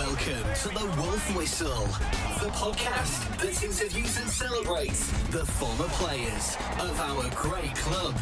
Welcome 0.00 0.54
to 0.54 0.68
the 0.68 0.86
Wolf 0.96 1.36
Whistle, 1.36 1.84
the 2.40 2.48
podcast 2.52 3.36
that 3.36 3.62
interviews 3.62 4.16
and 4.16 4.30
celebrates 4.30 5.10
the 5.28 5.44
former 5.44 5.88
players 5.90 6.56
of 6.78 6.98
our 6.98 7.28
great 7.34 7.74
club, 7.74 8.14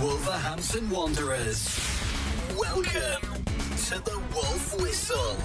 Wolverhampton 0.00 0.88
Wanderers. 0.90 1.80
Welcome 2.56 3.44
to 3.88 3.98
the 4.04 4.22
Wolf 4.32 4.80
Whistle. 4.80 5.36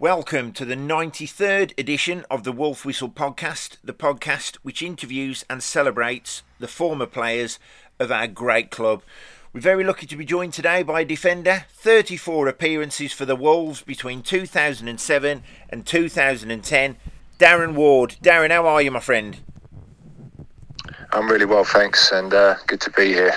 Welcome 0.00 0.52
to 0.54 0.64
the 0.64 0.74
93rd 0.74 1.78
edition 1.78 2.24
of 2.28 2.42
the 2.42 2.50
Wolf 2.52 2.84
Whistle 2.84 3.10
podcast, 3.10 3.76
the 3.84 3.94
podcast 3.94 4.56
which 4.62 4.82
interviews 4.82 5.44
and 5.48 5.62
celebrates 5.62 6.42
the 6.58 6.66
former 6.66 7.06
players 7.06 7.60
of 8.00 8.10
our 8.10 8.26
great 8.26 8.72
club. 8.72 9.04
We're 9.52 9.60
very 9.60 9.82
lucky 9.82 10.06
to 10.06 10.16
be 10.16 10.24
joined 10.24 10.52
today 10.52 10.84
by 10.84 11.00
a 11.00 11.04
defender, 11.04 11.64
34 11.70 12.46
appearances 12.46 13.12
for 13.12 13.24
the 13.24 13.34
Wolves 13.34 13.82
between 13.82 14.22
2007 14.22 15.42
and 15.68 15.86
2010, 15.86 16.96
Darren 17.36 17.74
Ward. 17.74 18.14
Darren, 18.22 18.52
how 18.52 18.68
are 18.68 18.80
you, 18.80 18.92
my 18.92 19.00
friend? 19.00 19.38
I'm 21.12 21.28
really 21.28 21.46
well, 21.46 21.64
thanks, 21.64 22.12
and 22.12 22.32
uh, 22.32 22.54
good 22.68 22.80
to 22.82 22.92
be 22.92 23.06
here. 23.06 23.34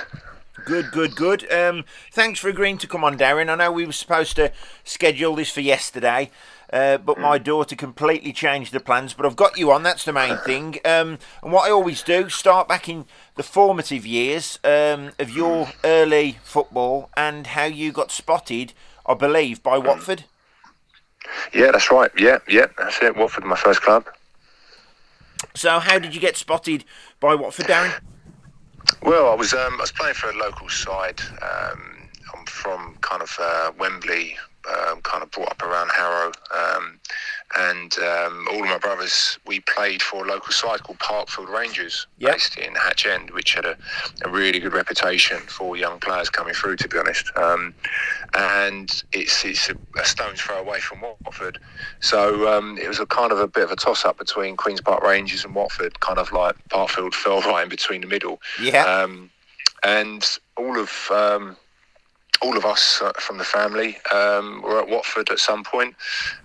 Good, 0.65 0.91
good, 0.91 1.15
good. 1.15 1.51
Um, 1.51 1.83
thanks 2.11 2.39
for 2.39 2.47
agreeing 2.47 2.77
to 2.77 2.87
come 2.87 3.03
on, 3.03 3.17
Darren. 3.17 3.49
I 3.49 3.55
know 3.55 3.71
we 3.71 3.87
were 3.87 3.91
supposed 3.91 4.35
to 4.35 4.51
schedule 4.83 5.35
this 5.35 5.49
for 5.49 5.61
yesterday, 5.61 6.29
uh, 6.71 6.99
but 6.99 7.17
my 7.17 7.39
daughter 7.39 7.75
completely 7.75 8.33
changed 8.33 8.71
the 8.71 8.79
plans. 8.79 9.13
But 9.15 9.25
I've 9.25 9.35
got 9.35 9.57
you 9.57 9.71
on. 9.71 9.81
That's 9.81 10.05
the 10.05 10.13
main 10.13 10.37
thing. 10.37 10.77
Um, 10.85 11.17
and 11.41 11.51
what 11.51 11.67
I 11.67 11.71
always 11.71 12.03
do, 12.03 12.29
start 12.29 12.67
back 12.67 12.87
in 12.87 13.05
the 13.35 13.43
formative 13.43 14.05
years 14.05 14.59
um, 14.63 15.11
of 15.19 15.29
your 15.29 15.69
early 15.83 16.37
football 16.43 17.09
and 17.17 17.47
how 17.47 17.65
you 17.65 17.91
got 17.91 18.11
spotted, 18.11 18.73
I 19.05 19.13
believe, 19.13 19.63
by 19.63 19.77
Watford. 19.77 20.25
Yeah, 21.53 21.71
that's 21.71 21.89
right. 21.91 22.11
Yeah, 22.17 22.39
yeah, 22.47 22.67
that's 22.77 23.01
it. 23.01 23.15
Watford, 23.15 23.45
my 23.45 23.55
first 23.55 23.81
club. 23.81 24.05
So, 25.55 25.79
how 25.79 25.99
did 25.99 26.13
you 26.13 26.21
get 26.21 26.37
spotted 26.37 26.85
by 27.19 27.35
Watford, 27.35 27.65
Darren? 27.65 27.99
Well, 29.01 29.31
I 29.31 29.35
was 29.35 29.53
um, 29.53 29.73
I 29.73 29.81
was 29.81 29.91
playing 29.91 30.15
for 30.15 30.29
a 30.29 30.35
local 30.37 30.69
side. 30.69 31.21
Um, 31.41 32.09
I'm 32.35 32.45
from 32.45 32.95
kind 33.01 33.21
of 33.21 33.35
uh, 33.39 33.71
Wembley, 33.77 34.35
um, 34.69 35.01
kind 35.01 35.23
of 35.23 35.31
brought 35.31 35.51
up 35.51 35.61
around 35.61 35.89
Harrow, 35.91 36.31
um, 36.53 36.99
and 37.57 37.97
um, 37.99 38.47
all 38.51 38.63
of 38.63 38.69
my 38.69 38.77
brothers 38.77 39.37
we 39.45 39.59
played 39.61 40.01
for 40.01 40.25
a 40.25 40.27
local 40.27 40.51
side 40.51 40.83
called 40.83 40.99
Parkfield 40.99 41.49
Rangers, 41.49 42.07
Yep. 42.19 42.31
based 42.33 42.57
in 42.57 42.73
Hatch 42.75 43.05
End, 43.05 43.31
which 43.31 43.53
had 43.53 43.65
a, 43.65 43.77
a 44.25 44.29
really 44.29 44.59
good 44.59 44.73
reputation 44.73 45.37
for 45.39 45.77
young 45.77 45.99
players 45.99 46.29
coming 46.29 46.53
through. 46.53 46.77
To 46.77 46.87
be 46.87 46.97
honest, 46.97 47.31
um, 47.37 47.73
and 48.33 49.03
it's 49.11 49.45
it's 49.45 49.69
a, 49.69 49.75
a 49.99 50.05
stone's 50.05 50.41
throw 50.41 50.59
away 50.59 50.79
from 50.79 51.01
Watford, 51.01 51.59
so 51.99 52.51
um, 52.57 52.77
it 52.77 52.87
was 52.87 52.99
a 52.99 53.05
kind 53.05 53.31
of 53.31 53.39
a 53.39 53.47
bit 53.47 53.63
of 53.63 53.71
a 53.71 53.75
toss 53.75 54.05
up 54.05 54.17
between 54.17 54.55
Queens 54.57 54.81
Park 54.81 55.03
Rangers 55.03 55.45
and 55.45 55.53
Watford, 55.55 55.99
kind 55.99 56.17
of 56.19 56.31
like 56.31 56.55
Parkfield 56.69 57.13
fell 57.13 57.41
right 57.41 57.63
in 57.63 57.69
between 57.69 58.01
the 58.01 58.07
middle. 58.07 58.41
Yeah. 58.61 58.83
Um, 58.85 59.29
and 59.83 60.37
all 60.55 60.79
of 60.79 60.91
um, 61.11 61.57
all 62.41 62.57
of 62.57 62.65
us 62.65 63.01
uh, 63.01 63.13
from 63.19 63.37
the 63.37 63.43
family 63.43 63.97
um, 64.13 64.61
were 64.61 64.79
at 64.79 64.89
Watford 64.89 65.29
at 65.29 65.39
some 65.39 65.63
point, 65.63 65.95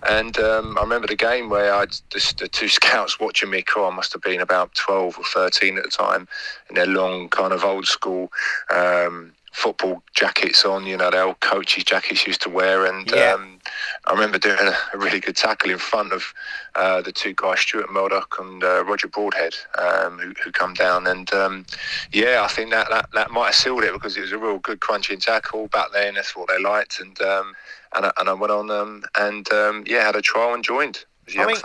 and 0.07 0.37
um, 0.39 0.77
I 0.77 0.81
remember 0.81 1.07
the 1.07 1.15
game 1.15 1.49
where 1.49 1.73
I 1.73 1.85
just 2.09 2.37
the 2.39 2.47
two 2.47 2.67
scouts 2.79 3.19
watching 3.19 3.49
me. 3.49 3.63
Oh, 3.75 3.89
I 3.89 3.95
must 3.95 4.13
have 4.13 4.21
been 4.21 4.41
about 4.41 4.73
twelve 4.75 5.17
or 5.17 5.23
thirteen 5.25 5.77
at 5.77 5.83
the 5.83 5.89
time, 5.89 6.27
in 6.69 6.75
their 6.75 6.87
long 6.87 7.29
kind 7.29 7.53
of 7.53 7.63
old 7.63 7.87
school. 7.87 8.31
Um, 8.73 9.33
Football 9.51 10.03
jackets 10.13 10.63
on, 10.63 10.85
you 10.85 10.95
know, 10.95 11.09
the 11.09 11.21
old 11.23 11.39
coaches' 11.39 11.83
jackets 11.83 12.25
used 12.27 12.41
to 12.43 12.49
wear, 12.49 12.85
and 12.85 13.09
Yeah. 13.11 13.33
um, 13.33 13.58
I 14.05 14.13
remember 14.13 14.37
doing 14.37 14.57
a, 14.59 14.97
really 14.97 15.19
good 15.19 15.35
tackle 15.35 15.71
in 15.71 15.77
front 15.77 16.13
of 16.13 16.33
uh, 16.75 17.01
the 17.01 17.11
two 17.11 17.33
guys, 17.33 17.59
Stuart 17.59 17.91
Murdoch 17.91 18.35
and 18.39 18.63
uh, 18.63 18.83
Roger 18.85 19.07
Broadhead, 19.07 19.55
um, 19.77 20.19
who, 20.19 20.33
who 20.43 20.51
come 20.51 20.73
down. 20.73 21.07
And 21.07 21.31
um, 21.33 21.65
yeah, 22.11 22.41
I 22.43 22.47
think 22.47 22.71
that, 22.71 22.89
that, 22.89 23.09
that 23.13 23.31
might 23.31 23.47
have 23.47 23.55
sealed 23.55 23.83
it 23.83 23.93
because 23.93 24.17
it 24.17 24.21
was 24.21 24.31
a 24.31 24.37
real 24.37 24.59
good 24.59 24.79
crunching 24.79 25.19
tackle 25.19 25.67
back 25.67 25.87
then. 25.93 26.15
That's 26.15 26.35
what 26.35 26.49
they 26.49 26.61
liked. 26.61 26.99
And 26.99 27.19
um, 27.21 27.53
and, 27.95 28.05
I, 28.05 28.11
and 28.19 28.29
I 28.29 28.33
went 28.33 28.51
on 28.51 28.69
um, 28.69 29.03
and 29.17 29.51
um, 29.51 29.83
yeah, 29.87 30.05
had 30.05 30.15
a 30.15 30.21
trial 30.21 30.53
and 30.53 30.63
joined 30.63 31.05
as 31.27 31.35
a 31.35 31.41
I 31.41 31.45
mean-. 31.45 31.57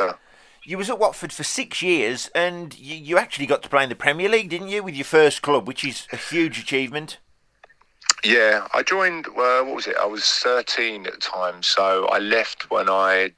You 0.67 0.79
was 0.79 0.89
at 0.89 0.99
Watford 0.99 1.31
for 1.31 1.45
six 1.45 1.83
years, 1.83 2.31
and 2.35 2.79
you, 2.79 2.97
you 2.97 3.19
actually 3.19 3.45
got 3.45 3.63
to 3.65 3.69
play 3.69 3.83
in 3.83 3.91
the 3.91 3.95
Premier 3.95 4.31
League, 4.31 4.49
didn't 4.49 4.69
you, 4.69 4.83
with 4.83 4.95
your 4.95 5.05
first 5.05 5.43
club, 5.43 5.69
which 5.69 5.85
is 5.85 6.09
a 6.11 6.17
huge 6.17 6.59
achievement. 6.59 7.19
Yeah, 8.25 8.67
I 8.73 8.83
joined. 8.83 9.27
Uh, 9.27 9.63
what 9.65 9.75
was 9.75 9.87
it? 9.87 9.97
I 10.01 10.07
was 10.07 10.25
13 10.25 11.07
at 11.07 11.13
the 11.13 11.19
time, 11.19 11.63
so 11.63 12.07
I 12.07 12.19
left 12.19 12.71
when 12.71 12.89
I 12.89 13.33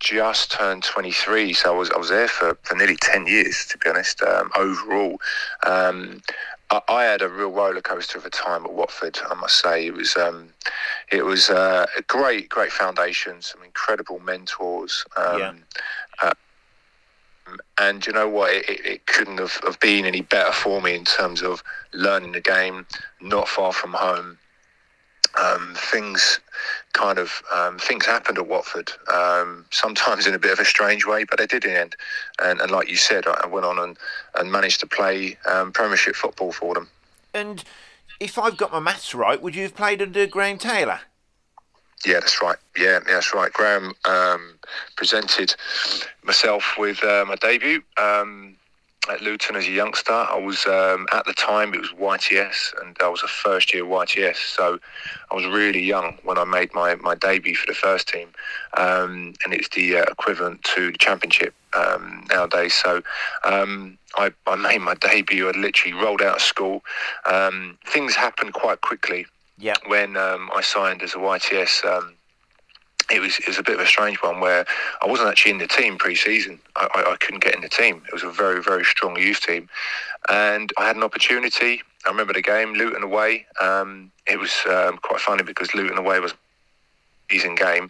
just 0.00 0.52
turned 0.52 0.82
23. 0.82 1.52
So 1.52 1.72
I 1.74 1.76
was 1.76 1.90
I 1.90 1.98
was 1.98 2.08
there 2.08 2.28
for, 2.28 2.58
for 2.62 2.74
nearly 2.76 2.96
10 2.96 3.26
years, 3.26 3.66
to 3.66 3.78
be 3.78 3.88
honest. 3.88 4.22
Um, 4.22 4.50
overall, 4.56 5.20
um, 5.66 6.20
I, 6.70 6.80
I 6.88 7.04
had 7.04 7.22
a 7.22 7.28
real 7.28 7.50
roller 7.50 7.80
coaster 7.80 8.18
of 8.18 8.24
a 8.26 8.30
time 8.30 8.64
at 8.64 8.72
Watford. 8.72 9.18
I 9.30 9.34
must 9.34 9.60
say 9.60 9.86
it 9.86 9.94
was 9.94 10.16
um, 10.16 10.48
it 11.12 11.24
was 11.24 11.48
uh, 11.50 11.86
a 11.96 12.02
great 12.02 12.48
great 12.48 12.72
foundation, 12.72 13.40
some 13.40 13.62
incredible 13.62 14.18
mentors. 14.18 15.04
Um, 15.16 15.38
Yeah. 15.38 15.52
And 17.78 18.06
you 18.06 18.12
know 18.12 18.28
what? 18.28 18.52
It, 18.52 18.68
it, 18.68 18.86
it 18.86 19.06
couldn't 19.06 19.38
have, 19.38 19.58
have 19.64 19.78
been 19.80 20.04
any 20.04 20.20
better 20.20 20.52
for 20.52 20.80
me 20.80 20.94
in 20.94 21.04
terms 21.04 21.42
of 21.42 21.62
learning 21.92 22.32
the 22.32 22.40
game, 22.40 22.86
not 23.20 23.48
far 23.48 23.72
from 23.72 23.92
home. 23.92 24.38
Um, 25.38 25.74
things 25.76 26.40
kind 26.94 27.18
of 27.18 27.42
um, 27.54 27.78
things 27.78 28.06
happened 28.06 28.38
at 28.38 28.48
Watford. 28.48 28.90
Um, 29.12 29.66
sometimes 29.70 30.26
in 30.26 30.34
a 30.34 30.38
bit 30.38 30.52
of 30.52 30.58
a 30.58 30.64
strange 30.64 31.06
way, 31.06 31.24
but 31.24 31.38
they 31.38 31.46
did 31.46 31.64
in 31.64 31.72
the 31.72 31.80
end. 31.80 31.96
And, 32.40 32.60
and 32.60 32.70
like 32.70 32.88
you 32.88 32.96
said, 32.96 33.26
I 33.26 33.40
I 33.44 33.46
went 33.46 33.66
on 33.66 33.78
and, 33.78 33.96
and 34.34 34.50
managed 34.50 34.80
to 34.80 34.86
play 34.86 35.36
um, 35.46 35.70
Premiership 35.72 36.16
football 36.16 36.52
for 36.52 36.74
them. 36.74 36.88
And 37.34 37.62
if 38.20 38.38
I've 38.38 38.56
got 38.56 38.72
my 38.72 38.80
maths 38.80 39.14
right, 39.14 39.40
would 39.40 39.54
you 39.54 39.62
have 39.62 39.74
played 39.74 40.02
under 40.02 40.26
Graham 40.26 40.58
Taylor? 40.58 41.00
Yeah, 42.06 42.20
that's 42.20 42.40
right. 42.40 42.56
Yeah, 42.76 43.00
that's 43.06 43.34
right. 43.34 43.52
Graham 43.52 43.92
um, 44.04 44.54
presented 44.96 45.54
myself 46.22 46.74
with 46.78 47.02
uh, 47.02 47.24
my 47.26 47.34
debut 47.36 47.82
um, 48.00 48.54
at 49.10 49.20
Luton 49.20 49.56
as 49.56 49.66
a 49.66 49.70
youngster. 49.70 50.12
I 50.12 50.38
was 50.38 50.64
um, 50.66 51.06
at 51.12 51.24
the 51.24 51.32
time 51.32 51.74
it 51.74 51.80
was 51.80 51.90
YTS, 51.90 52.80
and 52.80 52.96
I 53.00 53.08
was 53.08 53.22
a 53.22 53.28
first 53.28 53.74
year 53.74 53.84
YTS, 53.84 54.36
so 54.36 54.78
I 55.30 55.34
was 55.34 55.44
really 55.46 55.80
young 55.80 56.18
when 56.22 56.38
I 56.38 56.44
made 56.44 56.72
my, 56.72 56.94
my 56.96 57.16
debut 57.16 57.56
for 57.56 57.66
the 57.66 57.74
first 57.74 58.08
team, 58.08 58.28
um, 58.76 59.34
and 59.44 59.52
it's 59.52 59.68
the 59.70 59.98
uh, 59.98 60.02
equivalent 60.04 60.62
to 60.76 60.92
the 60.92 60.98
Championship 60.98 61.52
um, 61.74 62.24
nowadays. 62.30 62.74
So 62.74 63.02
um, 63.44 63.98
I, 64.14 64.30
I 64.46 64.54
made 64.54 64.82
my 64.82 64.94
debut. 64.94 65.48
I 65.48 65.52
literally 65.52 65.94
rolled 65.94 66.22
out 66.22 66.36
of 66.36 66.42
school. 66.42 66.84
Things 67.86 68.14
happened 68.14 68.52
quite 68.52 68.82
quickly 68.82 69.26
Yeah. 69.58 69.74
when 69.86 70.16
um, 70.16 70.50
I 70.54 70.60
signed 70.62 71.02
as 71.02 71.14
a 71.14 71.18
YTS, 71.18 71.84
um, 71.84 72.14
it 73.10 73.20
was 73.20 73.38
it 73.38 73.48
was 73.48 73.58
a 73.58 73.62
bit 73.62 73.74
of 73.74 73.80
a 73.80 73.86
strange 73.86 74.18
one 74.18 74.40
where 74.40 74.66
I 75.02 75.06
wasn't 75.06 75.28
actually 75.28 75.52
in 75.52 75.58
the 75.58 75.66
team 75.66 75.96
pre-season. 75.96 76.60
I, 76.76 76.88
I, 76.94 77.12
I 77.12 77.16
couldn't 77.16 77.42
get 77.42 77.54
in 77.54 77.62
the 77.62 77.68
team. 77.68 78.02
It 78.06 78.12
was 78.12 78.22
a 78.22 78.30
very 78.30 78.62
very 78.62 78.84
strong 78.84 79.18
youth 79.18 79.40
team, 79.40 79.68
and 80.28 80.70
I 80.76 80.86
had 80.86 80.96
an 80.96 81.02
opportunity. 81.02 81.82
I 82.06 82.10
remember 82.10 82.32
the 82.32 82.42
game 82.42 82.74
Luton 82.74 83.02
away. 83.02 83.46
Um, 83.60 84.12
it 84.26 84.38
was 84.38 84.54
um, 84.70 84.98
quite 84.98 85.20
funny 85.20 85.42
because 85.42 85.74
Luton 85.74 85.98
away 85.98 86.20
was 86.20 86.34
season 87.30 87.54
game, 87.54 87.88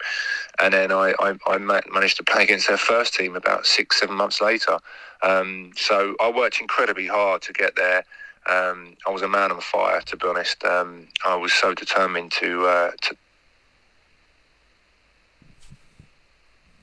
and 0.61 0.75
then 0.75 0.91
I, 0.91 1.15
I, 1.21 1.35
I 1.47 1.59
managed 1.59 2.17
to 2.17 2.25
play 2.25 2.43
against 2.45 2.69
their 2.69 2.77
first 2.77 3.15
team 3.15 3.37
about 3.37 3.67
six 3.67 4.01
seven 4.01 4.17
months 4.17 4.41
later. 4.41 4.79
Um, 5.23 5.73
so 5.77 6.15
I 6.21 6.31
worked 6.31 6.61
incredibly 6.61 7.07
hard 7.07 7.43
to 7.43 7.53
get 7.53 7.77
there. 7.77 8.05
Um, 8.49 8.97
I 9.07 9.11
was 9.11 9.23
a 9.23 9.29
man 9.29 9.53
on 9.53 9.61
fire, 9.61 10.01
to 10.01 10.17
be 10.17 10.27
honest. 10.27 10.65
Um, 10.65 11.09
I 11.25 11.37
was 11.37 11.53
so 11.53 11.75
determined 11.75 12.33
to 12.33 12.67
uh, 12.67 12.91
to 13.03 13.17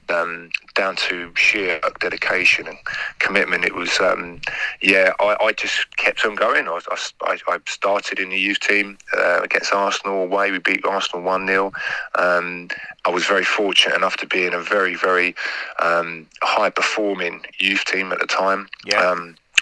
um, 0.09 0.50
down 0.75 0.95
to 0.95 1.31
sheer 1.35 1.79
dedication 2.00 2.67
and 2.67 2.77
commitment. 3.19 3.65
It 3.65 3.75
was, 3.75 4.00
um, 4.00 4.41
yeah, 4.81 5.13
I, 5.19 5.35
I 5.41 5.51
just 5.53 5.95
kept 5.97 6.25
on 6.25 6.35
going. 6.35 6.67
I, 6.67 6.71
was, 6.71 7.13
I, 7.21 7.38
I 7.47 7.59
started 7.67 8.19
in 8.19 8.29
the 8.29 8.38
youth 8.38 8.59
team 8.59 8.97
uh, 9.17 9.41
against 9.41 9.73
Arsenal 9.73 10.23
away. 10.23 10.51
We 10.51 10.59
beat 10.59 10.85
Arsenal 10.85 11.23
1 11.23 11.47
0. 11.47 11.71
Um, 12.15 12.69
I 13.06 13.09
was 13.09 13.25
very 13.25 13.44
fortunate 13.44 13.95
enough 13.95 14.17
to 14.17 14.27
be 14.27 14.45
in 14.45 14.53
a 14.53 14.62
very, 14.62 14.95
very 14.95 15.35
um, 15.79 16.27
high 16.41 16.69
performing 16.69 17.45
youth 17.59 17.85
team 17.85 18.12
at 18.12 18.19
the 18.19 18.27
time. 18.27 18.67
Yeah. 18.85 19.12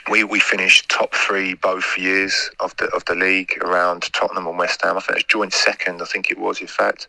We, 0.09 0.23
we 0.23 0.39
finished 0.39 0.89
top 0.89 1.13
three 1.15 1.53
both 1.53 1.97
years 1.97 2.49
of 2.59 2.75
the 2.77 2.85
of 2.87 3.05
the 3.05 3.15
league 3.15 3.57
around 3.63 4.11
Tottenham 4.13 4.47
and 4.47 4.57
West 4.57 4.81
Ham. 4.83 4.97
I 4.97 4.99
think 4.99 5.11
it 5.11 5.15
was 5.15 5.23
joint 5.25 5.53
second. 5.53 6.01
I 6.01 6.05
think 6.05 6.29
it 6.29 6.37
was 6.37 6.59
in 6.61 6.67
fact, 6.67 7.07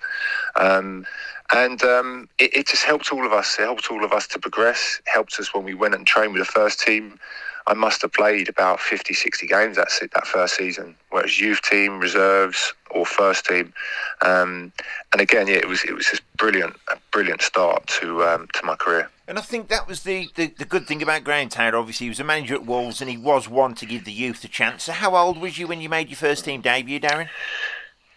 um, 0.56 1.04
and 1.52 1.82
um, 1.82 2.28
it, 2.38 2.54
it 2.54 2.66
just 2.68 2.84
helped 2.84 3.12
all 3.12 3.26
of 3.26 3.32
us. 3.32 3.58
It 3.58 3.62
helped 3.62 3.90
all 3.90 4.04
of 4.04 4.12
us 4.12 4.28
to 4.28 4.38
progress. 4.38 5.00
Helped 5.06 5.40
us 5.40 5.52
when 5.52 5.64
we 5.64 5.74
went 5.74 5.94
and 5.94 6.06
trained 6.06 6.34
with 6.34 6.46
the 6.46 6.52
first 6.52 6.80
team. 6.80 7.18
I 7.66 7.74
must 7.74 8.02
have 8.02 8.12
played 8.12 8.48
about 8.48 8.78
50, 8.78 9.14
60 9.14 9.46
games 9.46 9.76
that 9.76 9.88
that 10.12 10.26
first 10.26 10.56
season, 10.56 10.96
whereas 11.10 11.40
youth 11.40 11.62
team, 11.62 11.98
reserves, 11.98 12.74
or 12.90 13.06
first 13.06 13.46
team. 13.46 13.72
Um, 14.20 14.72
and 15.12 15.20
again, 15.20 15.46
yeah, 15.46 15.56
it 15.56 15.68
was 15.68 15.82
it 15.84 15.94
was 15.94 16.06
just 16.06 16.22
brilliant, 16.36 16.76
a 16.92 16.96
brilliant 17.10 17.42
start 17.42 17.86
to 18.00 18.24
um, 18.24 18.48
to 18.52 18.64
my 18.64 18.76
career. 18.76 19.10
And 19.26 19.38
I 19.38 19.42
think 19.42 19.68
that 19.68 19.88
was 19.88 20.02
the, 20.02 20.28
the, 20.34 20.48
the 20.48 20.66
good 20.66 20.86
thing 20.86 21.02
about 21.02 21.24
Graham 21.24 21.48
Taylor. 21.48 21.78
Obviously, 21.78 22.04
he 22.04 22.10
was 22.10 22.20
a 22.20 22.24
manager 22.24 22.54
at 22.54 22.66
Wolves, 22.66 23.00
and 23.00 23.08
he 23.08 23.16
was 23.16 23.48
one 23.48 23.74
to 23.76 23.86
give 23.86 24.04
the 24.04 24.12
youth 24.12 24.44
a 24.44 24.48
chance. 24.48 24.84
So, 24.84 24.92
how 24.92 25.16
old 25.16 25.40
was 25.40 25.56
you 25.56 25.66
when 25.66 25.80
you 25.80 25.88
made 25.88 26.10
your 26.10 26.16
first 26.16 26.44
team 26.44 26.60
debut, 26.60 27.00
Darren? 27.00 27.28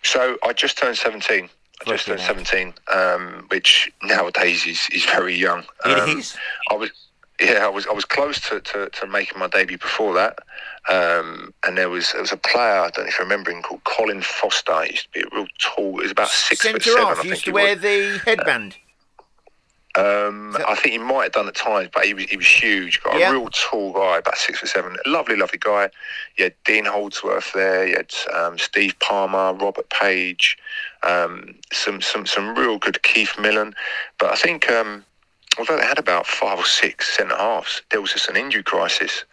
So 0.04 0.38
I 0.44 0.54
just 0.54 0.78
turned 0.78 0.98
seventeen. 0.98 1.50
I 1.82 1.90
just 1.92 2.06
turned 2.06 2.20
seventeen, 2.20 2.74
um, 2.94 3.46
which 3.50 3.92
nowadays 4.04 4.66
is, 4.66 4.88
is 4.92 5.06
very 5.06 5.36
young. 5.36 5.64
It 5.86 6.00
um, 6.00 6.18
is. 6.18 6.36
I 6.70 6.76
was 6.76 6.92
yeah, 7.42 7.66
I 7.66 7.70
was 7.70 7.86
I 7.88 7.94
was 7.94 8.06
close 8.06 8.40
to, 8.50 8.60
to, 8.60 8.90
to 8.90 9.08
making 9.08 9.38
my 9.40 9.48
debut 9.48 9.78
before 9.78 10.14
that, 10.16 10.40
um, 10.90 11.54
and 11.66 11.78
there 11.78 11.90
was 11.90 12.12
there 12.14 12.22
was 12.22 12.32
a 12.32 12.38
player 12.38 12.80
I 12.82 12.90
don't 12.90 13.06
know 13.06 13.10
if 13.10 13.20
you 13.20 13.24
remember 13.26 13.52
him 13.52 13.62
called 13.62 13.84
Colin 13.84 14.22
Foster. 14.22 14.82
He 14.84 14.92
used 14.92 15.04
to 15.14 15.20
be 15.20 15.22
a 15.22 15.36
real 15.36 15.48
tall. 15.60 15.98
He 15.98 16.04
was 16.04 16.12
about 16.12 16.30
six 16.30 16.66
foot 16.68 16.82
seven. 16.82 17.06
I 17.06 17.22
used 17.24 17.46
to 17.46 17.52
wear 17.52 17.76
was. 17.76 17.82
the 17.82 18.22
headband. 18.26 18.76
Um, 19.96 20.54
So- 20.56 20.66
I 20.68 20.76
think 20.76 20.92
he 20.94 20.98
might 21.00 21.24
have 21.24 21.32
done 21.32 21.48
at 21.48 21.56
times, 21.56 21.90
but 21.94 22.06
he 22.06 22.14
was 22.14 22.26
he 22.26 22.38
was 22.38 22.46
huge, 22.48 23.02
got 23.02 23.20
Yeah. 23.20 23.30
a 23.30 23.34
real 23.34 23.50
tall 23.52 23.94
guy, 23.94 24.18
about 24.18 24.38
six 24.38 24.60
foot 24.60 24.70
seven. 24.70 24.96
Lovely, 25.06 25.36
lovely 25.36 25.58
guy. 25.60 25.90
You 26.38 26.46
had 26.46 26.54
Dean 26.66 26.86
Holdsworth 26.86 27.52
there. 27.54 27.88
You 27.88 27.96
had 27.98 28.14
um, 28.34 28.58
Steve 28.60 28.98
Palmer, 29.00 29.54
Robert 29.54 29.90
Page, 29.90 30.58
um, 31.04 31.56
some 31.74 32.02
some 32.02 32.26
some 32.28 32.56
real 32.56 32.78
good 32.78 33.02
Keith 33.04 33.38
Millen. 33.40 33.74
But 34.20 34.32
I 34.32 34.36
think 34.36 34.70
um, 34.70 35.04
although 35.58 35.78
they 35.78 35.86
had 35.86 36.00
about 36.00 36.26
five 36.28 36.60
or 36.60 36.66
six 36.66 37.16
centre 37.16 37.36
halves, 37.36 37.82
there 37.92 38.02
was 38.02 38.12
just 38.14 38.30
an 38.30 38.36
injury 38.38 38.64
crisis, 38.64 39.26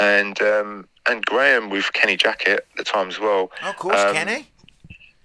and 0.00 0.40
um, 0.42 0.88
and 1.06 1.24
Graham 1.24 1.70
with 1.70 1.92
Kenny 1.92 2.16
Jackett 2.16 2.58
at 2.58 2.76
the 2.76 2.84
time 2.84 3.08
as 3.08 3.18
well. 3.20 3.50
Oh, 3.62 3.70
of 3.70 3.76
course, 3.76 4.00
Um, 4.00 4.14
Kenny. 4.14 4.48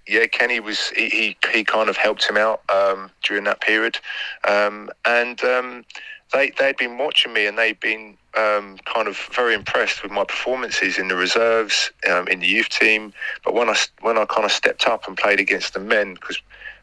yeah, 0.06 0.26
Kenny 0.26 0.60
was 0.60 0.88
he, 0.90 1.08
he, 1.08 1.36
he 1.52 1.64
kind 1.64 1.88
of 1.88 1.96
helped 1.96 2.24
him 2.28 2.36
out 2.36 2.62
um, 2.70 3.10
during 3.22 3.44
that 3.44 3.60
period, 3.60 3.98
um, 4.46 4.90
and 5.04 5.42
um, 5.44 5.84
they 6.32 6.50
they'd 6.58 6.76
been 6.76 6.98
watching 6.98 7.32
me 7.32 7.46
and 7.46 7.56
they'd 7.58 7.80
been 7.80 8.16
um, 8.36 8.78
kind 8.84 9.08
of 9.08 9.16
very 9.34 9.54
impressed 9.54 10.02
with 10.02 10.12
my 10.12 10.22
performances 10.24 10.98
in 10.98 11.08
the 11.08 11.16
reserves, 11.16 11.90
um, 12.08 12.28
in 12.28 12.38
the 12.40 12.46
youth 12.46 12.68
team. 12.68 13.12
But 13.44 13.54
when 13.54 13.68
I 13.68 13.76
when 14.02 14.18
I 14.18 14.24
kind 14.24 14.44
of 14.44 14.52
stepped 14.52 14.86
up 14.86 15.06
and 15.08 15.16
played 15.16 15.40
against 15.40 15.74
the 15.74 15.80
men, 15.80 16.14
because 16.14 16.40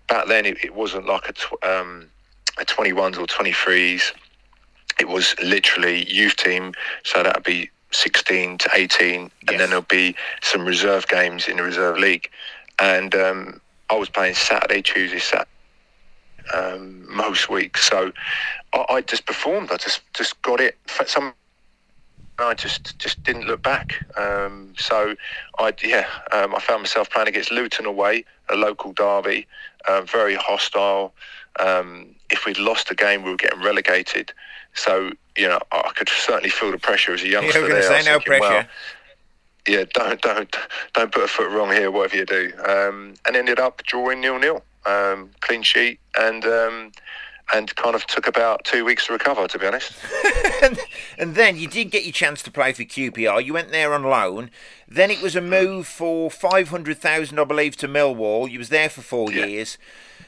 back 0.07 0.27
then 0.27 0.45
it, 0.45 0.57
it 0.63 0.73
wasn't 0.75 1.05
like 1.05 1.29
a 1.29 1.33
tw- 1.33 1.63
um, 1.63 2.09
a 2.59 2.65
twenty 2.65 2.93
ones 2.93 3.17
or 3.17 3.27
twenty 3.27 3.53
threes. 3.53 4.13
It 4.99 5.07
was 5.07 5.35
literally 5.43 6.11
youth 6.11 6.37
team, 6.37 6.73
so 7.03 7.23
that'd 7.23 7.43
be 7.43 7.69
sixteen 7.91 8.57
to 8.59 8.69
eighteen, 8.73 9.23
Yes. 9.23 9.31
and 9.49 9.59
then 9.59 9.69
there'll 9.69 9.83
be 9.83 10.15
some 10.41 10.65
reserve 10.65 11.07
games 11.07 11.47
in 11.47 11.57
the 11.57 11.63
reserve 11.63 11.97
league 11.97 12.29
and 12.79 13.15
um, 13.15 13.61
I 13.89 13.95
was 13.95 14.09
playing 14.09 14.35
Saturday, 14.35 14.81
Tuesday, 14.81 15.19
Saturday 15.19 15.49
um, 16.53 17.05
most 17.15 17.49
weeks. 17.49 17.87
So 17.87 18.11
I, 18.73 18.85
I 18.89 19.01
just 19.01 19.25
performed. 19.25 19.71
I 19.71 19.77
just 19.77 20.01
just 20.13 20.41
got 20.41 20.59
it. 20.59 20.77
Some 21.05 21.33
I 22.39 22.53
just 22.53 22.97
just 22.99 23.23
didn't 23.23 23.47
look 23.47 23.63
back. 23.63 23.93
Um, 24.17 24.73
so 24.77 25.15
I 25.59 25.73
yeah 25.83 26.07
um, 26.31 26.55
I 26.55 26.59
found 26.59 26.83
myself 26.83 27.09
playing 27.09 27.29
against 27.29 27.51
Luton 27.51 27.85
away, 27.85 28.25
a 28.49 28.55
local 28.55 28.93
derby, 28.93 29.47
uh, 29.87 30.01
very 30.01 30.35
hostile. 30.35 31.13
Um, 31.59 32.15
if 32.29 32.45
we'd 32.45 32.57
lost 32.57 32.89
the 32.89 32.95
game, 32.95 33.23
we 33.23 33.31
were 33.31 33.37
getting 33.37 33.61
relegated. 33.61 34.31
So 34.73 35.11
you 35.35 35.47
know 35.47 35.59
I 35.71 35.91
could 35.95 36.09
certainly 36.09 36.49
feel 36.49 36.71
the 36.71 36.77
pressure 36.77 37.13
as 37.13 37.23
a 37.23 37.27
youngster. 37.27 37.61
we're 37.61 37.69
going 37.69 37.81
to 37.81 37.87
there. 37.87 37.97
I 37.97 38.01
say 38.01 38.11
was 38.11 38.19
no 38.19 38.19
thinking, 38.19 38.39
well, 38.41 38.65
yeah, 39.67 39.83
don't 39.93 40.21
don't 40.21 40.55
don't 40.93 41.11
put 41.11 41.23
a 41.23 41.27
foot 41.27 41.49
wrong 41.51 41.71
here, 41.71 41.91
whatever 41.91 42.15
you 42.17 42.25
do. 42.25 42.51
Um, 42.65 43.15
and 43.25 43.35
ended 43.35 43.59
up 43.59 43.81
drawing 43.83 44.21
nil 44.21 44.39
nil, 44.39 44.63
um, 44.85 45.31
clean 45.41 45.63
sheet, 45.63 45.99
and 46.19 46.45
um, 46.45 46.91
and 47.53 47.73
kind 47.75 47.95
of 47.95 48.05
took 48.07 48.27
about 48.27 48.63
two 48.65 48.85
weeks 48.85 49.07
to 49.07 49.13
recover. 49.13 49.47
To 49.47 49.57
be 49.59 49.65
honest, 49.65 49.93
and, 50.63 50.79
and 51.17 51.35
then 51.35 51.57
you 51.57 51.67
did 51.67 51.91
get 51.91 52.03
your 52.03 52.13
chance 52.13 52.41
to 52.43 52.51
play 52.51 52.71
for 52.73 52.83
QPR. 52.83 53.43
You 53.43 53.53
went 53.53 53.71
there 53.71 53.93
on 53.93 54.03
loan. 54.03 54.51
Then 54.87 55.11
it 55.11 55.21
was 55.21 55.35
a 55.35 55.41
move 55.41 55.87
for 55.87 56.29
five 56.29 56.69
hundred 56.69 56.97
thousand, 56.99 57.39
I 57.39 57.43
believe, 57.45 57.75
to 57.77 57.87
Millwall. 57.87 58.49
You 58.49 58.59
was 58.59 58.69
there 58.69 58.89
for 58.89 59.01
four 59.01 59.31
Yeah. 59.31 59.45
years. 59.45 59.77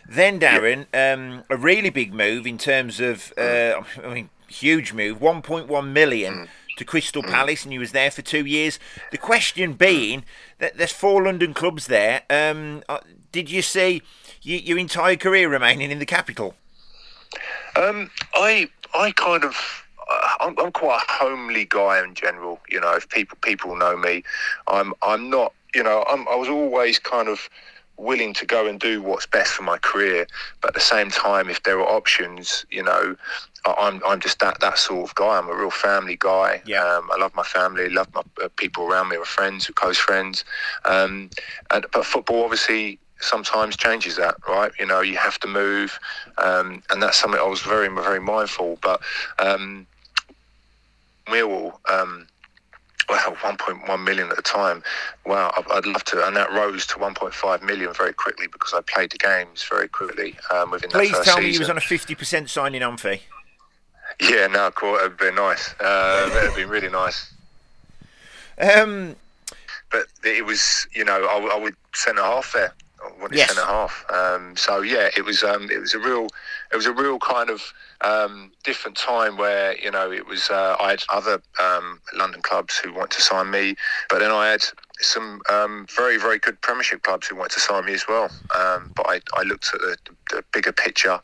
Then 0.09 0.39
Darren, 0.39 0.87
um, 0.91 1.43
a 1.51 1.55
really 1.55 1.91
big 1.91 2.13
move 2.13 2.47
in 2.47 2.57
terms 2.57 2.99
of, 2.99 3.31
uh, 3.37 3.83
I 4.03 4.13
mean, 4.13 4.29
huge 4.47 4.91
move, 4.91 5.21
one 5.21 5.43
point 5.43 5.67
one 5.67 5.93
million 5.93 6.49
to 6.77 6.83
Crystal 6.83 7.21
Palace, 7.21 7.63
and 7.63 7.71
you 7.71 7.79
was 7.79 7.91
there 7.91 8.09
for 8.09 8.23
two 8.23 8.43
years. 8.43 8.79
The 9.11 9.19
question 9.19 9.73
being 9.73 10.25
that 10.57 10.77
there's 10.77 10.91
four 10.91 11.23
London 11.23 11.53
clubs 11.53 11.85
there. 11.85 12.23
Um, 12.27 12.81
uh, 12.89 12.99
did 13.31 13.51
you 13.51 13.61
see 13.61 14.01
you, 14.41 14.57
your 14.57 14.79
entire 14.79 15.15
career 15.15 15.47
remaining 15.47 15.91
in 15.91 15.99
the 15.99 16.07
capital? 16.07 16.55
um, 17.75 18.09
I 18.33 18.67
I 18.95 19.11
kind 19.11 19.43
of. 19.43 19.55
uh, 20.09 20.29
I'm, 20.39 20.57
I'm 20.57 20.71
quite 20.71 21.03
a 21.07 21.11
homely 21.11 21.65
guy 21.65 22.03
in 22.03 22.15
general. 22.15 22.59
You 22.67 22.79
know, 22.81 22.95
if 22.95 23.07
people 23.09 23.37
people 23.41 23.75
know 23.75 23.95
me, 23.95 24.23
I'm 24.67 24.93
I'm 25.03 25.29
not. 25.29 25.53
You 25.75 25.83
know, 25.83 26.03
I'm, 26.09 26.27
I 26.27 26.35
was 26.35 26.49
always 26.49 26.97
kind 26.97 27.27
of 27.27 27.47
willing 27.99 28.33
to 28.33 28.45
go 28.45 28.65
and 28.65 28.79
do 28.79 29.01
what's 29.01 29.25
best 29.25 29.51
for 29.51 29.63
my 29.63 29.77
career, 29.77 30.25
but 30.61 30.69
at 30.69 30.73
the 30.73 30.79
same 30.79 31.11
time, 31.11 31.49
if 31.49 31.61
there 31.63 31.79
are 31.79 31.87
options, 31.87 32.65
you 32.71 32.81
know, 32.81 33.15
I'm 33.65 34.01
I'm 34.05 34.19
just 34.19 34.39
that 34.39 34.59
that 34.61 34.77
sort 34.77 35.09
of 35.09 35.15
guy. 35.15 35.37
I'm 35.37 35.49
a 35.49 35.55
real 35.55 35.71
family 35.71 36.15
guy. 36.17 36.61
Yeah. 36.65 36.83
Um, 36.83 37.09
I 37.11 37.17
love 37.19 37.35
my 37.35 37.43
family, 37.43 37.89
love 37.89 38.07
my 38.13 38.23
uh, 38.43 38.49
people 38.55 38.85
around 38.85 39.09
me, 39.09 39.17
my 39.17 39.25
friends, 39.25 39.67
close 39.75 39.97
friends. 39.97 40.45
Um, 40.85 41.29
and 41.71 41.85
but 41.91 42.05
football 42.05 42.43
obviously 42.43 42.99
sometimes 43.19 43.75
changes 43.75 44.15
that, 44.15 44.35
right? 44.47 44.71
You 44.79 44.85
know, 44.85 45.01
you 45.01 45.17
have 45.17 45.37
to 45.41 45.47
move, 45.47 45.99
um, 46.37 46.81
and 46.89 47.03
that's 47.03 47.17
something 47.17 47.39
I 47.39 47.47
was 47.47 47.61
very 47.61 47.89
very 47.89 48.21
mindful. 48.21 48.79
But 48.81 49.01
um, 49.39 49.85
Millwall. 51.27 51.73
Um, 51.89 52.27
well, 53.09 53.35
1.1 53.35 54.03
million 54.03 54.29
at 54.29 54.35
the 54.35 54.41
time. 54.41 54.83
Wow, 55.25 55.51
I'd- 55.71 55.89
love 55.89 56.03
to, 56.05 56.25
and 56.27 56.35
that 56.37 56.51
rose 56.51 56.85
to 56.87 56.95
1.5 56.95 57.61
million 57.63 57.93
very 57.93 58.13
quickly 58.13 58.47
because 58.47 58.73
I 58.73 58.81
played 58.81 59.11
the 59.11 59.17
games 59.17 59.63
very 59.69 59.87
quickly 59.87 60.37
um, 60.53 60.71
within 60.71 60.89
Please 60.91 61.11
that 61.11 61.17
first 61.17 61.25
tell 61.29 61.35
season. 61.37 61.49
me 61.49 61.53
you 61.53 61.59
was 61.59 61.69
on 61.69 61.77
a 61.77 61.81
fifty 61.81 62.13
percent 62.15 62.49
signing 62.49 62.83
on 62.83 62.97
fee. 62.97 63.21
Yeah, 64.21 64.47
no, 64.47 64.69
cool. 64.71 64.95
It'd 64.95 65.17
been 65.17 65.35
nice. 65.35 65.73
Uh, 65.79 66.29
it'd 66.43 66.55
been 66.55 66.69
really 66.69 66.89
nice. 66.89 67.31
Um, 68.59 69.15
But 69.91 70.05
it 70.23 70.45
was, 70.45 70.85
you 70.93 71.03
know, 71.05 71.25
I, 71.25 71.55
I 71.55 71.59
would 71.59 71.75
centre 71.93 72.21
half 72.21 72.53
there. 72.53 72.73
I 73.03 73.11
wanted 73.21 73.37
Yes. 73.37 73.49
centre 73.55 73.65
half. 73.65 74.05
Um, 74.11 74.55
so 74.57 74.81
yeah, 74.81 75.09
it 75.17 75.23
was. 75.25 75.41
Um, 75.43 75.71
it 75.71 75.79
was 75.79 75.93
a 75.93 75.99
real. 75.99 76.27
It 76.71 76.75
was 76.75 76.85
a 76.85 76.91
real 76.91 77.19
kind 77.19 77.49
of 77.49 77.73
um, 78.01 78.51
different 78.63 78.97
time 78.97 79.37
where 79.37 79.77
you 79.77 79.91
know 79.91 80.11
it 80.11 80.27
was. 80.27 80.49
Uh, 80.49 80.75
I 80.79 80.91
had 80.91 81.03
other 81.09 81.41
um, 81.59 81.99
London 82.13 82.41
clubs 82.41 82.77
who 82.77 82.93
wanted 82.93 83.11
to 83.11 83.21
sign 83.21 83.49
me, 83.51 83.75
but 84.09 84.19
then 84.19 84.31
I 84.31 84.49
had 84.49 84.63
some 84.99 85.41
um, 85.49 85.87
very 85.95 86.17
very 86.17 86.39
good 86.39 86.61
Premiership 86.61 87.03
clubs 87.03 87.27
who 87.27 87.35
wanted 87.35 87.53
to 87.53 87.59
sign 87.59 87.85
me 87.85 87.93
as 87.93 88.07
well. 88.07 88.29
Um, 88.57 88.91
but 88.95 89.07
I, 89.07 89.21
I 89.35 89.43
looked 89.43 89.71
at 89.73 89.81
the, 89.81 89.97
the 90.29 90.43
bigger 90.53 90.71
picture, 90.71 91.19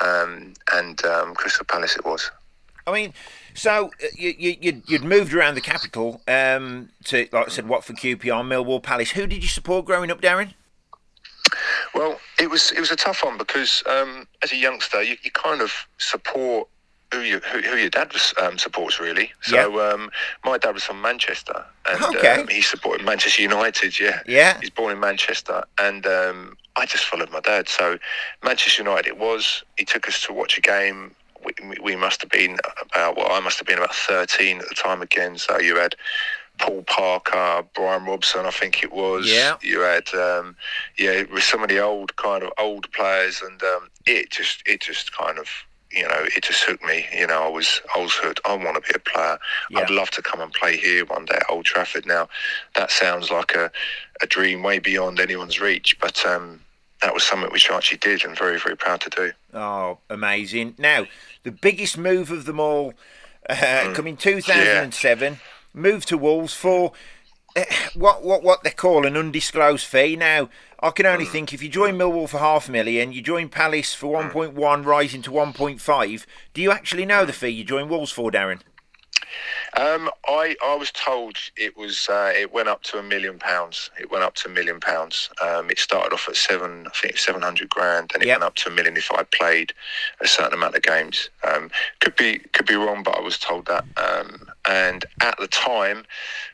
um, 0.00 0.54
and 0.72 1.04
um, 1.04 1.34
Crystal 1.34 1.64
Palace 1.64 1.96
it 1.96 2.04
was. 2.04 2.30
I 2.86 2.92
mean, 2.92 3.14
so 3.54 3.90
uh, 4.02 4.06
you, 4.16 4.34
you 4.38 4.56
you'd, 4.60 4.82
you'd 4.88 5.04
moved 5.04 5.32
around 5.32 5.54
the 5.54 5.60
capital 5.60 6.20
to, 6.26 7.28
like 7.32 7.34
I 7.34 7.48
said, 7.48 7.68
Watford, 7.68 7.96
QPR, 7.96 8.44
Millwall, 8.44 8.82
Palace. 8.82 9.10
Who 9.12 9.26
did 9.26 9.42
you 9.42 9.48
support 9.48 9.86
growing 9.86 10.10
up, 10.10 10.20
Darren? 10.20 10.54
Well, 11.94 12.20
it 12.40 12.50
was 12.50 12.72
it 12.72 12.80
was 12.80 12.90
a 12.90 12.96
tough 12.96 13.22
one 13.24 13.38
because 13.38 13.82
um, 13.86 14.26
as 14.42 14.52
a 14.52 14.56
youngster, 14.56 15.02
you, 15.02 15.16
you 15.22 15.30
kind 15.30 15.60
of 15.60 15.72
support 15.98 16.68
who 17.12 17.20
you 17.20 17.38
who, 17.40 17.60
who 17.60 17.76
your 17.76 17.90
dad 17.90 18.12
was, 18.12 18.34
um, 18.42 18.58
supports 18.58 18.98
really. 19.00 19.30
So 19.42 19.58
um, 19.92 20.10
my 20.44 20.58
dad 20.58 20.74
was 20.74 20.84
from 20.84 21.00
Manchester, 21.00 21.64
and 21.88 22.02
Okay. 22.16 22.40
um, 22.40 22.48
he 22.48 22.60
supported 22.62 23.04
Manchester 23.04 23.42
United. 23.42 23.98
Yeah, 24.00 24.20
Yeah. 24.26 24.58
He's 24.60 24.70
born 24.70 24.92
in 24.92 25.00
Manchester, 25.00 25.62
and 25.78 26.06
um, 26.06 26.56
I 26.76 26.86
just 26.86 27.04
followed 27.04 27.30
my 27.30 27.40
dad. 27.40 27.68
So 27.68 27.98
Manchester 28.42 28.82
United 28.82 29.06
it 29.08 29.18
was. 29.18 29.62
He 29.76 29.84
took 29.84 30.08
us 30.08 30.22
to 30.26 30.32
watch 30.32 30.58
a 30.58 30.60
game. 30.60 31.14
We, 31.44 31.76
we 31.82 31.94
must 31.94 32.22
have 32.22 32.30
been 32.30 32.58
about 32.90 33.16
well, 33.16 33.30
I 33.30 33.38
must 33.40 33.58
have 33.58 33.66
been 33.66 33.78
about 33.78 33.94
thirteen 33.94 34.58
at 34.60 34.68
the 34.68 34.74
time 34.74 35.00
again. 35.02 35.38
So 35.38 35.60
you 35.60 35.76
had. 35.76 35.94
Paul 36.58 36.82
Parker, 36.84 37.64
Brian 37.74 38.04
Robson, 38.04 38.46
I 38.46 38.50
think 38.50 38.82
it 38.84 38.92
was. 38.92 39.26
Yeah. 39.30 39.56
You 39.60 39.80
had, 39.80 40.12
um, 40.14 40.56
yeah, 40.98 41.24
with 41.32 41.42
some 41.42 41.62
of 41.62 41.68
the 41.68 41.80
old 41.80 42.14
kind 42.16 42.42
of 42.42 42.52
old 42.58 42.90
players, 42.92 43.42
and 43.42 43.62
um, 43.62 43.88
it 44.06 44.30
just, 44.30 44.62
it 44.66 44.80
just 44.80 45.16
kind 45.16 45.38
of, 45.38 45.48
you 45.90 46.02
know, 46.02 46.20
it 46.36 46.42
just 46.44 46.62
hooked 46.64 46.84
me. 46.84 47.06
You 47.16 47.26
know, 47.26 47.42
I 47.42 47.48
was, 47.48 47.80
I 47.94 48.00
was 48.00 48.12
hooked. 48.14 48.40
I 48.44 48.54
want 48.56 48.76
to 48.76 48.92
be 48.92 48.96
a 48.96 48.98
player. 48.98 49.38
Yeah. 49.70 49.80
I'd 49.80 49.90
love 49.90 50.10
to 50.12 50.22
come 50.22 50.40
and 50.40 50.52
play 50.52 50.76
here 50.76 51.04
one 51.06 51.24
day 51.24 51.36
at 51.36 51.46
Old 51.50 51.64
Trafford. 51.64 52.06
Now, 52.06 52.28
that 52.76 52.90
sounds 52.90 53.30
like 53.30 53.54
a, 53.54 53.70
a 54.22 54.26
dream 54.26 54.62
way 54.62 54.78
beyond 54.78 55.18
anyone's 55.20 55.60
reach, 55.60 55.96
but 56.00 56.24
um, 56.24 56.60
that 57.02 57.12
was 57.14 57.24
something 57.24 57.50
which 57.50 57.68
I 57.70 57.76
actually 57.76 57.98
did, 57.98 58.24
and 58.24 58.36
very, 58.38 58.58
very 58.58 58.76
proud 58.76 59.00
to 59.02 59.10
do. 59.10 59.32
Oh, 59.52 59.98
amazing! 60.08 60.74
Now, 60.78 61.06
the 61.42 61.50
biggest 61.52 61.98
move 61.98 62.30
of 62.30 62.44
them 62.44 62.58
all, 62.60 62.94
uh, 63.50 63.54
Mm. 63.54 63.94
coming 63.94 64.16
2007, 64.16 65.38
moved 65.74 66.08
to 66.08 66.16
Wolves 66.16 66.54
for 66.54 66.92
eh, 67.56 67.64
what 67.94 68.24
what 68.24 68.42
what 68.42 68.62
they 68.62 68.70
call 68.70 69.04
an 69.04 69.16
undisclosed 69.16 69.86
fee. 69.86 70.16
Now, 70.16 70.48
I 70.80 70.90
can 70.90 71.06
only 71.06 71.26
think 71.26 71.52
if 71.52 71.62
you 71.62 71.68
join 71.68 71.96
Millwall 71.96 72.28
for 72.28 72.38
half 72.38 72.68
a 72.68 72.72
million, 72.72 73.12
you 73.12 73.20
join 73.20 73.48
Palace 73.48 73.94
for 73.94 74.08
one 74.08 74.30
point 74.30 74.54
one, 74.54 74.84
rising 74.84 75.22
to 75.22 75.32
one 75.32 75.52
point 75.52 75.80
five. 75.80 76.26
Do 76.54 76.62
you 76.62 76.70
actually 76.70 77.04
know 77.04 77.26
the 77.26 77.32
fee 77.32 77.48
you 77.48 77.64
join 77.64 77.88
Wolves 77.88 78.12
for, 78.12 78.30
Darren? 78.30 78.60
Um, 79.76 80.08
I 80.26 80.56
I 80.64 80.74
was 80.76 80.92
told 80.92 81.36
it 81.56 81.76
was 81.76 82.08
uh, 82.08 82.32
it 82.34 82.52
went 82.52 82.68
up 82.68 82.82
to 82.84 82.98
a 82.98 83.02
million 83.02 83.38
pounds. 83.38 83.90
It 83.98 84.10
went 84.10 84.22
up 84.24 84.34
to 84.36 84.48
a 84.48 84.52
million 84.52 84.78
pounds. 84.80 85.30
Um, 85.42 85.70
it 85.70 85.78
started 85.78 86.12
off 86.12 86.28
at 86.28 86.36
seven, 86.36 86.86
I 86.86 86.90
think 86.90 87.18
seven 87.18 87.42
hundred 87.42 87.70
grand, 87.70 88.12
and 88.14 88.22
it 88.22 88.26
Yep. 88.26 88.36
went 88.38 88.44
up 88.44 88.54
to 88.56 88.68
a 88.68 88.72
million 88.72 88.96
if 88.96 89.10
I 89.10 89.24
played 89.24 89.72
a 90.20 90.28
certain 90.28 90.54
amount 90.54 90.76
of 90.76 90.82
games. 90.82 91.28
Um, 91.42 91.70
could 92.00 92.14
be 92.16 92.38
could 92.52 92.66
be 92.66 92.74
wrong, 92.76 93.02
but 93.02 93.16
I 93.16 93.20
was 93.20 93.38
told 93.38 93.66
that. 93.66 93.84
Um, 93.96 94.48
and 94.68 95.04
at 95.20 95.36
the 95.38 95.48
time, 95.48 96.04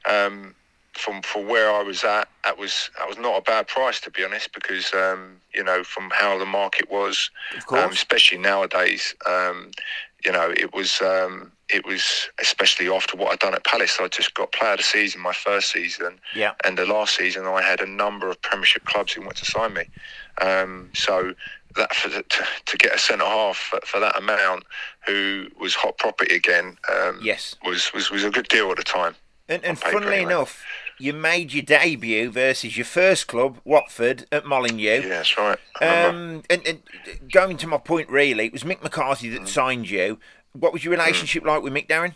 um, 0.08 0.54
from 0.94 1.22
for 1.22 1.44
where 1.44 1.70
I 1.70 1.82
was 1.82 2.04
at, 2.04 2.28
that 2.44 2.58
was 2.58 2.90
that 2.98 3.06
was 3.06 3.18
not 3.18 3.38
a 3.38 3.42
bad 3.42 3.68
price 3.68 4.00
to 4.00 4.10
be 4.10 4.24
honest, 4.24 4.52
because 4.54 4.94
um, 4.94 5.40
you 5.54 5.62
know 5.62 5.84
from 5.84 6.10
how 6.10 6.38
the 6.38 6.46
market 6.46 6.90
was, 6.90 7.30
um, 7.70 7.90
especially 7.92 8.38
nowadays. 8.38 9.14
Um, 9.26 9.72
you 10.24 10.32
know, 10.32 10.50
it 10.50 10.72
was 10.74 11.00
um, 11.00 11.52
it 11.68 11.86
was 11.86 12.28
especially 12.40 12.88
after 12.88 13.16
what 13.16 13.32
I'd 13.32 13.38
done 13.38 13.54
at 13.54 13.64
Palace. 13.64 13.98
I 14.00 14.08
just 14.08 14.34
got 14.34 14.52
player 14.52 14.72
of 14.72 14.78
the 14.78 14.82
season 14.84 15.20
my 15.20 15.32
first 15.32 15.70
season, 15.72 16.18
Yeah. 16.34 16.52
and 16.64 16.76
the 16.76 16.86
last 16.86 17.16
season 17.16 17.46
I 17.46 17.62
had 17.62 17.80
a 17.80 17.86
number 17.86 18.28
of 18.30 18.40
Premiership 18.42 18.84
clubs 18.84 19.12
who 19.12 19.22
wanted 19.22 19.44
to 19.44 19.50
sign 19.50 19.74
me. 19.74 19.84
Um, 20.40 20.90
so 20.94 21.34
that 21.76 21.94
for 21.94 22.08
the, 22.08 22.22
to, 22.22 22.44
to 22.66 22.76
get 22.76 22.94
a 22.94 22.98
centre 22.98 23.24
half 23.24 23.56
for, 23.56 23.78
for 23.84 24.00
that 24.00 24.18
amount, 24.18 24.64
who 25.06 25.46
was 25.60 25.74
hot 25.74 25.96
property 25.98 26.34
again, 26.34 26.76
um, 26.92 27.20
Yes. 27.22 27.56
was, 27.64 27.92
was 27.94 28.10
was 28.10 28.24
a 28.24 28.30
good 28.30 28.48
deal 28.48 28.70
at 28.70 28.76
the 28.76 28.82
time. 28.82 29.14
And, 29.48 29.64
and 29.64 29.78
funnily 29.78 30.16
anyway. 30.16 30.32
enough, 30.32 30.64
you 31.00 31.12
made 31.12 31.52
your 31.52 31.62
debut 31.62 32.30
versus 32.30 32.76
your 32.76 32.84
first 32.84 33.26
club, 33.26 33.58
Watford, 33.64 34.26
at 34.30 34.44
Molineux. 34.46 35.02
Yeah, 35.02 35.08
that's 35.08 35.36
right. 35.38 35.58
Um, 35.80 36.42
and, 36.50 36.66
and 36.66 36.82
going 37.32 37.56
to 37.58 37.66
my 37.66 37.78
point, 37.78 38.08
really, 38.10 38.46
it 38.46 38.52
was 38.52 38.62
Mick 38.64 38.82
McCarthy 38.82 39.30
Mm. 39.30 39.38
that 39.38 39.48
signed 39.48 39.88
you. 39.90 40.18
What 40.52 40.72
was 40.72 40.84
your 40.84 40.92
relationship 40.92 41.44
like 41.44 41.62
with 41.62 41.72
Mick, 41.72 41.88
Darren? 41.88 42.14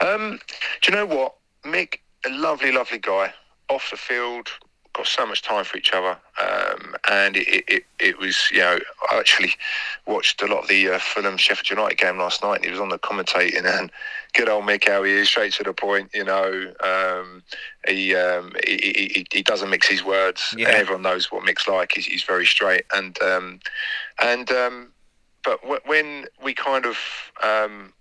Um, 0.00 0.38
do 0.82 0.92
you 0.92 0.96
know 0.96 1.06
what, 1.06 1.36
Mick? 1.64 1.96
A 2.26 2.30
lovely, 2.30 2.70
lovely 2.72 2.98
guy. 2.98 3.32
Off 3.68 3.90
the 3.90 3.96
field, 3.96 4.48
got 4.92 5.06
so 5.06 5.24
much 5.26 5.42
time 5.42 5.64
for 5.64 5.76
each 5.78 5.92
other, 5.92 6.16
um, 6.42 6.96
and 7.10 7.36
it, 7.36 7.64
it, 7.68 7.84
it, 7.98 8.18
was 8.18 8.50
you 8.50 8.58
know 8.58 8.78
I 9.10 9.18
actually 9.18 9.52
watched 10.06 10.42
a 10.42 10.46
lot 10.46 10.62
of 10.62 10.68
the 10.68 10.88
uh, 10.90 10.98
Fulham 10.98 11.36
Sheffield 11.36 11.70
United 11.70 11.98
game 11.98 12.18
last 12.18 12.42
night, 12.42 12.56
and 12.56 12.64
he 12.64 12.70
was 12.70 12.80
on 12.80 12.88
the 12.88 12.98
commentating, 12.98 13.64
and 13.64 13.90
good 14.34 14.48
old 14.48 14.64
Mick, 14.64 14.88
how 14.88 15.02
he 15.02 15.12
is, 15.12 15.28
straight 15.28 15.52
to 15.54 15.62
the 15.62 15.72
point. 15.72 16.10
You 16.14 16.24
know, 16.24 16.72
um, 16.82 17.42
he, 17.86 18.14
um, 18.14 18.52
he, 18.66 18.76
he 19.14 19.26
he 19.32 19.42
doesn't 19.42 19.70
mix 19.70 19.86
his 19.88 20.04
words, 20.04 20.54
Yeah. 20.56 20.68
and 20.68 20.76
everyone 20.76 21.02
knows 21.02 21.30
what 21.30 21.44
Mick's 21.44 21.68
like. 21.68 21.92
He's, 21.94 22.06
he's 22.06 22.24
very 22.24 22.46
straight, 22.46 22.84
and 22.94 23.20
um, 23.22 23.60
and 24.20 24.50
um, 24.50 24.92
but 25.44 25.60
wh- 25.62 25.86
when 25.88 26.26
we 26.42 26.52
kind 26.54 26.84
of 26.86 26.98
um, 27.42 27.92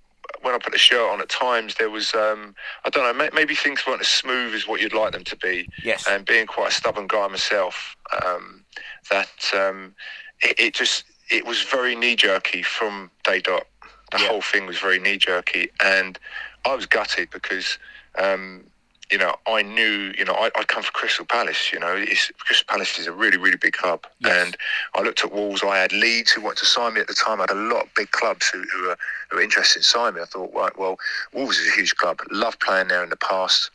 when 0.42 0.54
I 0.56 0.58
put 0.58 0.72
the 0.74 0.80
shirt 0.80 1.10
on 1.12 1.22
at 1.22 1.30
times, 1.30 1.76
there 1.76 1.90
was 1.90 2.14
um, 2.14 2.56
I 2.86 2.90
don't 2.90 3.04
know 3.04 3.14
may- 3.14 3.30
maybe 3.34 3.56
things 3.56 3.86
weren't 3.86 4.02
as 4.02 4.08
smooth 4.08 4.54
as 4.54 4.68
what 4.68 4.82
you'd 4.82 4.94
like 4.94 5.12
them 5.12 5.24
to 5.26 5.36
be. 5.36 5.68
Yes. 5.84 6.06
And 6.08 6.26
being 6.26 6.48
quite 6.48 6.72
a 6.72 6.74
stubborn 6.74 7.08
guy 7.08 7.28
myself, 7.28 7.96
um, 8.26 8.64
that 9.10 9.30
um, 9.54 9.94
it, 10.42 10.60
it 10.60 10.74
just 10.74 11.04
it 11.30 11.46
was 11.46 11.62
very 11.64 11.96
knee 11.96 12.16
jerky 12.16 12.64
from 12.64 13.12
day 13.24 13.40
dot. 13.40 13.66
The 14.12 14.20
Yeah. 14.20 14.28
whole 14.28 14.42
thing 14.42 14.66
was 14.66 14.80
very 14.80 15.00
knee 15.00 15.18
jerky, 15.18 15.70
and 15.84 16.18
I 16.66 16.76
was 16.76 16.86
gutted 16.86 17.30
because. 17.32 17.78
Um, 18.18 18.66
you 19.12 19.18
know, 19.18 19.36
I 19.48 19.62
knew, 19.64 20.14
you 20.18 20.24
know, 20.26 20.34
I, 20.34 20.52
I 20.56 20.64
come 20.64 20.84
from 20.84 20.92
Crystal 20.94 21.26
Palace. 21.26 21.72
You 21.74 21.80
know, 21.80 21.96
it's, 21.98 22.32
Crystal 22.40 22.66
Palace 22.68 23.00
is 23.00 23.08
a 23.08 23.12
really, 23.12 23.38
really 23.38 23.58
big 23.58 23.74
club, 23.74 24.06
Yes. 24.20 24.46
and 24.46 24.58
I 24.96 25.02
looked 25.02 25.24
at 25.24 25.32
Wolves. 25.32 25.64
I 25.64 25.78
had 25.78 25.92
Leeds 25.92 26.32
who 26.32 26.42
wanted 26.42 26.60
to 26.60 26.66
sign 26.66 26.94
me 26.94 27.02
at 27.02 27.08
the 27.08 27.14
time. 27.16 27.40
I 27.40 27.44
had 27.44 27.52
a 27.52 27.56
lot 27.56 27.86
of 27.86 27.94
big 27.96 28.12
clubs 28.12 28.48
who, 28.48 28.62
who, 28.64 28.88
were, 28.88 28.98
who 29.30 29.38
were 29.38 29.44
interested 29.44 29.80
in 29.80 29.84
signing 29.84 30.16
me. 30.16 30.22
I 30.22 30.26
thought, 30.26 30.52
right, 30.54 30.78
well, 30.78 30.98
Wolves 31.34 31.58
is 31.58 31.68
a 31.72 31.76
huge 31.76 31.96
club. 31.96 32.20
Loved 32.32 32.60
playing 32.60 32.90
there 32.90 33.04
in 33.04 33.10
the 33.10 33.18
past. 33.18 33.72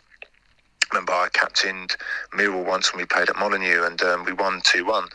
Remember, 0.95 1.13
I 1.13 1.29
captained 1.33 1.97
Millwall 2.33 2.65
once 2.65 2.93
when 2.93 3.01
we 3.03 3.07
played 3.07 3.29
at 3.29 3.37
Molineux, 3.37 3.83
and 3.85 4.01
um, 4.03 4.25
we 4.25 4.33
won 4.33 4.61
two 4.63 4.85
one. 4.87 5.09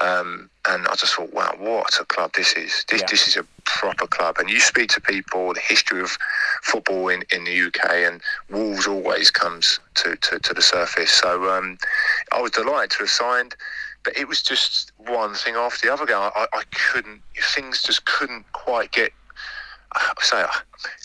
Um, 0.00 0.48
and 0.68 0.86
I 0.86 0.94
just 0.94 1.12
thought, 1.12 1.34
wow, 1.34 1.56
what 1.58 1.98
a 2.00 2.04
club 2.04 2.30
this 2.34 2.52
is! 2.52 2.84
This 2.88 3.00
Yeah. 3.00 3.06
this 3.10 3.26
is 3.26 3.36
a 3.36 3.44
proper 3.64 4.06
club. 4.06 4.36
And 4.38 4.48
you 4.48 4.60
speak 4.60 4.90
to 4.90 5.00
people, 5.00 5.52
the 5.52 5.58
history 5.58 6.00
of 6.00 6.16
football 6.62 7.08
in, 7.08 7.24
in 7.32 7.42
the 7.42 7.62
UK, 7.66 7.90
and 8.06 8.20
Wolves 8.48 8.86
always 8.86 9.32
comes 9.32 9.80
to, 9.94 10.14
to, 10.14 10.38
to 10.38 10.54
the 10.54 10.62
surface. 10.62 11.10
So 11.10 11.50
um, 11.50 11.78
I 12.30 12.40
was 12.40 12.52
delighted 12.52 12.92
to 12.92 12.98
have 12.98 13.10
signed, 13.10 13.56
but 14.04 14.16
it 14.16 14.28
was 14.28 14.40
just 14.40 14.92
one 14.98 15.34
thing 15.34 15.56
after 15.56 15.84
the 15.84 15.92
other. 15.92 16.06
Going, 16.06 16.30
I, 16.36 16.46
I 16.52 16.62
couldn't, 16.92 17.22
things 17.56 17.82
just 17.82 18.04
couldn't 18.04 18.44
quite 18.52 18.92
get. 18.92 19.10
I 19.96 20.14
say 20.20 20.44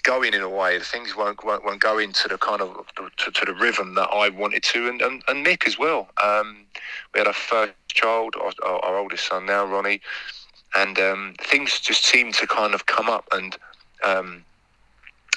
going 0.04 0.34
in 0.34 0.42
a 0.42 0.50
way, 0.50 0.80
things 0.80 1.16
won't 1.16 1.44
won't, 1.44 1.64
won't 1.64 1.80
go 1.80 1.98
into 1.98 2.28
the 2.28 2.38
kind 2.38 2.62
of 2.62 2.86
to, 3.18 3.32
to 3.32 3.46
the 3.46 3.54
rhythm 3.54 3.96
that 3.96 4.10
I 4.12 4.30
wanted 4.30 4.64
to, 4.64 4.88
and, 4.88 5.02
and, 5.02 5.24
and 5.28 5.44
Nick 5.44 5.68
as 5.68 5.78
well. 5.78 6.10
Um, 6.24 6.66
we 7.14 7.20
had 7.20 7.28
our 7.28 7.34
first 7.34 7.74
child, 7.88 8.36
our, 8.36 8.52
our, 8.64 8.80
our 8.86 8.98
oldest 8.98 9.28
son 9.28 9.46
now, 9.46 9.66
Ronnie, 9.66 10.02
and 10.76 11.00
um, 11.00 11.36
things 11.40 11.80
just 11.80 12.06
seemed 12.06 12.34
to 12.36 12.48
kind 12.48 12.74
of 12.74 12.86
come 12.86 13.10
up 13.10 13.28
and 13.32 13.58
um, 14.04 14.44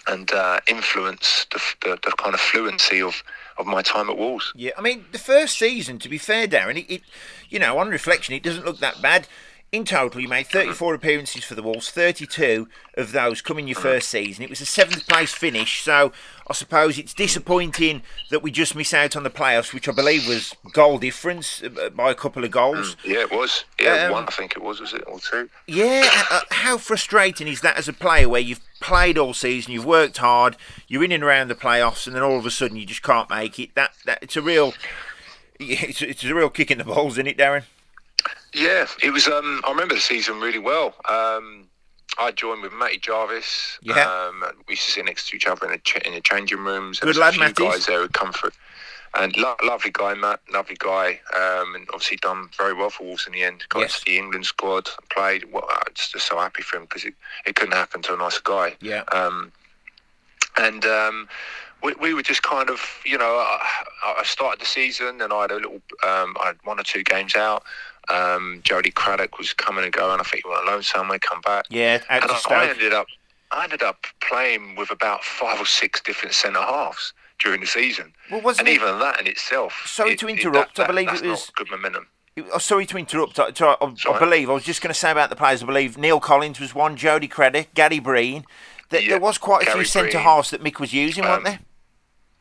and 0.09 0.33
uh, 0.33 0.61
influence 0.69 1.47
the, 1.53 1.61
the, 1.83 1.99
the 2.03 2.13
kind 2.19 2.35
of 2.35 2.41
fluency 2.41 3.01
of, 3.01 3.23
of 3.59 3.67
my 3.67 3.83
time 3.83 4.11
at 4.11 4.19
Wolves. 4.19 4.53
Yeah, 4.57 4.73
I 4.77 4.81
mean, 4.81 5.05
the 5.13 5.19
first 5.19 5.59
season, 5.59 5.99
to 6.01 6.09
be 6.09 6.19
fair, 6.19 6.49
Darren, 6.49 6.77
it, 6.77 6.93
it 6.93 7.03
you 7.49 7.59
know, 7.59 7.79
on 7.79 7.89
reflection, 7.89 8.35
it 8.35 8.43
doesn't 8.43 8.65
look 8.65 8.79
that 8.81 9.01
bad. 9.01 9.29
In 9.73 9.87
total, 9.87 10.21
you 10.21 10.29
made 10.29 10.49
34 10.49 10.93
appearances 10.93 11.45
for 11.45 11.55
the 11.55 11.63
Wolves, 11.63 11.91
32 11.91 12.69
of 12.99 13.13
those 13.13 13.41
coming 13.41 13.67
your 13.67 13.79
first 13.79 14.11
season. 14.11 14.45
It 14.45 14.51
was 14.51 14.61
a 14.61 14.67
seventh 14.67 15.09
place 15.09 15.33
finish, 15.33 15.81
so 15.83 16.13
I 16.47 16.53
suppose 16.53 16.99
it's 16.99 17.15
disappointing 17.15 18.03
that 18.29 18.43
we 18.43 18.51
just 18.51 18.77
miss 18.77 18.93
out 18.93 19.17
on 19.17 19.23
the 19.23 19.31
playoffs, 19.31 19.73
which 19.73 19.89
I 19.89 19.93
believe 19.93 20.29
was 20.29 20.55
goal 20.75 20.99
difference 20.99 21.63
uh, 21.63 21.89
by 21.89 22.11
a 22.11 22.15
couple 22.15 22.45
of 22.45 22.51
goals. 22.51 22.99
Yeah, 23.03 23.21
it 23.21 23.33
was. 23.33 23.65
Yeah, 23.81 24.09
Um, 24.09 24.13
one 24.13 24.25
I 24.29 24.33
think 24.33 24.53
it 24.57 24.63
was, 24.63 24.79
was 24.79 24.93
it, 24.93 25.05
or 25.07 25.19
two? 25.19 25.49
Yeah, 25.67 26.07
uh, 26.31 26.43
how 26.51 26.77
frustrating 26.77 27.49
is 27.49 27.63
that 27.63 27.79
as 27.79 27.89
a 27.89 27.95
player 27.95 28.29
where 28.29 28.43
you've 28.43 28.61
played 28.81 29.17
all 29.17 29.33
season, 29.33 29.73
you've 29.73 29.87
worked 29.87 30.19
hard, 30.19 30.59
you're 30.87 31.03
in 31.03 31.13
and 31.13 31.25
around 31.25 31.49
the 31.49 31.55
playoffs, 31.55 32.07
and 32.07 32.15
then 32.15 32.23
all 32.23 32.37
of 32.37 32.45
a 32.45 32.51
sudden 32.51 32.77
you 32.77 32.85
just 32.85 33.03
can't 33.03 33.31
make 33.31 33.59
it? 33.59 33.75
That 33.75 33.93
that 34.05 34.19
it's 34.21 34.37
a 34.37 34.43
real, 34.43 34.75
it's, 35.59 36.03
it's 36.03 36.25
a 36.25 36.35
real 36.35 36.51
kick 36.51 36.71
in 36.71 36.77
the 36.77 36.85
balls, 36.85 37.15
isn't 37.15 37.27
it, 37.27 37.39
Darren? 37.39 37.63
Yeah, 38.55 38.87
it 39.03 39.11
was. 39.11 39.27
Um, 39.29 39.63
I 39.67 39.71
remember 39.71 39.95
the 39.95 40.01
season 40.01 40.41
really 40.41 40.59
well. 40.59 40.95
Um, 41.09 41.69
I 42.19 42.31
joined 42.33 42.63
with 42.63 42.73
Matty 42.75 42.99
Jarvis. 42.99 43.79
Yeah. 43.83 44.03
Um, 44.05 44.45
we 44.69 44.73
used 44.75 44.85
to 44.85 44.91
sit 44.91 45.05
next 45.07 45.31
to 45.31 45.37
each 45.37 45.47
other 45.47 45.65
in 45.67 45.73
the, 45.73 45.79
ch- 45.79 46.03
in 46.07 46.13
the 46.13 46.21
changing 46.21 46.59
rooms. 46.59 46.99
Good 47.01 47.07
There 47.07 47.11
was 47.11 47.19
lad, 47.19 47.29
a 47.31 47.33
few 47.33 47.41
Matty. 47.41 47.65
guys 47.79 47.87
there 47.87 48.07
come 48.09 48.33
through. 48.33 48.51
And 49.15 49.35
lo- 49.37 49.57
lovely 49.63 49.91
guy, 49.91 50.15
Matt. 50.15 50.41
Lovely 50.53 50.77
guy. 50.79 51.21
Um, 51.35 51.75
and 51.75 51.87
obviously 51.93 52.19
done 52.19 52.49
very 52.57 52.75
well 52.75 52.91
for 52.91 53.05
Wolves 53.05 53.27
in 53.27 53.33
the 53.33 53.43
end. 53.43 53.65
Got 53.71 53.81
Yes. 53.81 53.95
into 53.99 54.05
the 54.11 54.19
England 54.19 54.45
squad, 54.47 54.89
played. 55.11 55.51
Well, 55.53 55.67
I 55.71 55.83
was 55.89 56.09
just 56.09 56.27
so 56.27 56.39
happy 56.39 56.63
for 56.63 56.77
him 56.77 56.83
because 56.83 57.05
it, 57.05 57.15
it 57.47 57.55
couldn't 57.55 57.75
happen 57.75 58.03
to 58.03 58.15
a 58.15 58.17
nicer 58.19 58.41
guy. 58.45 58.77
Yeah. 58.81 59.03
Um, 59.13 59.51
and 60.59 60.85
um, 60.85 61.29
we, 61.83 61.95
we 61.95 62.13
were 62.15 62.23
just 62.23 62.43
kind 62.43 62.69
of, 62.69 62.81
you 63.07 63.17
know, 63.17 63.37
I, 63.37 64.17
I 64.19 64.23
started 64.25 64.61
the 64.61 64.67
season 64.67 65.21
and 65.23 65.33
I 65.33 65.43
had 65.43 65.51
a 65.51 65.55
little, 65.57 65.81
um, 66.03 66.37
I 66.43 66.49
had 66.49 66.57
one 66.65 66.79
or 66.79 66.83
two 66.83 67.03
games 67.03 67.35
out. 67.37 67.63
Um, 68.09 68.61
Jody 68.65 68.91
Craddock 68.91 69.39
was 69.39 69.53
coming 69.53 69.85
and 69.85 69.93
going. 69.93 70.21
I 70.21 70.25
think 70.25 70.45
he 70.45 70.49
went 70.51 70.63
on 70.63 70.67
loan 70.75 70.83
somewhere, 70.83 71.19
come 71.19 71.41
back. 71.41 71.67
Yeah, 71.71 72.01
And 72.09 72.25
I, 72.25 72.41
I 72.51 72.69
ended 72.69 72.93
up, 72.93 73.07
I 73.53 73.65
ended 73.65 73.83
up 73.83 74.07
playing 74.21 74.75
with 74.77 74.91
about 74.91 75.23
five 75.25 75.61
or 75.61 75.67
six 75.67 76.01
different 76.01 76.35
centre 76.35 76.61
halves 76.61 77.13
during 77.39 77.61
the 77.61 77.67
season. 77.67 78.13
Well, 78.31 78.41
wasn't 78.41 78.69
and 78.69 78.77
it- 78.77 78.81
even 78.83 78.99
that 78.99 79.21
in 79.21 79.27
itself. 79.27 79.83
Sorry 79.87 80.13
it- 80.13 80.19
to 80.21 80.29
it- 80.29 80.33
interrupt, 80.33 80.77
that- 80.77 80.85
I 80.85 80.87
believe 80.89 81.07
that's 81.09 81.21
it 81.23 81.27
was- 81.29 81.49
not 81.49 81.55
good 81.57 81.71
momentum. 81.71 82.07
Oh, 82.51 82.57
sorry 82.59 82.87
to 82.87 82.97
interrupt. 82.97 83.39
I, 83.39 83.49
I, 83.61 83.77
I, 83.83 83.93
I 84.15 84.19
believe 84.19 84.49
I 84.49 84.55
was 84.55 84.65
just 84.65 84.81
going 84.81 84.89
to 84.93 84.99
say 84.99 85.11
about 85.11 85.29
the 85.29 85.37
players. 85.37 85.63
I 85.63 85.67
believe 85.67 85.99
Neil 85.99 86.19
Collins 86.19 86.59
was 86.61 86.75
one, 86.75 86.97
Jody 86.97 87.29
Craddock, 87.29 87.75
Gary 87.75 87.99
Breen. 87.99 88.47
That 88.89 89.03
Yeah, 89.05 89.11
there 89.11 89.21
was 89.21 89.37
quite 89.37 89.63
a 89.63 89.67
Gary 89.67 89.81
few 89.81 89.85
centre 89.85 90.19
halves 90.19 90.49
that 90.51 90.63
Mick 90.65 90.81
was 90.81 90.95
using, 90.95 91.25
weren't 91.25 91.39
Um, 91.39 91.45
there? 91.45 91.59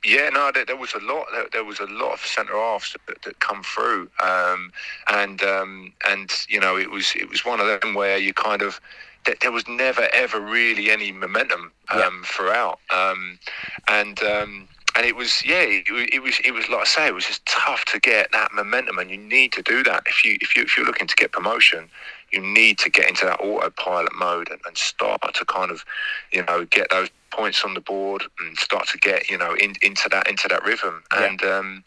Yeah, 0.04 0.30
no, 0.30 0.52
there, 0.52 0.66
there 0.66 0.76
was 0.78 0.94
a 0.94 1.00
lot. 1.00 1.28
There, 1.32 1.46
there 1.52 1.64
was 1.64 1.80
a 1.80 1.86
lot 1.86 2.14
of 2.14 2.22
centre 2.22 2.54
halves 2.54 2.96
that, 3.08 3.22
that 3.22 3.40
come 3.40 3.62
through, 3.62 4.10
um, 4.24 4.72
and 5.08 5.44
um, 5.44 5.94
and 6.08 6.32
you 6.50 6.60
know 6.60 6.76
it 6.78 6.90
was 6.90 7.14
it 7.16 7.30
was 7.30 7.46
one 7.46 7.60
of 7.60 7.68
them 7.82 7.94
where 7.94 8.18
you 8.18 8.34
kind 8.34 8.64
of 8.64 8.82
there, 9.26 9.36
there 9.42 9.52
was 9.52 9.68
never 9.68 10.08
ever 10.12 10.40
really 10.40 10.90
any 10.90 11.12
momentum 11.12 11.72
um, 11.90 12.00
Yeah. 12.00 12.10
throughout, 12.26 12.80
um, 12.90 13.38
and 13.88 14.22
um, 14.24 14.68
and 14.96 15.06
it 15.06 15.16
was 15.16 15.46
yeah, 15.46 15.62
it, 15.62 15.86
it, 15.88 16.22
was 16.22 16.40
it 16.44 16.52
was 16.52 16.68
like 16.70 16.82
I 16.82 16.84
say, 16.86 17.08
it 17.08 17.14
was 17.14 17.26
just 17.26 17.46
tough 17.46 17.86
to 17.86 18.00
get 18.00 18.32
that 18.32 18.52
momentum, 18.54 18.98
and 18.98 19.10
you 19.10 19.18
need 19.18 19.52
to 19.54 19.62
do 19.62 19.84
that 19.84 20.04
if 20.08 20.26
you 20.26 20.38
if 20.42 20.56
you 20.56 20.64
if 20.64 20.76
you're 20.76 20.86
looking 20.86 21.08
to 21.08 21.16
get 21.16 21.32
promotion, 21.32 21.90
you 22.32 22.42
need 22.42 22.78
to 22.80 22.90
get 22.90 23.08
into 23.08 23.26
that 23.26 23.40
autopilot 23.40 24.14
mode 24.16 24.50
and, 24.50 24.60
and 24.66 24.78
start 24.78 25.22
to 25.34 25.46
kind 25.46 25.72
of, 25.72 25.84
you 26.32 26.44
know, 26.46 26.66
get 26.66 26.90
those 26.90 27.10
points 27.32 27.64
on 27.64 27.74
the 27.74 27.82
board 27.82 28.24
and 28.40 28.58
start 28.58 28.88
to 28.90 28.98
get 28.98 29.30
you 29.30 29.38
know 29.38 29.54
in, 29.54 29.74
into 29.82 30.10
that 30.10 30.28
into 30.28 30.48
that 30.50 30.66
rhythm. 30.66 31.04
Yeah. 31.14 31.26
And 31.26 31.44
um, 31.44 31.84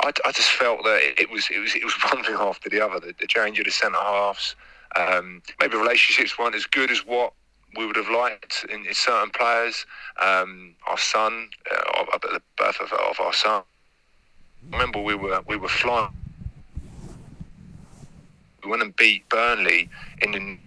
I, 0.00 0.12
I 0.24 0.32
just 0.32 0.50
felt 0.50 0.84
that 0.84 1.00
it, 1.02 1.20
it, 1.20 1.30
was 1.30 1.48
it 1.50 1.58
was 1.58 1.74
it 1.74 1.84
was 1.84 1.94
one 2.12 2.22
thing 2.22 2.36
after 2.38 2.68
the 2.68 2.80
other. 2.80 3.00
The, 3.00 3.14
the 3.18 3.26
change 3.26 3.58
of 3.58 3.64
the 3.64 3.70
centre 3.70 3.98
halves, 3.98 4.56
um, 4.96 5.42
maybe 5.60 5.76
relationships 5.76 6.38
weren't 6.38 6.54
as 6.54 6.66
good 6.66 6.90
as 6.90 7.06
what 7.06 7.32
we 7.76 7.86
would 7.86 7.96
have 7.96 8.08
liked 8.08 8.66
in, 8.70 8.86
in 8.86 8.94
certain 8.94 9.30
players. 9.30 9.86
Um, 10.20 10.74
our 10.86 10.98
son, 10.98 11.48
uh, 11.70 12.04
at 12.14 12.22
the 12.22 12.40
birth 12.58 12.80
of, 12.80 12.92
of 12.92 13.20
our 13.20 13.32
son, 13.32 13.62
I 14.70 14.76
remember 14.76 15.00
we 15.00 15.14
were 15.14 15.40
we 15.46 15.56
were 15.56 15.68
flying. 15.68 16.12
We 18.64 18.70
went 18.70 18.82
and 18.82 18.94
beat 18.94 19.28
Burnley 19.28 19.88
in 20.20 20.32
the. 20.32 20.58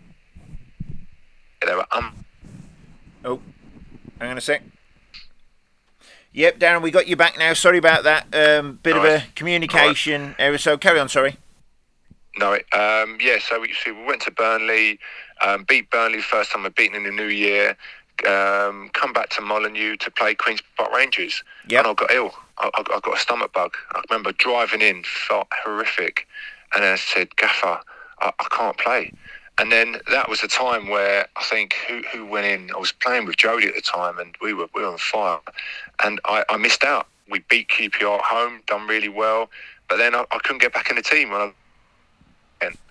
They 1.66 1.76
were 1.76 1.86
um. 1.92 2.26
Oh, 3.24 3.40
hang 4.20 4.32
on 4.32 4.38
a 4.38 4.42
sec. 4.42 4.62
Yep, 6.34 6.60
Darren, 6.60 6.82
we 6.82 6.92
got 6.92 7.08
you 7.08 7.16
back 7.16 7.38
now. 7.38 7.54
Sorry 7.54 7.78
about 7.78 8.04
that. 8.04 8.26
Um, 8.36 8.80
bit 8.84 8.98
of 8.98 9.06
a 9.06 9.24
communication 9.36 10.36
error. 10.38 10.58
So 10.58 10.78
carry 10.78 11.00
on. 11.00 11.08
Sorry. 11.08 11.38
No, 12.38 12.56
um, 12.74 13.18
yeah. 13.22 13.38
So 13.40 13.62
we, 13.62 13.74
so 13.74 13.94
we 13.94 14.04
went 14.04 14.22
to 14.24 14.32
Burnley, 14.32 15.00
um, 15.42 15.66
beat 15.68 15.90
Burnley 15.90 16.22
first 16.22 16.52
time 16.52 16.64
we've 16.64 16.76
beaten 16.76 16.96
in 16.96 17.04
the 17.04 17.12
new 17.12 17.28
year. 17.28 17.78
Um, 18.26 18.90
come 18.94 19.12
back 19.12 19.30
to 19.32 19.42
Molineux 19.42 19.98
to 19.98 20.12
play 20.12 20.36
Queens 20.36 20.62
Park 20.78 20.94
Rangers, 20.94 21.44
yep. 21.68 21.86
and 21.86 21.92
I 21.92 21.94
got 21.94 22.12
ill. 22.12 22.34
I, 22.58 22.70
I, 22.74 22.80
I, 22.80 23.00
got 23.02 23.18
a 23.18 23.20
stomach 23.20 23.52
bug. 23.52 23.76
I 23.92 24.02
remember 24.10 24.32
driving 24.32 24.82
in, 24.82 25.04
felt 25.04 25.48
horrific, 25.64 26.26
and 26.74 26.86
I 26.86 26.96
said, 26.96 27.36
"Gaffer, 27.36 27.82
I, 28.22 28.32
I 28.40 28.48
can't 28.52 28.78
play." 28.78 29.12
And 29.58 29.72
then 29.72 29.98
that 30.12 30.30
was 30.30 30.42
the 30.42 30.48
time 30.48 30.90
where 30.90 31.28
I 31.38 31.44
think 31.44 31.76
who, 31.88 32.02
who 32.12 32.26
went 32.26 32.46
in. 32.46 32.72
I 32.74 32.78
was 32.78 32.92
playing 32.92 33.26
with 33.26 33.38
Jody 33.38 33.68
at 33.68 33.76
the 33.76 33.82
time, 33.82 34.18
and 34.18 34.34
we 34.42 34.54
were 34.54 34.68
we 34.74 34.82
were 34.82 34.88
on 34.88 34.98
fire, 34.98 35.40
and 36.04 36.22
I, 36.26 36.46
I 36.50 36.58
missed 36.58 36.86
out. 36.86 37.08
We 37.30 37.40
beat 37.50 37.68
QPR 37.70 38.20
at 38.20 38.26
home, 38.26 38.62
done 38.68 38.88
really 38.88 39.10
well, 39.10 39.50
but 39.90 39.98
then 39.98 40.16
I, 40.16 40.26
I 40.32 40.38
couldn't 40.40 40.62
get 40.62 40.74
back 40.74 40.90
in 40.90 40.96
the 40.96 41.02
team 41.02 41.32
when 41.32 41.42
I 41.42 41.52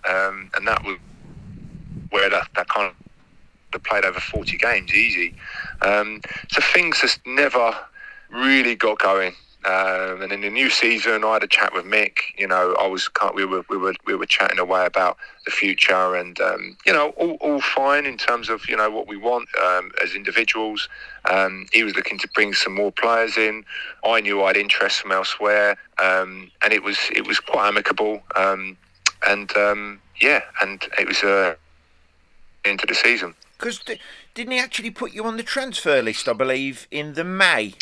um, 0.07 0.51
and 0.55 0.67
that 0.67 0.83
was 0.83 0.97
where 2.15 2.29
that, 2.29 2.47
that 2.55 2.69
kind 2.69 2.89
of 3.73 3.83
played 3.83 4.05
over 4.05 4.21
40 4.21 4.57
games 4.57 4.93
easy. 4.93 5.35
Um, 5.81 6.21
so 6.49 6.61
things 6.73 7.01
just 7.01 7.19
never 7.25 7.77
really 8.29 8.73
got 8.73 8.99
going. 8.99 9.33
Um, 9.65 10.21
and 10.21 10.31
in 10.31 10.39
the 10.39 10.49
new 10.49 10.69
season, 10.69 11.25
I 11.25 11.33
had 11.33 11.43
a 11.43 11.47
chat 11.47 11.73
with 11.73 11.83
Mick. 11.83 12.19
You 12.37 12.47
know, 12.47 12.73
I 12.79 12.87
was 12.87 13.09
we 13.33 13.43
were 13.45 13.63
we 13.69 13.75
were 13.75 13.95
we 14.05 14.15
were 14.15 14.27
chatting 14.27 14.59
away 14.59 14.85
about 14.85 15.17
the 15.43 15.51
future, 15.51 16.15
and 16.15 16.39
um, 16.39 16.77
you 16.85 16.93
know, 16.93 17.09
all, 17.17 17.31
all 17.41 17.59
fine 17.59 18.05
in 18.05 18.15
terms 18.15 18.47
of 18.47 18.69
you 18.69 18.77
know 18.77 18.91
what 18.91 19.07
we 19.07 19.17
want 19.17 19.49
um, 19.65 19.91
as 20.03 20.13
individuals. 20.13 20.87
Um, 21.25 21.65
he 21.73 21.83
was 21.83 21.95
looking 21.95 22.19
to 22.19 22.29
bring 22.35 22.53
some 22.53 22.75
more 22.75 22.91
players 22.91 23.37
in. 23.37 23.65
I 24.05 24.21
knew 24.21 24.43
I 24.43 24.47
had 24.47 24.57
interest 24.57 25.01
from 25.01 25.11
elsewhere, 25.11 25.77
um, 25.97 26.51
and 26.61 26.71
it 26.71 26.83
was 26.83 26.99
it 27.11 27.27
was 27.27 27.39
quite 27.39 27.67
amicable. 27.67 28.21
Um, 28.35 28.77
and 29.27 29.51
um, 29.57 29.99
yeah, 30.21 30.41
and 30.61 30.87
it 30.99 31.07
was 31.07 31.23
uh, 31.23 31.55
into 32.65 32.85
the 32.85 32.95
season. 32.95 33.35
Because 33.57 33.79
didn't 34.33 34.51
he 34.51 34.59
actually 34.59 34.91
put 34.91 35.13
you 35.13 35.23
on 35.25 35.37
the 35.37 35.43
transfer 35.43 36.01
list? 36.01 36.27
I 36.27 36.33
believe 36.33 36.87
in 36.91 37.13
the 37.13 37.23
May. 37.23 37.73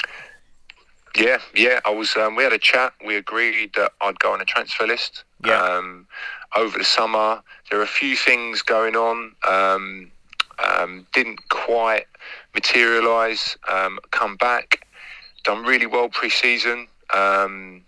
Yeah, 1.18 1.40
yeah. 1.56 1.80
I 1.86 1.92
was. 1.92 2.16
Um, 2.16 2.36
we 2.36 2.44
had 2.44 2.54
a 2.54 2.60
chat. 2.60 2.94
We 3.06 3.16
agreed 3.16 3.72
that 3.76 3.92
I'd 4.02 4.20
go 4.20 4.34
on 4.34 4.42
a 4.42 4.46
transfer 4.46 4.88
list. 4.88 5.24
Yeah. 5.46 5.62
Um, 5.62 6.08
over 6.56 6.78
the 6.78 6.84
summer, 6.84 7.42
there 7.70 7.80
are 7.80 7.84
a 7.84 7.88
few 7.88 8.16
things 8.16 8.62
going 8.62 8.96
on. 8.96 9.36
Um, 9.48 10.12
um 10.60 11.08
didn't 11.14 11.40
quite 11.50 12.06
materialise. 12.54 13.58
Um, 13.72 14.00
come 14.12 14.36
back. 14.38 14.88
Done 15.44 15.64
really 15.66 15.88
well 15.88 16.10
pre-season. 16.10 16.88
Um, 17.14 17.82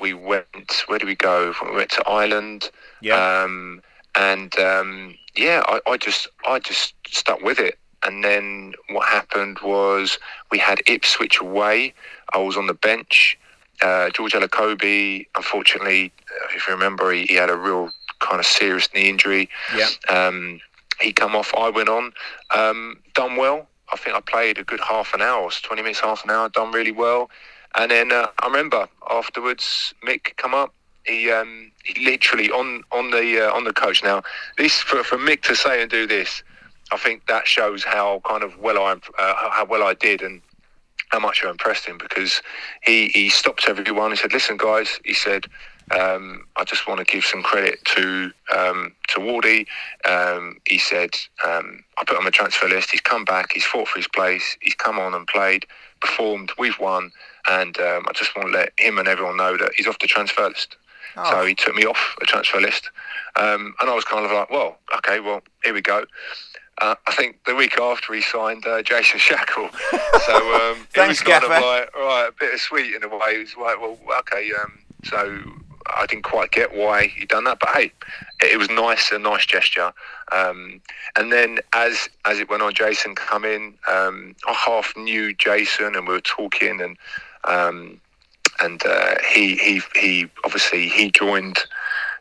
we 0.00 0.14
went. 0.14 0.84
Where 0.86 0.98
did 0.98 1.06
we 1.06 1.16
go? 1.16 1.52
We 1.64 1.76
went 1.76 1.90
to 1.90 2.08
Ireland. 2.08 2.70
Yeah. 3.00 3.42
Um, 3.42 3.82
and 4.14 4.58
um, 4.58 5.14
yeah, 5.36 5.62
I, 5.66 5.80
I, 5.86 5.96
just 5.96 6.28
I 6.46 6.58
just 6.58 6.94
stuck 7.06 7.40
with 7.42 7.58
it. 7.58 7.78
And 8.04 8.24
then 8.24 8.74
what 8.90 9.08
happened 9.08 9.58
was 9.62 10.18
we 10.50 10.58
had 10.58 10.82
Ipswich 10.86 11.40
away. 11.40 11.94
I 12.32 12.38
was 12.38 12.56
on 12.56 12.66
the 12.66 12.74
bench. 12.74 13.38
Uh, 13.80 14.10
George 14.10 14.32
Elokobi, 14.32 15.26
unfortunately, 15.36 16.12
if 16.54 16.66
you 16.66 16.74
remember, 16.74 17.12
he, 17.12 17.26
he, 17.26 17.34
had 17.34 17.50
a 17.50 17.56
real 17.56 17.90
kind 18.20 18.38
of 18.38 18.46
serious 18.46 18.88
knee 18.94 19.08
injury. 19.08 19.48
Yeah. 19.76 19.88
Um, 20.08 20.60
he 21.00 21.12
come 21.12 21.34
off. 21.34 21.52
I 21.56 21.68
went 21.70 21.88
on. 21.88 22.12
Um, 22.50 23.00
done 23.14 23.36
well. 23.36 23.68
I 23.92 23.96
think 23.96 24.16
I 24.16 24.20
played 24.20 24.58
a 24.58 24.64
good 24.64 24.80
half 24.80 25.14
an 25.14 25.20
hour, 25.20 25.50
20 25.50 25.82
minutes, 25.82 26.00
half 26.00 26.24
an 26.24 26.30
hour. 26.30 26.48
Done 26.48 26.72
really 26.72 26.92
well. 26.92 27.30
And 27.74 27.90
then 27.90 28.12
uh, 28.12 28.28
I 28.40 28.46
remember 28.46 28.88
afterwards, 29.10 29.94
Mick 30.06 30.36
come 30.36 30.54
up. 30.54 30.74
He 31.04 31.30
um, 31.30 31.72
he 31.84 32.04
literally 32.04 32.50
on 32.50 32.82
on 32.92 33.10
the 33.10 33.48
uh, 33.48 33.54
on 33.54 33.64
the 33.64 33.72
coach. 33.72 34.02
Now 34.02 34.22
this 34.56 34.80
for, 34.80 35.02
for 35.02 35.18
Mick 35.18 35.42
to 35.42 35.56
say 35.56 35.82
and 35.82 35.90
do 35.90 36.06
this, 36.06 36.42
I 36.92 36.96
think 36.96 37.26
that 37.26 37.46
shows 37.46 37.84
how 37.84 38.20
kind 38.24 38.42
of 38.42 38.58
well 38.58 38.78
I 38.78 38.92
uh, 38.92 39.50
how 39.50 39.66
well 39.68 39.82
I 39.82 39.94
did 39.94 40.22
and 40.22 40.40
how 41.08 41.18
much 41.18 41.42
I 41.44 41.50
impressed 41.50 41.86
him 41.86 41.98
because 41.98 42.40
he 42.82 43.08
he 43.08 43.28
stopped 43.30 43.68
everyone. 43.68 44.10
He 44.10 44.16
said, 44.16 44.32
"Listen, 44.32 44.56
guys," 44.56 45.00
he 45.04 45.14
said. 45.14 45.46
Um, 45.90 46.46
I 46.56 46.64
just 46.64 46.86
want 46.86 47.00
to 47.00 47.04
give 47.04 47.24
some 47.24 47.42
credit 47.42 47.84
to 47.96 48.32
um, 48.56 48.94
to 49.08 49.18
Wardy. 49.18 49.66
Um, 50.08 50.58
he 50.66 50.78
said, 50.78 51.10
um, 51.44 51.84
I 51.98 52.04
put 52.06 52.16
on 52.16 52.24
the 52.24 52.30
transfer 52.30 52.68
list. 52.68 52.92
He's 52.92 53.00
come 53.00 53.24
back. 53.24 53.50
He's 53.52 53.64
fought 53.64 53.88
for 53.88 53.98
his 53.98 54.08
place. 54.08 54.56
He's 54.60 54.76
come 54.76 54.98
on 54.98 55.12
and 55.12 55.26
played, 55.26 55.66
performed. 56.00 56.52
We've 56.56 56.78
won. 56.78 57.12
And 57.50 57.78
um, 57.78 58.04
I 58.08 58.12
just 58.14 58.34
want 58.36 58.52
to 58.52 58.58
let 58.58 58.72
him 58.78 58.98
and 58.98 59.08
everyone 59.08 59.36
know 59.36 59.58
that 59.58 59.72
he's 59.76 59.86
off 59.86 59.98
the 59.98 60.06
transfer 60.06 60.48
list. 60.48 60.76
Oh. 61.16 61.30
So 61.30 61.46
he 61.46 61.54
took 61.54 61.74
me 61.74 61.84
off 61.84 62.16
the 62.20 62.26
transfer 62.26 62.60
list. 62.60 62.90
Um, 63.36 63.74
and 63.80 63.88
I 63.90 63.94
was 63.94 64.04
kind 64.04 64.24
of 64.24 64.30
like, 64.30 64.50
well, 64.50 64.78
okay, 64.98 65.20
well, 65.20 65.42
here 65.64 65.74
we 65.74 65.80
go. 65.80 66.04
Uh, 66.80 66.94
I 67.06 67.14
think 67.14 67.38
the 67.44 67.54
week 67.54 67.78
after 67.78 68.12
he 68.14 68.22
signed 68.22 68.66
uh, 68.66 68.82
Jason 68.82 69.20
Shackell. 69.20 69.70
So 70.26 70.54
um, 70.54 70.86
Thanks, 70.92 70.96
it 70.96 71.08
was 71.08 71.20
kind 71.20 71.42
Gaffer. 71.42 71.54
of 71.54 71.62
like, 71.62 71.94
right, 71.94 72.28
a 72.28 72.32
bit 72.38 72.54
of 72.54 72.60
sweet 72.60 72.94
in 72.94 73.04
a 73.04 73.08
way. 73.08 73.34
It 73.36 73.38
was 73.40 73.56
like, 73.56 73.80
well, 73.80 73.98
okay, 74.20 74.50
um, 74.62 74.78
so 75.04 75.38
I 75.94 76.06
didn't 76.06 76.24
quite 76.24 76.50
get 76.50 76.74
why 76.74 77.06
he'd 77.06 77.28
done 77.28 77.44
that, 77.44 77.58
but 77.60 77.70
hey, 77.70 77.92
it 78.40 78.58
was 78.58 78.70
nice, 78.70 79.10
a 79.12 79.18
nice 79.18 79.46
gesture. 79.46 79.92
Um, 80.32 80.80
and 81.16 81.32
then 81.32 81.58
as 81.72 82.08
as 82.24 82.38
it 82.38 82.48
went 82.48 82.62
on, 82.62 82.72
Jason 82.72 83.14
come 83.14 83.44
in. 83.44 83.74
Um, 83.88 84.34
I 84.46 84.52
half 84.54 84.96
knew 84.96 85.34
Jason, 85.34 85.94
and 85.94 86.06
we 86.06 86.14
were 86.14 86.20
talking, 86.20 86.80
and 86.80 86.96
um, 87.44 88.00
and 88.62 88.84
uh, 88.86 89.16
he 89.28 89.56
he 89.56 89.82
he 89.94 90.28
obviously 90.44 90.88
he 90.88 91.10
joined 91.10 91.58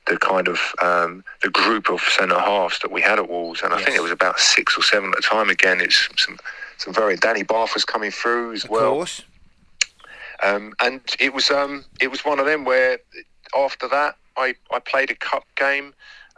the 0.08 0.17
kind 0.17 0.47
of 0.47 0.60
um, 0.82 1.23
the 1.43 1.49
group 1.49 1.89
of 1.89 2.01
centre 2.01 2.39
halves 2.39 2.80
that 2.80 2.91
we 2.91 3.01
had 3.01 3.19
at 3.19 3.30
Wolves, 3.30 3.62
and 3.62 3.73
I 3.73 3.82
think 3.82 3.95
it 3.95 4.01
was 4.01 4.12
about 4.12 4.39
six 4.39 4.77
or 4.77 4.82
seven 4.82 5.10
at 5.10 5.17
the 5.17 5.21
time. 5.21 5.49
Again, 5.49 5.80
it's 5.80 6.10
some 6.17 6.38
some 6.77 6.93
very 6.93 7.15
Danny 7.15 7.43
Batth 7.43 7.73
was 7.73 7.86
coming 7.86 8.12
through 8.12 8.54
as 8.54 8.63
of 8.63 8.71
well. 8.71 8.91
Course. 8.91 9.21
Um, 10.43 10.73
and 10.82 11.01
it 11.19 11.34
was 11.34 11.51
um, 11.51 11.86
it 11.99 12.10
was 12.10 12.25
one 12.25 12.39
of 12.39 12.45
them 12.45 12.65
where 12.65 12.97
after 13.56 13.88
that 13.89 14.15
I, 14.38 14.56
I 14.71 14.80
played 14.80 15.12
a 15.12 15.15
cup 15.15 15.45
game. 15.56 15.93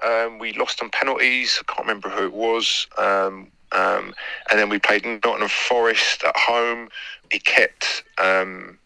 Um, 0.05 0.39
we 0.39 0.51
lost 0.53 0.81
on 0.81 0.89
penalties. 0.89 1.57
I 1.61 1.71
can't 1.71 1.87
remember 1.87 2.09
who 2.09 2.25
it 2.25 2.33
was. 2.33 2.87
Um, 2.97 3.47
um, 3.71 4.13
and 4.51 4.59
then 4.59 4.69
we 4.69 4.77
played 4.77 5.05
Nottingham 5.05 5.47
Forest 5.47 6.23
at 6.23 6.35
home. 6.35 6.89
He 7.31 7.39
kept 7.39 8.03
um, 8.17 8.77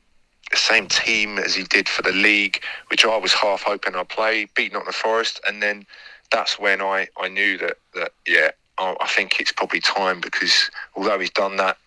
the 0.52 0.58
same 0.58 0.88
team 0.88 1.38
as 1.38 1.56
he 1.56 1.64
did 1.64 1.90
for 1.90 2.02
the 2.02 2.12
league, 2.12 2.62
which 2.90 3.06
I 3.06 3.18
was 3.18 3.34
half 3.34 3.64
hoping 3.64 3.96
I'd 3.96 4.10
play, 4.10 4.48
beat 4.56 4.74
Nottingham 4.74 4.94
Forest. 4.94 5.42
And 5.48 5.62
then 5.62 5.86
that's 6.32 6.60
when 6.60 6.82
I, 6.82 7.08
I 7.20 7.28
knew 7.28 7.58
that, 7.58 7.78
that 7.96 8.12
yeah, 8.26 8.52
I, 8.78 8.96
I 9.02 9.08
think 9.08 9.40
it's 9.40 9.52
probably 9.52 9.80
time 9.80 10.22
because 10.22 10.70
although 10.96 11.20
he's 11.20 11.32
done 11.32 11.58
that, 11.58 11.78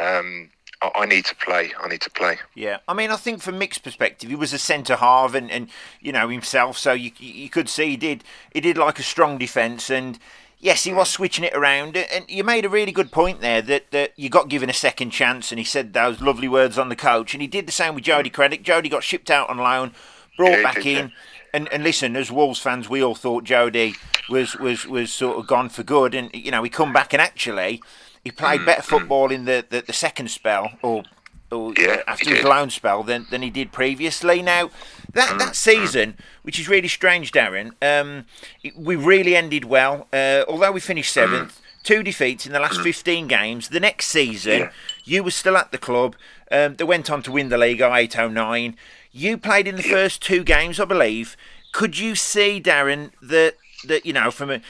um, 0.00 0.50
I 0.94 1.06
need 1.06 1.24
to 1.26 1.36
play. 1.36 1.72
I 1.80 1.88
need 1.88 2.02
to 2.02 2.10
play. 2.10 2.38
Yeah, 2.54 2.78
I 2.86 2.94
mean, 2.94 3.10
I 3.10 3.16
think 3.16 3.40
from 3.40 3.58
Mick's 3.58 3.78
perspective, 3.78 4.28
he 4.28 4.36
was 4.36 4.52
a 4.52 4.58
centre 4.58 4.96
half, 4.96 5.34
and, 5.34 5.50
and 5.50 5.68
you 6.00 6.12
know 6.12 6.28
himself, 6.28 6.76
so 6.76 6.92
you 6.92 7.10
you 7.18 7.48
could 7.48 7.68
see 7.68 7.90
he 7.90 7.96
did 7.96 8.24
he 8.52 8.60
did 8.60 8.76
like 8.76 8.98
a 8.98 9.02
strong 9.02 9.38
defence, 9.38 9.88
and 9.88 10.18
yes, 10.64 10.84
he 10.84 10.94
was 10.94 11.10
switching 11.10 11.44
it 11.44 11.54
around. 11.54 11.96
And 11.96 12.24
you 12.28 12.42
made 12.42 12.64
a 12.64 12.70
really 12.70 12.90
good 12.90 13.12
point 13.12 13.42
there 13.42 13.60
that, 13.62 13.90
that 13.90 14.12
you 14.16 14.30
got 14.30 14.48
given 14.48 14.70
a 14.70 14.74
second 14.74 15.10
chance. 15.10 15.52
And 15.52 15.58
he 15.58 15.64
said 15.64 15.92
those 15.92 16.22
lovely 16.22 16.48
words 16.48 16.78
on 16.78 16.88
the 16.88 16.96
coach. 16.96 17.34
And 17.34 17.42
he 17.42 17.46
did 17.46 17.66
the 17.66 17.72
same 17.72 17.94
with 17.94 18.04
Jody 18.04 18.30
Craddock. 18.30 18.62
Jody 18.62 18.88
got 18.88 19.04
shipped 19.04 19.30
out 19.30 19.50
on 19.50 19.58
loan, 19.58 19.92
brought 20.36 20.52
yeah, 20.52 20.62
back 20.62 20.86
in. 20.86 21.12
And, 21.52 21.68
and 21.72 21.84
listen, 21.84 22.16
as 22.16 22.32
Wolves 22.32 22.58
fans, 22.58 22.88
we 22.88 23.02
all 23.02 23.14
thought 23.14 23.44
Jody 23.44 23.94
was, 24.30 24.56
was, 24.56 24.86
was 24.86 25.12
sort 25.12 25.36
of 25.36 25.46
gone 25.46 25.68
for 25.68 25.82
good. 25.82 26.14
And, 26.14 26.34
you 26.34 26.50
know, 26.50 26.62
he 26.62 26.70
come 26.70 26.92
back 26.92 27.12
and 27.12 27.20
actually 27.20 27.82
he 28.24 28.30
played 28.30 28.62
mm, 28.62 28.66
better 28.66 28.82
mm. 28.82 28.86
football 28.86 29.30
in 29.30 29.44
the, 29.44 29.64
the, 29.68 29.82
the 29.82 29.92
second 29.92 30.30
spell, 30.30 30.72
or 30.82 31.04
or 31.52 31.72
Yeah, 31.78 32.02
after 32.08 32.34
his 32.34 32.42
loan 32.42 32.70
spell 32.70 33.02
than, 33.02 33.26
than 33.30 33.42
he 33.42 33.50
did 33.50 33.70
previously. 33.70 34.42
Now 34.42 34.70
that 35.14 35.30
Mm, 35.30 35.38
that 35.38 35.56
season, 35.56 36.16
which 36.42 36.58
is 36.58 36.68
really 36.68 36.88
strange, 36.88 37.32
Darren, 37.32 37.72
um, 37.82 38.26
it- 38.62 38.76
we 38.76 38.96
really 38.96 39.34
ended 39.36 39.64
well. 39.64 40.06
Uh, 40.12 40.44
although 40.48 40.72
we 40.72 40.80
finished 40.80 41.12
seventh, 41.12 41.60
two 41.82 42.02
defeats 42.02 42.46
in 42.46 42.52
the 42.52 42.60
last 42.60 42.80
fifteen 42.82 43.26
games. 43.28 43.68
The 43.68 43.80
next 43.80 44.06
season, 44.06 44.52
Mm. 44.60 44.64
Yeah. 44.64 44.70
you 45.04 45.24
were 45.24 45.30
still 45.30 45.56
at 45.56 45.70
the 45.72 45.78
club. 45.78 46.16
Um, 46.50 46.76
they 46.76 46.84
went 46.84 47.10
on 47.10 47.22
to 47.24 47.32
win 47.32 47.48
the 47.48 47.58
league 47.58 47.80
0809. 47.80 48.76
You 49.12 49.36
played 49.38 49.66
in 49.68 49.76
the 49.76 49.82
first 49.82 50.22
two 50.22 50.42
games, 50.44 50.78
I 50.80 50.84
believe. 50.84 51.36
Could 51.72 51.98
you 51.98 52.14
see, 52.14 52.60
Darren, 52.60 53.10
that 53.22 53.56
that 53.84 54.06
you 54.06 54.12
know 54.12 54.30
from 54.30 54.50
a, 54.50 54.60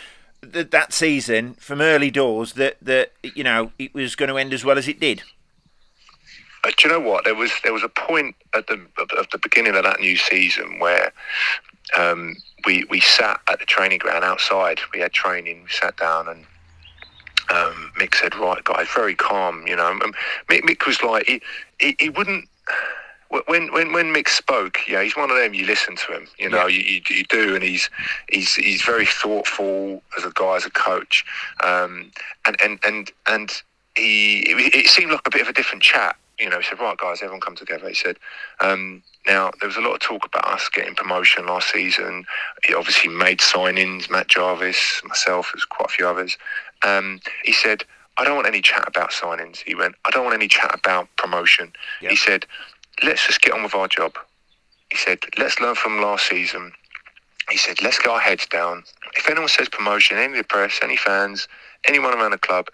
that 0.42 0.70
that 0.70 0.92
season 0.92 1.54
from 1.54 1.80
early 1.80 2.10
doors 2.10 2.54
that 2.54 2.76
that 2.82 3.12
you 3.22 3.44
know 3.44 3.72
it 3.78 3.94
was 3.94 4.14
going 4.16 4.28
to 4.28 4.36
end 4.36 4.52
as 4.52 4.64
well 4.64 4.78
as 4.78 4.88
it 4.88 4.98
did? 5.00 5.22
Uh, 6.64 6.70
do 6.76 6.88
you 6.88 6.94
know 6.94 7.00
what? 7.00 7.24
There 7.24 7.34
was 7.34 7.52
there 7.62 7.72
was 7.72 7.82
a 7.84 7.88
point 7.88 8.34
at 8.54 8.66
the 8.66 8.80
at 9.18 9.30
the 9.30 9.38
beginning 9.38 9.76
of 9.76 9.84
that 9.84 10.00
new 10.00 10.16
season 10.16 10.78
where 10.78 11.12
um, 11.98 12.36
we 12.64 12.84
we 12.84 13.00
sat 13.00 13.40
at 13.48 13.58
the 13.60 13.66
training 13.66 13.98
ground 13.98 14.24
outside. 14.24 14.80
We 14.92 15.00
had 15.00 15.12
training. 15.12 15.62
We 15.64 15.70
sat 15.70 15.96
down 15.96 16.28
and 16.28 16.46
um, 17.50 17.92
Mick 17.98 18.14
said, 18.14 18.34
"Right, 18.34 18.64
guys, 18.64 18.88
very 18.94 19.14
calm." 19.14 19.66
You 19.66 19.76
know, 19.76 19.86
um, 19.86 20.14
Mick, 20.48 20.62
Mick 20.62 20.86
was 20.86 21.02
like 21.02 21.26
he, 21.26 21.40
he 21.78 21.96
he 21.98 22.08
wouldn't. 22.08 22.48
When 23.46 23.72
when 23.72 23.92
when 23.92 24.14
Mick 24.14 24.28
spoke, 24.28 24.78
yeah, 24.88 25.02
he's 25.02 25.16
one 25.16 25.30
of 25.30 25.36
them. 25.36 25.54
You 25.54 25.66
listen 25.66 25.96
to 25.96 26.12
him, 26.12 26.28
you 26.38 26.48
know, 26.48 26.66
Yeah. 26.66 26.78
you, 26.78 26.80
you 26.80 27.00
you 27.10 27.24
do, 27.24 27.54
and 27.54 27.64
he's 27.64 27.90
he's 28.30 28.54
he's 28.54 28.82
very 28.82 29.06
thoughtful 29.06 30.02
as 30.16 30.24
a 30.24 30.30
guy, 30.34 30.56
as 30.56 30.64
a 30.64 30.70
coach, 30.70 31.24
um, 31.62 32.10
and 32.46 32.56
and 32.62 32.78
and 32.86 33.10
and 33.26 33.62
he 33.96 34.40
it, 34.42 34.74
it 34.74 34.86
seemed 34.86 35.10
like 35.10 35.26
a 35.26 35.30
bit 35.30 35.42
of 35.42 35.48
a 35.48 35.52
different 35.52 35.82
chat. 35.82 36.16
You 36.38 36.50
know, 36.50 36.58
he 36.58 36.64
said, 36.64 36.80
"Right, 36.80 36.96
guys, 36.96 37.22
everyone 37.22 37.40
come 37.40 37.56
together." 37.56 37.88
He 37.88 37.94
said, 37.94 38.18
um, 38.60 39.02
"Now 39.26 39.52
there 39.60 39.68
was 39.68 39.76
a 39.76 39.80
lot 39.80 39.94
of 39.94 40.00
talk 40.00 40.26
about 40.26 40.46
us 40.46 40.68
getting 40.68 40.94
promotion 40.94 41.46
last 41.46 41.70
season. 41.70 42.26
He 42.64 42.74
obviously 42.74 43.08
made 43.10 43.38
signings, 43.38 44.10
Matt 44.10 44.28
Jarvis, 44.28 45.02
myself, 45.04 45.50
there's 45.52 45.64
quite 45.64 45.90
a 45.90 45.92
few 45.92 46.08
others." 46.08 46.36
Um, 46.82 47.20
he 47.44 47.52
said, 47.52 47.84
"I 48.16 48.24
don't 48.24 48.34
want 48.34 48.48
any 48.48 48.60
chat 48.62 48.86
about 48.86 49.12
signings." 49.12 49.58
He 49.58 49.74
went, 49.74 49.94
"I 50.04 50.10
don't 50.10 50.24
want 50.24 50.34
any 50.34 50.48
chat 50.48 50.74
about 50.74 51.08
promotion." 51.16 51.72
Yeah. 52.00 52.10
He 52.10 52.16
said, 52.16 52.46
"Let's 53.02 53.26
just 53.26 53.40
get 53.40 53.52
on 53.52 53.62
with 53.62 53.74
our 53.74 53.88
job." 53.88 54.18
He 54.90 54.96
said, 54.96 55.20
"Let's 55.38 55.60
learn 55.60 55.76
from 55.76 56.00
last 56.00 56.26
season." 56.26 56.72
He 57.50 57.58
said, 57.58 57.80
"Let's 57.82 57.98
get 57.98 58.08
our 58.08 58.20
heads 58.20 58.46
down. 58.46 58.84
If 59.16 59.28
anyone 59.28 59.48
says 59.48 59.68
promotion, 59.68 60.18
any 60.18 60.32
of 60.32 60.38
the 60.38 60.44
press, 60.44 60.80
any 60.82 60.96
fans, 60.96 61.46
anyone 61.86 62.14
around 62.14 62.32
the 62.32 62.38
club, 62.38 62.68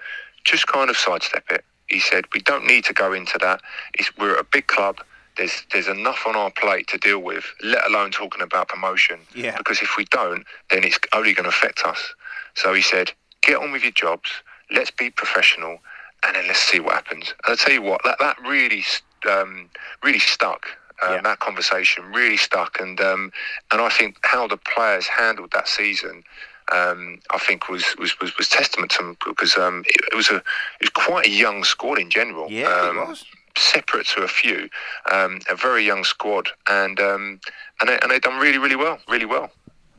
just 0.45 0.67
kind 0.67 0.89
of 0.89 0.97
sidestep 0.97 1.45
it." 1.51 1.65
He 1.91 2.01
said, 2.01 2.25
"We 2.33 2.41
don't 2.41 2.67
need 2.67 2.85
to 2.85 2.93
go 2.93 3.13
into 3.13 3.37
that. 3.39 3.61
It's, 3.95 4.17
we're 4.17 4.37
a 4.37 4.45
big 4.45 4.67
club. 4.67 4.99
There's 5.37 5.65
there's 5.73 5.89
enough 5.89 6.27
on 6.27 6.37
our 6.37 6.51
plate 6.51 6.87
to 6.89 6.99
deal 6.99 7.21
with, 7.21 7.45
let 7.63 7.87
alone 7.87 8.11
talking 8.11 8.43
about 8.43 8.69
promotion. 8.69 9.21
Yeah. 9.35 9.57
Because 9.59 9.81
if 9.83 9.97
we 9.97 10.05
don't, 10.07 10.45
then 10.71 10.85
it's 10.85 10.99
only 11.13 11.33
going 11.35 11.45
to 11.45 11.51
affect 11.51 11.85
us." 11.85 12.15
So 12.55 12.73
he 12.73 12.83
said, 12.83 13.13
"Get 13.43 13.57
on 13.59 13.73
with 13.73 13.83
your 13.83 13.93
jobs. 13.93 14.31
Let's 14.71 14.91
be 14.91 15.11
professional, 15.11 15.79
and 16.25 16.37
then 16.37 16.47
let's 16.47 16.61
see 16.61 16.81
what 16.81 16.95
happens." 16.95 17.35
And 17.45 17.53
I 17.53 17.57
tell 17.57 17.73
you 17.73 17.83
what, 17.83 18.03
that 18.05 18.19
that 18.21 18.37
really 18.41 18.85
um, 19.29 19.69
really 20.03 20.21
stuck. 20.21 20.67
Um, 21.03 21.15
Yeah. 21.15 21.23
That 21.23 21.39
conversation 21.39 22.05
really 22.13 22.37
stuck, 22.37 22.79
and 22.79 23.01
um, 23.01 23.33
and 23.71 23.81
I 23.81 23.89
think 23.89 24.19
how 24.23 24.47
the 24.47 24.59
players 24.59 25.07
handled 25.07 25.51
that 25.53 25.67
season, 25.67 26.25
um, 26.73 27.19
I 27.31 27.39
think 27.39 27.69
was, 27.69 27.85
was, 27.99 28.19
was, 28.21 28.37
was 28.39 28.49
testament 28.49 28.91
to 28.93 28.99
them 29.03 29.17
because 29.27 29.57
um, 29.57 29.85
it, 29.87 30.01
it 30.13 30.17
was 30.17 30.29
a 30.31 30.37
it 30.37 30.43
was 30.83 30.91
quite 30.91 31.27
a 31.27 31.31
young 31.31 31.65
squad 31.65 31.99
in 31.99 32.11
general. 32.11 32.51
Yeah, 32.51 32.69
um, 32.69 32.97
it 32.99 33.09
was. 33.09 33.25
separate 33.57 34.07
to 34.07 34.23
a 34.23 34.29
few, 34.29 34.69
um, 35.11 35.41
a 35.51 35.57
very 35.57 35.85
young 35.85 36.05
squad, 36.05 36.49
and 36.69 37.01
um, 37.01 37.41
and 37.81 37.89
they, 37.89 37.99
and 38.01 38.11
they 38.11 38.19
done 38.19 38.39
really 38.41 38.59
really 38.59 38.77
well, 38.77 38.99
really 39.09 39.27
well. 39.27 39.51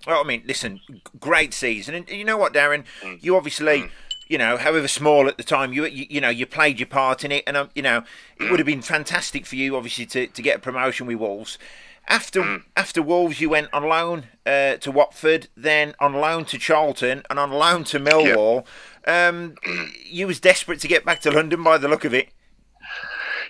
Well, 0.08 0.20
I 0.20 0.24
mean, 0.24 0.42
listen, 0.48 0.82
great 1.20 1.54
season, 1.54 1.94
and 1.94 2.10
you 2.10 2.26
know 2.26 2.38
what, 2.38 2.54
Darren, 2.54 2.86
Mm. 3.04 3.22
you 3.24 3.36
obviously, 3.38 3.92
you 4.28 4.38
know, 4.40 4.58
however 4.58 4.88
small 4.88 5.28
at 5.28 5.38
the 5.38 5.44
time, 5.44 5.74
you 5.74 5.86
you, 5.86 6.08
you 6.10 6.20
know, 6.22 6.30
you 6.30 6.48
played 6.48 6.80
your 6.80 6.88
part 6.88 7.24
in 7.24 7.32
it, 7.32 7.44
and 7.46 7.56
um, 7.56 7.70
you 7.76 7.84
know, 7.84 7.98
it 8.38 8.44
Mm. 8.44 8.50
would 8.50 8.60
have 8.60 8.66
been 8.66 8.82
fantastic 8.82 9.46
for 9.46 9.56
you, 9.58 9.76
obviously, 9.76 10.08
to, 10.08 10.26
to 10.26 10.42
get 10.42 10.56
a 10.56 10.60
promotion 10.60 11.06
with 11.06 11.18
Wolves. 11.18 11.60
After 12.08 12.42
Mm. 12.42 12.64
after 12.76 13.02
Wolves, 13.02 13.40
you 13.40 13.50
went 13.50 13.70
on 13.74 13.84
loan 13.84 14.28
uh, 14.46 14.76
to 14.78 14.92
Watford, 14.92 15.48
then 15.56 15.96
on 16.00 16.14
loan 16.14 16.46
to 16.46 16.58
Charlton, 16.58 17.24
and 17.30 17.40
on 17.40 17.52
loan 17.52 17.84
to 17.86 18.00
Millwall. 18.00 18.66
Um, 19.08 19.56
you 20.06 20.28
was 20.28 20.40
desperate 20.40 20.80
to 20.82 20.88
get 20.88 21.06
back 21.06 21.22
to 21.22 21.32
London 21.32 21.64
by 21.64 21.78
the 21.78 21.88
look 21.88 22.04
of 22.04 22.14
it. 22.14 22.30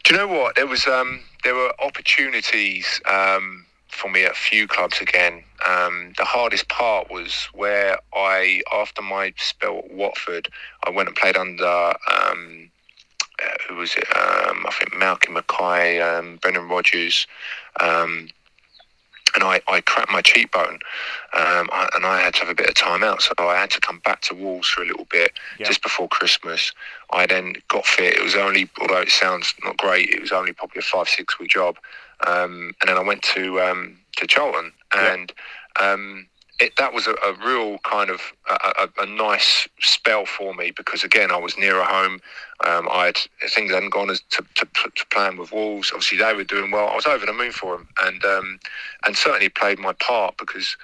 Do 0.04 0.14
you 0.14 0.20
know 0.20 0.28
what? 0.28 0.56
There 0.56 0.68
was 0.68 0.86
um, 0.88 1.22
there 1.44 1.56
were 1.56 1.74
opportunities 1.82 3.02
um, 3.06 3.66
for 3.88 4.10
me 4.10 4.26
at 4.26 4.32
a 4.32 4.36
few 4.36 4.68
clubs 4.68 5.00
again. 5.02 5.44
Um, 5.68 6.14
the 6.18 6.26
hardest 6.26 6.68
part 6.70 7.12
was 7.12 7.48
where 7.54 8.00
I, 8.16 8.62
after 8.74 9.02
my 9.02 9.34
spell 9.38 9.80
at 9.80 9.92
Watford, 9.92 10.50
I 10.86 10.90
went 10.90 11.08
and 11.10 11.16
played 11.16 11.38
under 11.38 11.94
um, 12.12 12.72
uh, 13.44 13.48
who 13.68 13.76
was 13.76 13.96
it? 13.96 14.06
Um, 14.16 14.66
I 14.68 14.72
think 14.78 14.96
Malcolm 14.98 15.34
Mackay, 15.34 16.00
um, 16.00 16.38
Brendan 16.42 16.68
Rodgers. 16.68 17.28
Um, 17.80 18.28
and 19.36 19.44
I, 19.44 19.62
I 19.68 19.82
cracked 19.82 20.12
my 20.12 20.22
cheekbone, 20.22 20.80
um, 21.34 21.70
I, 21.72 21.90
and 21.96 22.06
I 22.06 22.20
had 22.22 22.34
to 22.36 22.40
have 22.42 22.50
a 22.50 22.56
bit 22.56 22.68
of 22.70 22.76
time 22.76 23.04
out. 23.04 23.22
So 23.22 23.34
I 23.40 23.56
had 23.56 23.70
to 23.72 23.80
come 23.80 24.00
back 24.00 24.22
to 24.24 24.34
Wolves 24.36 24.68
for 24.70 24.82
a 24.84 24.86
little 24.86 25.06
bit 25.06 25.32
Yeah. 25.60 25.68
just 25.68 25.82
before 25.84 26.08
Christmas. 26.08 26.72
I 27.12 27.26
then 27.26 27.56
got 27.70 27.86
fit. 27.86 28.16
It 28.16 28.24
was 28.24 28.36
only, 28.36 28.70
although 28.80 29.02
it 29.02 29.10
sounds 29.10 29.54
not 29.64 29.78
great, 29.78 30.10
it 30.10 30.22
was 30.22 30.32
only 30.32 30.54
probably 30.54 30.80
a 30.80 30.84
five 30.84 31.10
six 31.10 31.40
week 31.40 31.50
job. 31.50 31.78
Um, 32.28 32.74
and 32.82 32.90
then 32.90 32.98
I 32.98 33.02
went 33.04 33.24
to 33.36 33.60
um, 33.62 33.98
to 34.18 34.28
Charlton, 34.28 34.72
Yeah. 34.94 35.14
and 35.14 35.34
um, 35.80 36.28
it, 36.62 36.76
that 36.78 36.94
was 36.94 37.08
a, 37.08 37.14
a 37.26 37.34
real 37.44 37.80
kind 37.80 38.10
of 38.10 38.22
a, 38.50 38.54
a, 38.84 39.04
a 39.04 39.06
nice 39.08 39.68
spell 39.80 40.26
for 40.26 40.54
me 40.54 40.72
because 40.72 41.04
again 41.04 41.32
I 41.32 41.38
was 41.38 41.58
nearer 41.58 41.84
home. 41.84 42.22
Um, 42.66 42.88
I 42.92 43.08
had 43.08 43.18
things 43.50 43.72
hadn't 43.72 43.90
gone 43.90 44.12
as 44.12 44.22
to, 44.32 44.46
to, 44.56 44.68
to 44.96 45.06
plan 45.08 45.38
with 45.38 45.52
Wolves. 45.52 45.92
Obviously 45.92 46.20
they 46.20 46.34
were 46.34 46.44
doing 46.44 46.70
well. 46.70 46.88
I 46.88 46.96
was 46.96 47.08
over 47.08 47.26
the 47.26 47.34
moon 47.34 47.52
for 47.52 47.76
them, 47.76 47.88
and 48.04 48.24
um, 48.24 48.60
and 49.06 49.18
certainly 49.18 49.50
played 49.50 49.80
my 49.80 49.94
part 49.94 50.38
because 50.38 50.78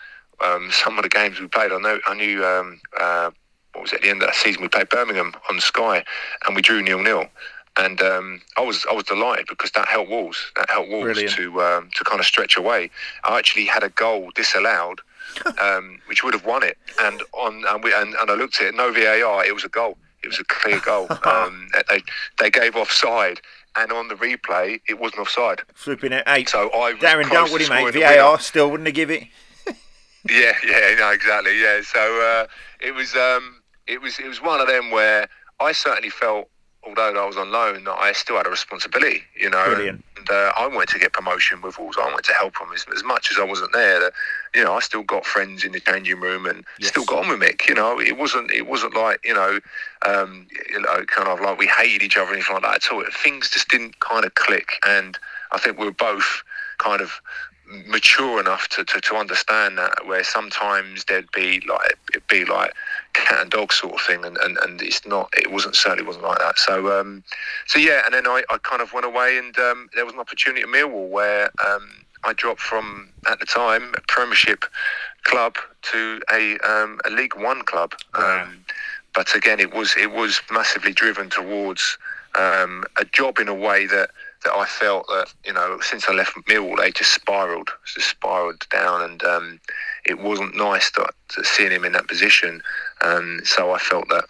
um, 0.44 0.70
some 0.72 0.98
of 0.98 1.04
the 1.04 1.10
games 1.10 1.40
we 1.40 1.48
played, 1.48 1.72
I 1.72 1.78
know 1.78 2.00
I 2.08 2.16
knew. 2.16 2.44
Um, 2.44 2.82
uh, 3.00 3.32
what 3.74 3.84
was 3.84 3.94
it, 3.94 3.98
at 3.98 4.02
the 4.02 4.10
end 4.10 4.24
of 4.24 4.28
that 4.28 4.36
season? 4.36 4.64
We 4.64 4.70
played 4.70 4.90
Birmingham 4.90 5.36
on 5.52 5.60
Sky, 5.60 6.04
and 6.46 6.56
we 6.56 6.64
drew 6.64 6.82
nil 6.82 7.00
nil. 7.00 7.26
And 7.80 8.02
um, 8.02 8.42
I 8.58 8.62
was 8.62 8.88
I 8.90 8.94
was 8.94 9.04
delighted 9.04 9.46
because 9.48 9.70
that 9.72 9.88
helped 9.88 10.10
Wolves. 10.10 10.52
That 10.56 10.68
helped 10.68 10.90
Wolves 10.90 11.04
Brilliant. 11.04 11.36
to 11.36 11.62
um, 11.62 11.90
to 11.94 12.04
kind 12.04 12.20
of 12.20 12.26
stretch 12.26 12.58
away. 12.58 12.90
I 13.24 13.38
actually 13.38 13.66
had 13.66 13.84
a 13.84 13.90
goal 13.90 14.32
disallowed, 14.34 15.00
um, 15.62 16.00
which 16.08 16.24
would 16.24 16.34
have 16.34 16.46
won 16.46 16.64
it. 16.64 16.78
And 17.02 17.22
on 17.34 17.64
and, 17.68 17.84
we, 17.84 17.94
and, 17.94 18.14
and 18.16 18.30
I 18.32 18.34
looked 18.36 18.62
at 18.62 18.68
it, 18.68 18.76
no 18.76 18.92
VAR. 18.92 19.46
It 19.46 19.54
was 19.54 19.64
a 19.64 19.70
goal. 19.70 19.98
It 20.24 20.28
was 20.28 20.40
a 20.40 20.44
clear 20.46 20.80
goal. 20.80 21.08
Um, 21.26 21.70
they 21.90 22.04
they 22.40 22.50
gave 22.50 22.76
offside, 22.76 23.42
and 23.76 23.92
on 23.92 24.08
the 24.08 24.16
replay, 24.16 24.80
it 24.88 25.00
wasn't 25.00 25.22
offside. 25.22 25.62
Flipping 25.74 26.12
it, 26.14 26.28
hey, 26.28 26.46
So 26.46 26.70
I 26.74 26.94
Darren, 26.94 27.30
don't 27.30 27.48
to 27.48 27.54
worry, 27.70 27.92
mate. 27.92 28.04
VAR 28.04 28.40
still 28.40 28.72
wouldn't 28.72 28.88
have 28.88 28.96
give 28.96 29.12
it. 29.12 29.24
Yeah, 30.30 30.54
yeah, 30.66 30.96
no, 31.00 31.12
exactly. 31.12 31.58
Yeah, 31.62 31.80
so 31.84 32.22
uh, 32.22 32.48
it 32.82 32.94
was, 32.94 33.16
um, 33.16 33.62
it 33.86 34.02
was, 34.02 34.20
it 34.20 34.28
was 34.28 34.42
one 34.42 34.60
of 34.60 34.68
them 34.68 34.92
where 34.92 35.30
I 35.62 35.72
certainly 35.72 36.10
felt, 36.10 36.50
although 36.88 37.22
I 37.22 37.26
was 37.26 37.38
on 37.38 37.52
loan, 37.52 37.84
that 37.84 37.98
I 38.00 38.12
still 38.14 38.38
had 38.38 38.48
a 38.48 38.50
responsibility. 38.50 39.24
You 39.36 39.50
know, 39.50 39.64
Brilliant. 39.66 40.04
and 40.18 40.30
uh, 40.30 40.52
I 40.58 40.68
wanted 40.68 40.90
to 40.90 41.00
get 41.00 41.14
promotion 41.14 41.62
with 41.62 41.78
Wolves. 41.78 41.98
I 42.00 42.06
wanted 42.06 42.24
to 42.26 42.34
help 42.34 42.58
them 42.60 42.70
as, 42.74 42.86
as 42.96 43.04
much 43.04 43.32
as 43.32 43.38
I 43.40 43.44
wasn't 43.44 43.74
there. 43.74 44.00
That, 44.00 44.14
you 44.56 44.64
know, 44.64 44.74
I 44.74 44.80
still 44.80 45.04
got 45.04 45.26
friends 45.26 45.64
in 45.64 45.72
the 45.74 45.80
changing 45.82 46.20
room 46.20 46.46
and 46.46 46.64
Yes. 46.80 46.90
still 46.90 47.06
got 47.06 47.26
on 47.26 47.30
with 47.30 47.40
Mick. 47.40 47.68
You 47.68 47.76
know, 47.76 48.00
it 48.00 48.18
wasn't, 48.18 48.52
it 48.52 48.68
wasn't 48.68 48.96
like 48.96 49.20
you 49.24 49.34
know, 49.34 49.60
um, 50.06 50.48
you 50.70 50.80
know, 50.80 51.04
kind 51.06 51.28
of 51.28 51.42
like 51.42 51.58
we 51.60 51.68
hated 51.68 52.02
each 52.04 52.18
other 52.18 52.32
or 52.32 52.34
anything 52.34 52.54
like 52.56 52.64
that 52.64 52.76
at 52.86 52.92
all. 52.92 53.04
Things 53.24 53.50
just 53.50 53.70
didn't 53.70 54.00
kind 54.00 54.26
of 54.26 54.34
click, 54.36 54.70
and 54.88 55.18
I 55.52 55.58
think 55.60 55.78
we 55.78 55.86
were 55.86 55.92
both 55.92 56.44
kind 56.78 57.02
of 57.02 57.20
mature 57.88 58.40
enough 58.40 58.68
to, 58.70 58.84
to, 58.86 59.02
to 59.02 59.16
understand 59.16 59.78
that 59.78 60.06
where 60.06 60.24
sometimes 60.24 61.04
there'd 61.06 61.32
be 61.32 61.62
like 61.68 61.98
it'd 62.12 62.28
be 62.28 62.46
like 62.46 62.72
cat 63.14 63.42
and 63.42 63.52
dog 63.52 63.74
sort 63.74 63.94
of 63.94 64.02
thing 64.02 64.24
and, 64.24 64.38
and, 64.38 64.58
and 64.64 64.82
it's 64.82 65.06
not 65.06 65.30
it 65.36 65.52
wasn't 65.52 65.76
certainly 65.76 66.06
wasn't 66.06 66.24
like 66.24 66.38
that 66.40 66.58
so 66.58 66.98
um 67.00 67.24
so 67.66 67.78
yeah 67.78 68.04
and 68.06 68.14
then 68.14 68.26
I, 68.26 68.44
I 68.50 68.58
kind 68.60 68.82
of 68.82 68.94
went 68.94 69.06
away 69.06 69.38
and 69.38 69.58
um, 69.60 69.90
there 69.96 70.06
was 70.06 70.14
an 70.14 70.20
opportunity 70.20 70.62
at 70.62 70.68
Millwall 70.70 71.10
where 71.10 71.50
um, 71.66 71.90
I 72.24 72.34
dropped 72.34 72.62
from 72.62 73.10
at 73.30 73.40
the 73.40 73.46
time 73.46 73.94
a 73.98 74.02
Premiership 74.08 74.64
club 75.24 75.56
to 75.94 76.22
a 76.32 76.58
um, 76.60 77.00
a 77.06 77.10
League 77.10 77.36
One 77.36 77.64
club 77.64 77.94
Wow. 78.18 78.44
um, 78.44 78.64
but 79.14 79.36
again 79.36 79.60
it 79.60 79.74
was 79.74 79.94
it 79.98 80.12
was 80.12 80.42
massively 80.52 80.94
driven 80.94 81.30
towards 81.30 81.98
um, 82.36 82.84
a 82.98 83.04
job 83.06 83.40
in 83.40 83.48
a 83.48 83.54
way 83.54 83.88
that 83.88 84.12
that 84.48 84.56
I 84.56 84.66
felt 84.66 85.08
that 85.08 85.34
you 85.46 85.52
know 85.52 85.80
since 85.82 86.08
I 86.08 86.14
left 86.14 86.36
Millwall 86.48 86.78
they 86.78 86.92
just 86.92 87.14
spiraled 87.14 87.70
just 87.86 88.10
spiraled 88.10 88.66
down 88.70 89.02
and 89.02 89.24
um, 89.24 89.60
it 90.06 90.20
wasn't 90.20 90.56
nice 90.56 90.90
to, 90.92 91.06
to 91.30 91.44
seeing 91.44 91.72
him 91.72 91.84
in 91.84 91.92
that 91.92 92.08
position 92.08 92.64
um, 93.02 93.42
so 93.44 93.72
I 93.74 93.78
felt 93.78 94.08
that 94.08 94.26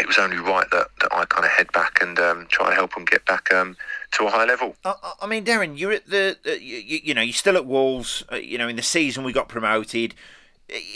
it 0.00 0.08
was 0.08 0.18
only 0.18 0.38
right 0.38 0.68
that, 0.72 0.88
that 1.00 1.12
I 1.12 1.24
kind 1.26 1.44
of 1.44 1.52
head 1.52 1.70
back 1.70 2.02
and 2.02 2.18
um, 2.18 2.46
try 2.48 2.70
to 2.70 2.74
help 2.74 2.96
him 2.96 3.04
get 3.04 3.24
back 3.26 3.52
um, 3.52 3.76
to 4.12 4.26
a 4.26 4.30
high 4.30 4.46
level. 4.46 4.74
I, 4.84 4.94
I 5.20 5.26
mean, 5.26 5.44
Darren, 5.44 5.78
you're 5.78 5.92
at 5.92 6.08
the, 6.08 6.36
uh, 6.46 6.52
you, 6.52 7.00
you, 7.04 7.14
know, 7.14 7.20
you're 7.20 7.34
still 7.34 7.56
at 7.56 7.66
Wolves. 7.66 8.24
Uh, 8.32 8.36
you 8.36 8.56
know, 8.56 8.68
in 8.68 8.76
the 8.76 8.82
season 8.82 9.22
we 9.22 9.32
got 9.32 9.48
promoted. 9.48 10.14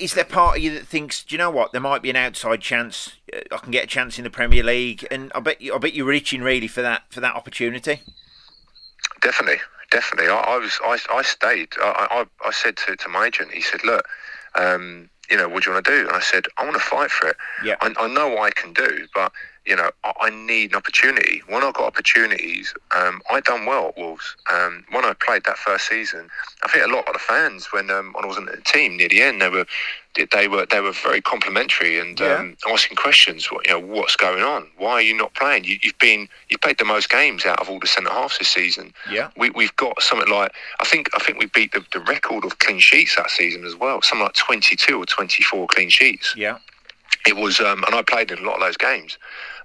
Is 0.00 0.14
there 0.14 0.24
part 0.24 0.56
of 0.56 0.62
you 0.62 0.72
that 0.74 0.86
thinks, 0.86 1.22
do 1.22 1.34
you 1.34 1.38
know 1.38 1.50
what, 1.50 1.72
there 1.72 1.80
might 1.80 2.02
be 2.02 2.10
an 2.10 2.16
outside 2.16 2.60
chance 2.60 3.16
uh, 3.34 3.40
I 3.52 3.58
can 3.58 3.70
get 3.70 3.84
a 3.84 3.86
chance 3.86 4.18
in 4.18 4.24
the 4.24 4.30
Premier 4.30 4.62
League, 4.62 5.06
and 5.10 5.30
I 5.34 5.40
bet 5.40 5.60
you, 5.60 5.74
I 5.74 5.78
bet 5.78 5.94
you're 5.94 6.06
reaching 6.06 6.42
really 6.42 6.68
for 6.68 6.82
that 6.82 7.02
for 7.10 7.20
that 7.20 7.34
opportunity. 7.34 8.02
Definitely, 9.20 9.60
definitely. 9.90 10.28
I, 10.28 10.38
I 10.40 10.58
was, 10.58 10.78
I, 10.84 10.98
I 11.10 11.22
stayed. 11.22 11.68
I, 11.80 12.24
I, 12.42 12.48
I 12.48 12.50
said 12.52 12.76
to, 12.78 12.96
to 12.96 13.08
my 13.08 13.26
agent, 13.26 13.52
he 13.52 13.60
said, 13.60 13.84
look. 13.84 14.06
Um, 14.54 15.10
you 15.28 15.36
know, 15.36 15.48
what 15.48 15.64
do 15.64 15.70
you 15.70 15.74
want 15.74 15.84
to 15.84 15.90
do? 15.90 16.06
And 16.06 16.16
I 16.16 16.20
said, 16.20 16.44
I 16.56 16.64
want 16.64 16.76
to 16.76 16.80
fight 16.80 17.10
for 17.10 17.28
it. 17.28 17.36
Yeah. 17.62 17.74
I, 17.80 17.92
I 17.98 18.06
know 18.06 18.28
what 18.28 18.42
I 18.42 18.50
can 18.50 18.72
do, 18.72 19.06
but 19.12 19.32
you 19.66 19.76
know, 19.76 19.90
I, 20.04 20.12
I 20.22 20.30
need 20.30 20.70
an 20.70 20.76
opportunity. 20.76 21.42
When 21.48 21.62
I 21.64 21.72
got 21.72 21.80
opportunities, 21.84 22.72
um, 22.96 23.20
I 23.30 23.40
done 23.40 23.66
well 23.66 23.88
at 23.88 23.96
Wolves. 23.96 24.36
Um, 24.52 24.84
when 24.90 25.04
I 25.04 25.12
played 25.14 25.44
that 25.44 25.58
first 25.58 25.88
season, 25.88 26.28
I 26.62 26.68
think 26.68 26.84
a 26.86 26.88
lot 26.88 27.06
of 27.08 27.12
the 27.14 27.18
fans, 27.18 27.66
when 27.72 27.90
um, 27.90 28.12
when 28.14 28.24
I 28.24 28.28
wasn't 28.28 28.48
at 28.48 28.56
the 28.56 28.62
team 28.62 28.96
near 28.96 29.08
the 29.08 29.22
end, 29.22 29.42
they 29.42 29.48
were 29.48 29.66
they 30.32 30.48
were 30.48 30.64
they 30.66 30.80
were 30.80 30.92
very 30.92 31.20
complimentary 31.20 31.98
and 31.98 32.18
Yeah. 32.18 32.36
um, 32.36 32.56
asking 32.68 32.96
questions. 32.96 33.50
What 33.50 33.66
you 33.66 33.72
know, 33.72 33.80
what's 33.80 34.16
going 34.16 34.42
on? 34.42 34.68
Why 34.78 34.92
are 34.92 35.02
you 35.02 35.14
not 35.16 35.34
playing? 35.34 35.64
You, 35.64 35.78
you've 35.82 35.98
been 35.98 36.28
you 36.48 36.58
played 36.58 36.78
the 36.78 36.84
most 36.84 37.10
games 37.10 37.44
out 37.44 37.60
of 37.60 37.68
all 37.68 37.78
the 37.80 37.86
centre 37.86 38.10
halves 38.10 38.38
this 38.38 38.48
season. 38.48 38.94
Yeah. 39.10 39.30
We, 39.36 39.50
we've 39.50 39.74
got 39.76 40.00
something 40.00 40.28
like 40.32 40.52
I 40.80 40.84
think 40.84 41.08
I 41.14 41.18
think 41.18 41.38
we 41.38 41.46
beat 41.46 41.72
the, 41.72 41.84
the 41.92 42.00
record 42.00 42.44
of 42.44 42.58
clean 42.60 42.78
sheets 42.78 43.16
that 43.16 43.30
season 43.30 43.64
as 43.64 43.74
well. 43.76 44.00
Something 44.00 44.24
like 44.24 44.34
twenty 44.34 44.76
two 44.76 44.98
or 45.02 45.06
twenty 45.06 45.42
four 45.42 45.66
clean 45.66 45.90
sheets 45.90 46.34
Yeah. 46.36 46.58
it 47.26 47.36
was, 47.36 47.60
um, 47.60 47.82
and 47.84 47.94
I 47.94 48.02
played 48.02 48.30
in 48.30 48.38
a 48.38 48.42
lot 48.42 48.54
of 48.54 48.60
those 48.60 48.76
games. 48.76 49.18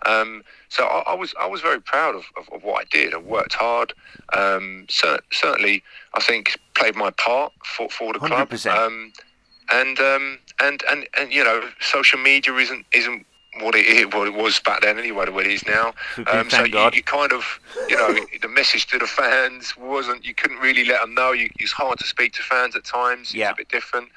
Um, 0.05 0.43
so 0.69 0.85
I, 0.85 1.11
I 1.11 1.13
was 1.13 1.33
I 1.39 1.45
was 1.47 1.61
very 1.61 1.81
proud 1.81 2.15
of, 2.15 2.23
of, 2.37 2.49
of 2.53 2.63
what 2.63 2.81
I 2.81 2.83
did. 2.91 3.13
I 3.13 3.17
worked 3.17 3.53
hard. 3.53 3.93
Um, 4.33 4.85
cer- 4.89 5.19
certainly, 5.31 5.83
I 6.13 6.19
think 6.21 6.57
played 6.73 6.95
my 6.95 7.11
part 7.11 7.53
for, 7.65 7.89
for 7.89 8.13
the 8.13 8.19
club. 8.19 8.49
100%. 8.49 8.71
Um, 8.75 9.13
and 9.71 9.99
um, 9.99 10.39
and 10.61 10.83
and 10.89 11.07
and 11.17 11.31
you 11.31 11.43
know, 11.43 11.63
social 11.79 12.19
media 12.19 12.53
isn't 12.55 12.85
isn't 12.93 13.25
what 13.59 13.75
it, 13.75 13.85
is- 13.85 14.05
what 14.13 14.27
it 14.27 14.33
was 14.33 14.59
back 14.59 14.81
then 14.81 14.97
anyway. 14.97 15.25
to 15.25 15.31
What 15.31 15.45
it 15.45 15.51
is 15.51 15.65
now. 15.65 15.93
Um, 16.31 16.49
so 16.49 16.63
you, 16.63 16.89
you 16.93 17.03
kind 17.03 17.31
of 17.33 17.59
you 17.89 17.97
know 17.97 18.15
the 18.41 18.47
message 18.47 18.87
to 18.87 18.97
the 18.97 19.07
fans 19.07 19.75
wasn't 19.77 20.25
you 20.25 20.33
couldn't 20.33 20.57
really 20.59 20.85
let 20.85 21.01
them 21.01 21.13
know. 21.13 21.31
You, 21.31 21.49
it's 21.59 21.71
hard 21.73 21.99
to 21.99 22.07
speak 22.07 22.33
to 22.33 22.41
fans 22.41 22.75
at 22.75 22.85
times. 22.85 23.33
Yeah. 23.33 23.49
It's 23.51 23.53
a 23.53 23.61
bit 23.61 23.69
different. 23.69 24.09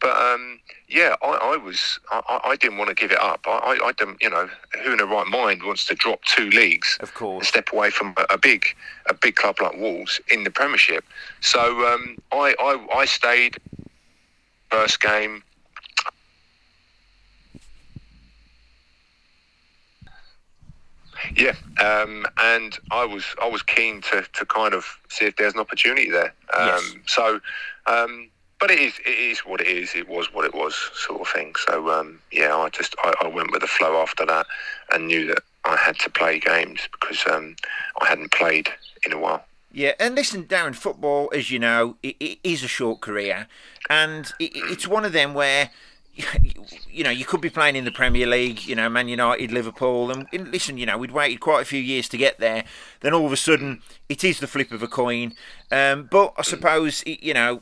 But 0.00 0.16
um, 0.16 0.60
yeah, 0.88 1.16
I, 1.22 1.54
I 1.54 1.56
was 1.56 1.98
I, 2.10 2.40
I 2.44 2.56
didn't 2.56 2.78
want 2.78 2.88
to 2.88 2.94
give 2.94 3.10
it 3.10 3.20
up. 3.20 3.40
I, 3.46 3.78
I, 3.84 3.92
didn't, 3.92 4.18
you 4.22 4.30
know, 4.30 4.48
who 4.84 4.92
in 4.92 4.98
their 4.98 5.06
right 5.06 5.26
mind 5.26 5.62
wants 5.64 5.86
to 5.86 5.94
drop 5.94 6.22
two 6.24 6.50
leagues 6.50 6.96
Of 7.00 7.08
and 7.10 7.16
course. 7.16 7.48
step 7.48 7.72
away 7.72 7.90
from 7.90 8.14
a, 8.16 8.34
a 8.34 8.38
big 8.38 8.64
a 9.06 9.14
big 9.14 9.34
club 9.34 9.56
like 9.60 9.76
Wolves 9.76 10.20
in 10.30 10.44
the 10.44 10.50
Premiership? 10.50 11.04
So 11.40 11.60
um, 11.92 12.16
I, 12.30 12.54
I 12.60 12.86
I 12.98 13.04
stayed 13.06 13.56
first 14.70 15.00
game. 15.00 15.42
Yeah, 21.34 21.54
um, 21.80 22.26
and 22.38 22.78
I 22.92 23.04
was 23.04 23.24
I 23.42 23.48
was 23.48 23.62
keen 23.62 24.00
to, 24.02 24.22
to 24.34 24.46
kind 24.46 24.72
of 24.72 24.86
see 25.08 25.24
if 25.24 25.34
there's 25.36 25.54
an 25.54 25.60
opportunity 25.60 26.10
there. 26.10 26.32
Um, 26.54 26.66
Yes. 26.68 26.94
So, 27.06 27.40
um, 27.86 28.30
but 28.60 28.70
it 28.70 28.78
is 28.78 28.94
it 29.06 29.18
is 29.18 29.40
what 29.40 29.60
it 29.60 29.68
is. 29.68 29.94
It 29.94 30.08
was 30.08 30.32
what 30.32 30.44
it 30.44 30.54
was, 30.54 30.74
sort 30.94 31.20
of 31.20 31.28
thing. 31.28 31.54
So 31.66 31.90
um, 31.90 32.20
yeah, 32.32 32.56
I 32.56 32.68
just 32.70 32.94
I, 33.02 33.12
I 33.22 33.28
went 33.28 33.52
with 33.52 33.62
the 33.62 33.68
flow 33.68 34.00
after 34.00 34.26
that, 34.26 34.46
and 34.92 35.06
knew 35.06 35.26
that 35.28 35.42
I 35.64 35.76
had 35.76 35.98
to 36.00 36.10
play 36.10 36.38
games 36.38 36.88
because 36.92 37.24
um, 37.30 37.56
I 38.00 38.08
hadn't 38.08 38.32
played 38.32 38.68
in 39.04 39.12
a 39.12 39.18
while. 39.18 39.44
Yeah, 39.70 39.92
and 40.00 40.14
listen, 40.14 40.44
Darren, 40.44 40.74
football, 40.74 41.30
as 41.34 41.50
you 41.50 41.58
know, 41.58 41.96
it, 42.02 42.16
it 42.18 42.38
is 42.42 42.62
a 42.62 42.68
short 42.68 43.00
career, 43.00 43.48
and 43.90 44.32
it, 44.38 44.52
it's 44.54 44.88
one 44.88 45.04
of 45.04 45.12
them 45.12 45.34
where, 45.34 45.70
you 46.90 47.04
know, 47.04 47.10
you 47.10 47.26
could 47.26 47.42
be 47.42 47.50
playing 47.50 47.76
in 47.76 47.84
the 47.84 47.90
Premier 47.90 48.26
League, 48.26 48.66
you 48.66 48.74
know, 48.74 48.88
Man 48.88 49.08
United, 49.08 49.52
Liverpool, 49.52 50.10
and, 50.10 50.26
listen, 50.50 50.78
you 50.78 50.86
know, 50.86 50.96
we'd 50.96 51.10
waited 51.10 51.40
quite 51.40 51.60
a 51.60 51.66
few 51.66 51.80
years 51.80 52.08
to 52.08 52.16
get 52.16 52.38
there. 52.38 52.64
Then 53.00 53.12
all 53.12 53.26
of 53.26 53.32
a 53.32 53.36
sudden, 53.36 53.82
it 54.08 54.24
is 54.24 54.40
the 54.40 54.46
flip 54.46 54.72
of 54.72 54.82
a 54.82 54.88
coin. 54.88 55.34
Um, 55.70 56.08
but 56.10 56.32
I 56.38 56.42
suppose, 56.42 57.04
you 57.06 57.34
know, 57.34 57.60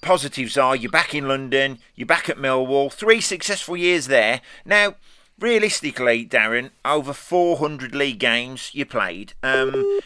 positives 0.00 0.56
are 0.58 0.74
you're 0.76 0.90
back 0.90 1.14
in 1.14 1.28
London, 1.28 1.78
you're 1.94 2.06
back 2.06 2.28
at 2.28 2.36
Millwall, 2.36 2.92
three 2.92 3.20
successful 3.20 3.76
years 3.76 4.06
there. 4.06 4.40
Now, 4.64 4.94
realistically, 5.38 6.26
Darren, 6.26 6.70
over 6.84 7.12
400 7.12 7.94
league 7.94 8.18
games 8.18 8.70
you 8.74 8.84
played. 8.86 9.34
Um, 9.42 10.00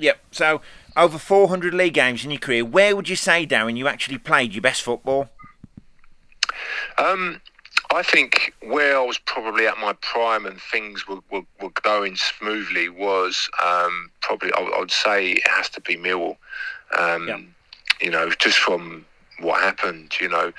Yep. 0.00 0.20
So 0.30 0.60
over 0.96 1.18
400 1.18 1.74
league 1.74 1.94
games 1.94 2.24
in 2.24 2.30
your 2.30 2.38
career, 2.38 2.64
where 2.64 2.94
would 2.94 3.08
you 3.08 3.16
say, 3.16 3.44
Darren, 3.46 3.76
you 3.76 3.88
actually 3.88 4.18
played 4.18 4.52
your 4.54 4.62
best 4.62 4.82
football? 4.82 5.28
Um, 6.98 7.40
I 7.92 8.02
think 8.02 8.54
where 8.62 8.96
I 8.98 9.04
was 9.04 9.18
probably 9.18 9.66
at 9.66 9.78
my 9.78 9.94
prime 9.94 10.46
and 10.46 10.60
things 10.60 11.08
were, 11.08 11.18
were, 11.32 11.42
were 11.60 11.70
going 11.82 12.14
smoothly 12.16 12.88
was 12.88 13.48
um, 13.64 14.10
probably 14.20 14.52
I, 14.52 14.60
would- 14.78 14.90
say 14.90 15.32
it 15.32 15.48
has 15.48 15.68
to 15.70 15.80
be 15.80 15.96
Millwall. 15.96 16.36
Um, 16.96 17.28
Yeah. 17.28 17.38
You 18.00 18.10
know, 18.12 18.30
just 18.30 18.58
from 18.58 19.04
what 19.40 19.60
happened. 19.60 20.20
You 20.20 20.28
know, 20.28 20.52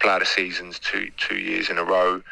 player 0.00 0.24
seasons 0.24 0.78
two 0.78 1.10
two 1.18 1.36
years 1.36 1.68
in 1.68 1.78
a 1.78 1.84
row, 1.84 2.22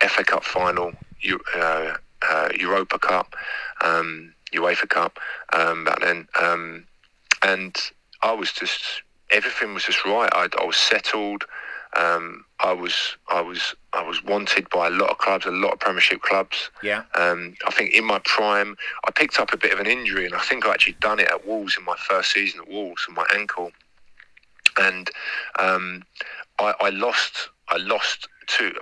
FA 0.00 0.22
Cup 0.24 0.44
final, 0.44 0.92
Eu- 1.20 1.42
uh, 1.56 1.96
uh, 2.30 2.48
Europa 2.58 2.98
Cup, 2.98 3.34
um, 3.80 4.32
UEFA 4.52 4.88
Cup 4.88 5.18
um, 5.52 5.84
back 5.84 6.00
then, 6.00 6.28
um, 6.40 6.84
and 7.42 7.74
I 8.22 8.32
was 8.32 8.52
just 8.52 9.02
everything 9.30 9.74
was 9.74 9.84
just 9.84 10.04
right. 10.04 10.30
I, 10.32 10.46
I 10.60 10.64
was 10.64 10.76
settled. 10.76 11.44
Um, 11.94 12.44
I 12.60 12.72
was 12.72 13.16
I 13.28 13.40
was 13.40 13.74
I 13.92 14.02
was 14.02 14.22
wanted 14.24 14.68
by 14.70 14.86
a 14.86 14.90
lot 14.90 15.10
of 15.10 15.18
clubs, 15.18 15.46
a 15.46 15.50
lot 15.50 15.72
of 15.74 15.80
Premiership 15.80 16.22
clubs. 16.22 16.70
Yeah. 16.82 17.02
Um, 17.14 17.54
I 17.66 17.70
think 17.70 17.92
in 17.94 18.04
my 18.04 18.20
prime, 18.24 18.76
I 19.06 19.10
picked 19.10 19.38
up 19.38 19.52
a 19.52 19.56
bit 19.56 19.72
of 19.72 19.80
an 19.80 19.86
injury, 19.86 20.24
and 20.24 20.34
I 20.34 20.40
think 20.40 20.64
I 20.66 20.70
actually 20.70 20.96
done 21.00 21.20
it 21.20 21.28
at 21.28 21.46
Wolves 21.46 21.76
in 21.78 21.84
my 21.84 21.96
first 21.96 22.32
season 22.32 22.60
at 22.60 22.68
Wolves 22.68 23.04
on 23.08 23.14
my 23.14 23.26
ankle, 23.34 23.72
and 24.78 25.10
um, 25.58 26.02
I, 26.58 26.74
I 26.80 26.88
lost 26.90 27.48
I 27.68 27.76
lost 27.76 28.28
two 28.46 28.72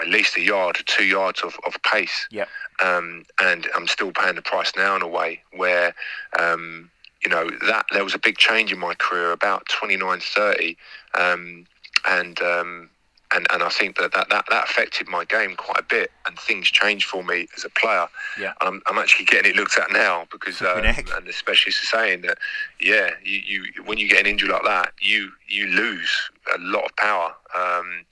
at 0.00 0.08
least 0.08 0.36
a 0.36 0.40
yard, 0.40 0.78
two 0.86 1.04
yards 1.04 1.40
of, 1.42 1.56
of 1.66 1.76
pace 1.82 2.26
Yep. 2.30 2.48
um, 2.84 3.24
and 3.40 3.68
I'm 3.74 3.86
still 3.86 4.12
paying 4.12 4.34
the 4.34 4.42
price 4.42 4.72
now 4.76 4.96
in 4.96 5.02
a 5.02 5.08
way 5.08 5.42
where 5.52 5.94
um, 6.38 6.90
you 7.22 7.30
know 7.30 7.48
that 7.66 7.86
there 7.92 8.04
was 8.04 8.14
a 8.14 8.18
big 8.18 8.36
change 8.36 8.72
in 8.72 8.78
my 8.78 8.94
career 8.94 9.32
about 9.32 9.66
29 9.68 10.20
30 10.20 10.76
um, 11.14 11.66
and 12.06 12.40
um, 12.40 12.90
and 13.34 13.46
and 13.50 13.62
I 13.62 13.68
think 13.68 13.96
that, 13.98 14.12
that 14.12 14.28
that 14.30 14.44
that 14.48 14.64
affected 14.64 15.08
my 15.08 15.24
game 15.24 15.56
quite 15.56 15.80
a 15.80 15.82
bit 15.82 16.10
and 16.26 16.38
things 16.38 16.70
changed 16.70 17.06
for 17.06 17.24
me 17.24 17.48
as 17.56 17.64
a 17.64 17.70
player. 17.70 18.06
Yeah. 18.38 18.52
I'm, 18.60 18.82
I'm 18.86 18.98
actually 18.98 19.24
getting 19.26 19.52
it 19.52 19.56
looked 19.56 19.76
at 19.78 19.90
now 19.90 20.26
because 20.30 20.62
um, 20.62 20.84
and 20.84 21.26
the 21.26 21.32
specialists 21.32 21.82
are 21.82 21.98
saying 21.98 22.22
that 22.22 22.38
yeah 22.80 23.10
you, 23.24 23.40
you 23.46 23.82
when 23.84 23.98
you 23.98 24.08
get 24.08 24.20
an 24.20 24.26
injury 24.26 24.50
like 24.50 24.64
that 24.64 24.92
you 25.00 25.30
you 25.48 25.66
lose 25.66 26.30
a 26.54 26.58
lot 26.58 26.84
of 26.84 26.96
power. 26.96 27.34
Um, 27.56 28.04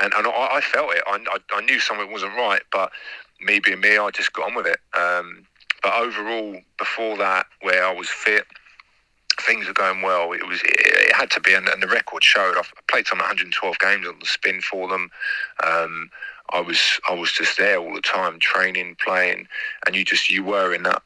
and 0.00 0.12
and 0.14 0.26
I, 0.26 0.48
I 0.52 0.60
felt 0.60 0.92
it. 0.94 1.02
I, 1.06 1.18
I, 1.30 1.38
I 1.56 1.60
knew 1.62 1.78
something 1.78 2.10
wasn't 2.10 2.34
right 2.34 2.62
but 2.72 2.92
me 3.40 3.58
being 3.58 3.80
me 3.80 3.98
I 3.98 4.10
just 4.10 4.32
got 4.32 4.48
on 4.48 4.54
with 4.54 4.66
it. 4.66 4.78
Um, 4.98 5.44
but 5.82 5.94
overall 5.94 6.56
before 6.78 7.16
that 7.18 7.46
where 7.60 7.84
I 7.84 7.92
was 7.92 8.08
fit 8.08 8.46
things 9.42 9.66
were 9.66 9.74
going 9.74 10.02
well 10.02 10.32
it 10.32 10.46
was 10.46 10.60
it, 10.64 11.14
had 11.14 11.30
to 11.30 11.40
be 11.40 11.54
and, 11.54 11.68
and 11.68 11.82
the 11.82 11.88
record 11.88 12.24
showed 12.24 12.56
I've 12.56 12.72
played 12.88 13.06
some 13.06 13.18
112 13.18 13.78
games 13.78 14.06
on 14.06 14.18
the 14.18 14.26
spin 14.26 14.60
for 14.60 14.88
them. 14.88 15.10
Um, 15.64 16.10
I 16.50 16.60
was 16.60 16.80
I 17.08 17.14
was 17.14 17.32
just 17.32 17.58
there 17.58 17.78
all 17.78 17.94
the 17.94 18.00
time 18.00 18.38
training 18.38 18.96
playing 19.04 19.46
and 19.86 19.94
you 19.94 20.04
just 20.04 20.30
you 20.30 20.44
were 20.44 20.74
in 20.74 20.82
that 20.84 21.02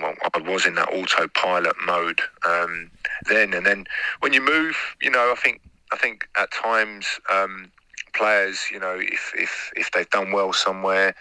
well, 0.00 0.14
I 0.34 0.38
was 0.38 0.66
in 0.66 0.74
that 0.74 0.92
autopilot 0.92 1.76
mode 1.86 2.20
um, 2.44 2.90
then. 3.28 3.54
And 3.54 3.64
then 3.64 3.86
when 4.20 4.32
you 4.32 4.40
move 4.40 4.76
you 5.00 5.10
know 5.10 5.32
I 5.32 5.40
think 5.40 5.60
I 5.92 5.96
think 5.96 6.28
at 6.36 6.50
times 6.52 7.06
um, 7.32 7.70
players 8.14 8.60
you 8.70 8.78
know 8.78 8.98
if, 9.00 9.32
if 9.36 9.72
if 9.76 9.90
they've 9.92 10.10
done 10.10 10.32
well 10.32 10.52
somewhere 10.52 11.14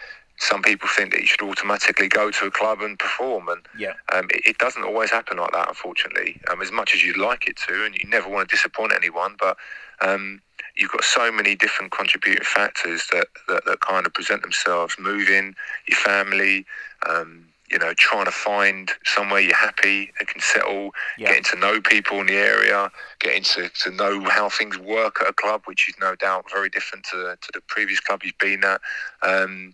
some 0.44 0.62
people 0.62 0.90
think 0.90 1.12
that 1.12 1.22
you 1.22 1.28
should 1.28 1.42
automatically 1.42 2.08
go 2.10 2.30
to 2.30 2.46
a 2.46 2.52
club 2.52 2.82
and 2.82 3.00
perform 3.00 3.48
and 3.48 3.62
Yeah. 3.78 3.94
um, 4.12 4.28
it, 4.30 4.42
it 4.46 4.58
doesn't 4.58 4.84
always 4.84 5.10
happen 5.10 5.38
like 5.38 5.52
that, 5.54 5.70
unfortunately. 5.70 6.40
Um, 6.50 6.62
as 6.62 6.72
much 6.72 6.94
as 6.94 7.02
you'd 7.04 7.18
like 7.18 7.48
it 7.48 7.58
to, 7.68 7.86
and 7.86 7.96
you 7.96 8.08
never 8.10 8.28
want 8.30 8.50
to 8.50 8.54
disappoint 8.56 8.92
anyone, 8.94 9.36
but 9.40 9.56
um, 10.02 10.42
you've 10.76 10.92
got 10.92 11.04
so 11.06 11.32
many 11.32 11.56
different 11.56 11.92
contributing 11.94 12.44
factors 12.44 13.08
that, 13.12 13.28
that, 13.48 13.64
that 13.66 13.80
kind 13.80 14.06
of 14.06 14.14
present 14.14 14.42
themselves. 14.42 14.96
Moving, 15.00 15.56
your 15.88 15.98
family, 15.98 16.66
um, 17.10 17.46
you 17.72 17.80
know, 17.80 17.94
trying 17.98 18.26
to 18.26 18.32
find 18.32 18.92
somewhere 19.06 19.40
you're 19.40 19.56
happy 19.56 20.12
and 20.20 20.28
can 20.28 20.42
settle, 20.42 20.92
Yeah. 21.18 21.30
getting 21.30 21.44
to 21.46 21.56
know 21.56 21.80
people 21.82 22.20
in 22.20 22.28
the 22.28 22.36
area, 22.38 22.92
getting 23.20 23.44
to, 23.44 23.70
to 23.70 23.92
know 23.92 24.22
how 24.30 24.50
things 24.50 24.78
work 24.78 25.22
at 25.22 25.30
a 25.30 25.34
club, 25.34 25.62
which 25.66 25.88
is 25.90 25.96
no 26.00 26.16
doubt 26.16 26.52
very 26.52 26.70
different 26.70 27.06
to, 27.06 27.38
to 27.40 27.50
the 27.54 27.62
previous 27.62 28.00
club 28.00 28.22
you've 28.24 28.38
been 28.38 28.64
at. 28.64 28.82
Um, 29.24 29.74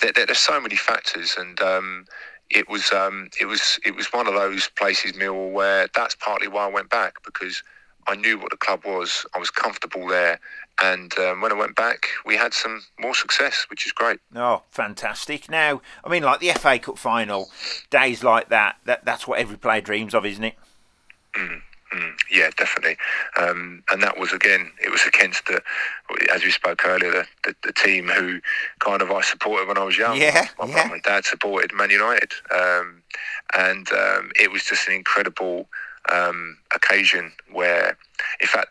there, 0.00 0.12
there, 0.12 0.26
there's 0.26 0.38
so 0.38 0.60
many 0.60 0.76
factors, 0.76 1.36
and 1.38 1.60
um, 1.60 2.06
it 2.50 2.68
was 2.68 2.92
um, 2.92 3.28
it 3.40 3.46
was 3.46 3.78
it 3.84 3.94
was 3.94 4.12
one 4.12 4.26
of 4.26 4.34
those 4.34 4.68
places, 4.76 5.12
Millwall, 5.12 5.52
where 5.52 5.88
that's 5.94 6.14
partly 6.14 6.48
why 6.48 6.64
I 6.64 6.68
went 6.68 6.90
back 6.90 7.24
because 7.24 7.62
I 8.06 8.14
knew 8.14 8.38
what 8.38 8.50
the 8.50 8.56
club 8.56 8.84
was. 8.84 9.26
I 9.34 9.38
was 9.38 9.50
comfortable 9.50 10.06
there, 10.06 10.38
and 10.80 11.16
um, 11.18 11.40
when 11.40 11.52
I 11.52 11.56
went 11.56 11.74
back, 11.74 12.06
we 12.24 12.36
had 12.36 12.54
some 12.54 12.82
more 13.00 13.14
success, 13.14 13.66
which 13.68 13.86
is 13.86 13.92
great. 13.92 14.20
Oh, 14.34 14.62
fantastic! 14.70 15.50
Now, 15.50 15.80
I 16.04 16.08
mean, 16.08 16.22
like 16.22 16.40
the 16.40 16.52
FA 16.52 16.78
Cup 16.78 16.98
final, 16.98 17.50
days 17.90 18.22
like 18.22 18.48
that, 18.50 18.76
that 18.84 19.04
that's 19.04 19.26
what 19.26 19.38
every 19.38 19.56
player 19.56 19.80
dreams 19.80 20.14
of, 20.14 20.24
isn't 20.24 20.44
it? 20.44 20.54
Mm. 21.34 21.62
Mm, 21.92 22.14
yeah, 22.30 22.50
definitely. 22.56 22.96
Um, 23.36 23.82
and 23.90 24.02
that 24.02 24.18
was 24.18 24.32
again, 24.32 24.72
it 24.82 24.90
was 24.90 25.04
against 25.06 25.46
the, 25.46 25.62
as 26.32 26.42
we 26.42 26.50
spoke 26.50 26.84
earlier, 26.84 27.10
the, 27.10 27.26
the, 27.44 27.54
the, 27.62 27.72
team 27.72 28.08
who 28.08 28.40
kind 28.80 29.02
of 29.02 29.10
I 29.12 29.20
supported 29.20 29.68
when 29.68 29.78
I 29.78 29.84
was 29.84 29.96
young. 29.96 30.16
Yeah, 30.20 30.48
my, 30.58 30.66
yeah. 30.66 30.88
my 30.88 30.98
dad 30.98 31.24
supported 31.24 31.72
Man 31.72 31.90
United, 31.90 32.32
um, 32.52 33.02
and 33.56 33.90
um, 33.92 34.32
it 34.38 34.50
was 34.50 34.64
just 34.64 34.88
an 34.88 34.94
incredible 34.94 35.68
um, 36.12 36.58
occasion 36.74 37.32
where, 37.52 37.96
in 38.40 38.46
fact, 38.48 38.68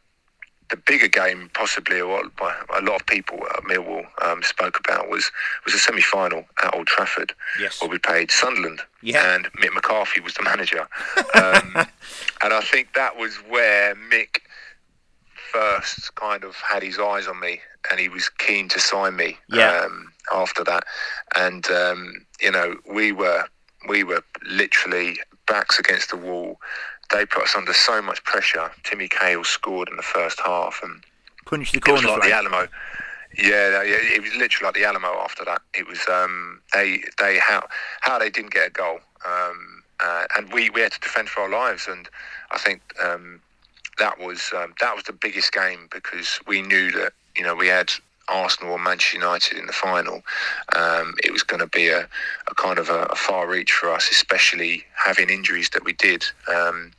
the 0.69 0.77
bigger 0.77 1.07
game, 1.07 1.49
possibly 1.53 2.01
what 2.01 2.25
a 2.41 2.81
lot 2.81 3.01
of 3.01 3.05
people 3.05 3.39
at 3.55 3.63
Millwall 3.63 4.05
um, 4.23 4.41
spoke 4.43 4.79
about, 4.79 5.09
was 5.09 5.31
was 5.63 5.73
a 5.73 5.79
semi 5.79 6.01
final 6.01 6.45
at 6.63 6.73
Old 6.75 6.87
Trafford, 6.87 7.33
yes. 7.59 7.81
where 7.81 7.89
we 7.89 7.97
played 7.97 8.31
Sunderland, 8.31 8.81
yeah. 9.01 9.35
and 9.35 9.45
Mick 9.53 9.73
McCarthy 9.73 10.21
was 10.21 10.33
the 10.33 10.43
manager. 10.43 10.87
Um, 11.35 11.75
and 12.41 12.53
I 12.53 12.61
think 12.61 12.93
that 12.93 13.17
was 13.17 13.35
where 13.49 13.93
Mick 13.95 14.39
first 15.51 16.15
kind 16.15 16.43
of 16.43 16.55
had 16.55 16.81
his 16.81 16.97
eyes 16.97 17.27
on 17.27 17.39
me, 17.39 17.59
and 17.91 17.99
he 17.99 18.07
was 18.07 18.29
keen 18.29 18.69
to 18.69 18.79
sign 18.79 19.15
me 19.15 19.37
yeah. 19.49 19.81
um, 19.85 20.13
after 20.33 20.63
that. 20.63 20.85
And 21.35 21.69
um, 21.69 22.25
you 22.39 22.51
know, 22.51 22.77
we 22.89 23.11
were 23.11 23.45
we 23.87 24.03
were 24.03 24.23
literally 24.45 25.19
backs 25.47 25.77
against 25.77 26.09
the 26.09 26.17
wall 26.17 26.59
they 27.11 27.25
put 27.25 27.43
us 27.43 27.55
under 27.55 27.73
so 27.73 28.01
much 28.01 28.23
pressure. 28.23 28.71
Timmy 28.83 29.07
Cahill 29.07 29.43
scored 29.43 29.89
in 29.89 29.95
the 29.95 30.03
first 30.03 30.39
half 30.39 30.79
and 30.83 31.03
punched 31.45 31.73
the 31.73 31.79
corner. 31.79 32.01
It 32.01 32.05
was 32.05 32.19
like 32.19 32.29
the 32.29 32.35
Alamo. 32.35 32.67
Yeah, 33.37 33.81
it 33.83 34.21
was 34.21 34.33
literally 34.35 34.67
like 34.67 34.75
the 34.75 34.85
Alamo. 34.85 35.09
After 35.19 35.43
that, 35.45 35.61
it 35.73 35.87
was 35.87 35.99
um, 36.07 36.61
they 36.73 37.03
they 37.19 37.37
how 37.37 37.67
how 38.01 38.17
they 38.17 38.29
didn't 38.29 38.51
get 38.51 38.67
a 38.67 38.71
goal, 38.71 38.99
um, 39.25 39.83
uh, 39.99 40.25
and 40.37 40.51
we, 40.53 40.69
we 40.69 40.81
had 40.81 40.93
to 40.93 40.99
defend 41.01 41.29
for 41.29 41.41
our 41.41 41.49
lives. 41.49 41.87
And 41.87 42.07
I 42.51 42.57
think 42.57 42.81
um, 43.03 43.41
that 43.97 44.19
was 44.19 44.51
um, 44.55 44.73
that 44.79 44.95
was 44.95 45.03
the 45.03 45.13
biggest 45.13 45.51
game 45.51 45.89
because 45.91 46.39
we 46.47 46.61
knew 46.61 46.91
that 46.91 47.11
you 47.35 47.43
know 47.43 47.55
we 47.55 47.67
had 47.67 47.91
Arsenal 48.27 48.73
or 48.73 48.79
Manchester 48.79 49.17
United 49.17 49.57
in 49.57 49.65
the 49.65 49.73
final, 49.73 50.21
um, 50.75 51.13
it 51.23 51.31
was 51.31 51.43
going 51.43 51.59
to 51.59 51.67
be 51.67 51.89
a, 51.89 52.07
a 52.47 52.55
kind 52.55 52.79
of 52.79 52.89
a, 52.89 53.03
a, 53.03 53.15
far 53.15 53.47
reach 53.47 53.71
for 53.71 53.91
us, 53.91 54.09
especially 54.09 54.83
having 55.03 55.29
injuries 55.29 55.69
that 55.71 55.83
we 55.83 55.93
did. 55.93 56.25
Um, 56.53 56.91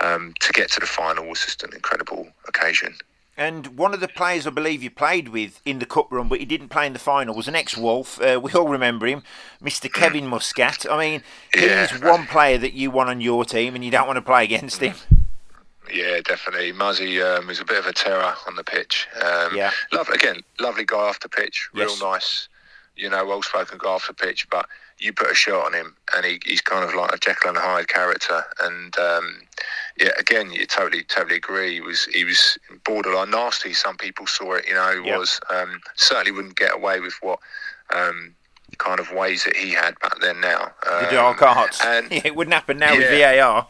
um, 0.00 0.34
to 0.40 0.52
get 0.52 0.70
to 0.72 0.80
the 0.80 0.86
final 0.86 1.26
was 1.26 1.40
just 1.40 1.62
an 1.62 1.72
incredible 1.72 2.28
occasion. 2.48 2.94
And 3.38 3.76
one 3.78 3.92
of 3.92 4.00
the 4.00 4.08
players 4.08 4.46
I 4.46 4.50
believe 4.50 4.82
you 4.82 4.90
played 4.90 5.28
with 5.28 5.60
in 5.66 5.78
the 5.78 5.84
cup 5.84 6.10
run, 6.10 6.28
but 6.28 6.40
he 6.40 6.46
didn't 6.46 6.70
play 6.70 6.86
in 6.86 6.94
the 6.94 6.98
final, 6.98 7.34
was 7.34 7.48
an 7.48 7.54
ex-Wolf. 7.54 8.20
Uh, 8.20 8.40
we 8.42 8.50
all 8.52 8.68
remember 8.68 9.06
him, 9.06 9.22
Mr. 9.62 9.92
Kevin 9.92 10.26
Muscat. 10.26 10.86
I 10.90 10.98
mean, 10.98 11.22
yeah. 11.54 11.86
he's 11.86 12.00
one 12.00 12.26
player 12.26 12.56
that 12.56 12.72
you 12.72 12.90
want 12.90 13.10
on 13.10 13.20
your 13.20 13.44
team, 13.44 13.74
and 13.74 13.84
you 13.84 13.90
don't 13.90 14.06
want 14.06 14.16
to 14.16 14.22
play 14.22 14.44
against 14.44 14.80
him. 14.80 14.94
Yeah, 15.92 16.20
definitely. 16.24 16.72
Muzzy 16.72 17.22
um, 17.22 17.50
is 17.50 17.60
a 17.60 17.64
bit 17.64 17.78
of 17.78 17.86
a 17.86 17.92
terror 17.92 18.34
on 18.46 18.56
the 18.56 18.64
pitch. 18.64 19.06
Um, 19.22 19.56
yeah. 19.56 19.70
Love 19.92 20.08
again, 20.08 20.42
lovely 20.60 20.84
guy 20.84 20.96
off 20.96 21.20
the 21.20 21.28
pitch, 21.28 21.68
real 21.72 21.90
yes. 21.90 22.02
nice, 22.02 22.48
you 22.96 23.08
know, 23.08 23.24
well 23.24 23.42
spoken 23.42 23.78
guy 23.78 23.90
off 23.90 24.06
the 24.06 24.14
pitch. 24.14 24.48
But 24.50 24.66
you 24.98 25.12
put 25.12 25.30
a 25.30 25.34
shot 25.34 25.66
on 25.66 25.74
him, 25.74 25.94
and 26.14 26.24
he, 26.24 26.40
he's 26.44 26.60
kind 26.60 26.84
of 26.84 26.94
like 26.94 27.12
a 27.12 27.18
Jekyll 27.18 27.50
and 27.50 27.58
Hyde 27.58 27.88
character. 27.88 28.44
And 28.60 28.96
um, 28.98 29.42
yeah, 30.00 30.10
again, 30.18 30.50
you 30.50 30.66
totally, 30.66 31.02
totally 31.04 31.36
agree. 31.36 31.74
He 31.74 31.80
was 31.80 32.04
he 32.06 32.24
was 32.24 32.58
borderline 32.84 33.30
nasty. 33.30 33.74
Some 33.74 33.96
people 33.96 34.26
saw 34.26 34.54
it, 34.54 34.66
you 34.66 34.74
know. 34.74 35.02
He 35.02 35.08
yep. 35.08 35.18
was 35.18 35.40
um, 35.50 35.80
certainly 35.96 36.32
wouldn't 36.32 36.56
get 36.56 36.74
away 36.74 37.00
with 37.00 37.14
what 37.20 37.38
um, 37.94 38.34
kind 38.78 38.98
of 38.98 39.12
ways 39.12 39.44
that 39.44 39.56
he 39.56 39.70
had 39.70 39.98
back 40.00 40.18
then. 40.20 40.40
Now 40.40 40.72
the 40.82 41.08
dark 41.10 41.42
arts, 41.42 41.84
and 41.84 42.10
it 42.24 42.34
wouldn't 42.34 42.54
happen 42.54 42.78
now 42.78 42.92
yeah. 42.92 42.98
with 42.98 43.40
VAR. 43.40 43.68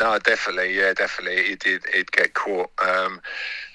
No, 0.00 0.18
definitely, 0.18 0.74
yeah, 0.74 0.94
definitely. 0.94 1.44
He 1.44 1.56
did. 1.56 1.82
He'd 1.94 2.10
get 2.10 2.32
caught 2.32 2.70
um, 2.78 3.20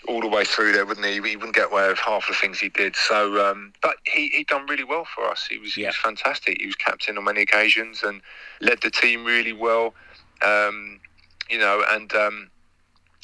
all 0.07 0.21
the 0.21 0.27
way 0.27 0.43
through 0.43 0.71
there, 0.71 0.83
wouldn't 0.83 1.05
he? 1.05 1.13
He 1.13 1.35
wouldn't 1.35 1.53
get 1.53 1.71
away 1.71 1.87
with 1.87 1.99
half 1.99 2.27
the 2.27 2.33
things 2.33 2.59
he 2.59 2.69
did. 2.69 2.95
So, 2.95 3.47
um, 3.47 3.73
but 3.83 3.97
he 4.05 4.29
he 4.29 4.43
done 4.43 4.65
really 4.65 4.83
well 4.83 5.05
for 5.05 5.25
us. 5.25 5.45
He 5.47 5.59
was 5.59 5.77
yeah. 5.77 5.83
he 5.83 5.87
was 5.87 5.95
fantastic. 5.97 6.59
He 6.59 6.65
was 6.65 6.75
captain 6.75 7.19
on 7.19 7.25
many 7.25 7.41
occasions 7.41 8.01
and 8.01 8.21
led 8.59 8.81
the 8.81 8.89
team 8.89 9.23
really 9.23 9.53
well. 9.53 9.93
Um, 10.41 10.99
you 11.47 11.59
know, 11.59 11.83
and 11.89 12.11
um, 12.15 12.49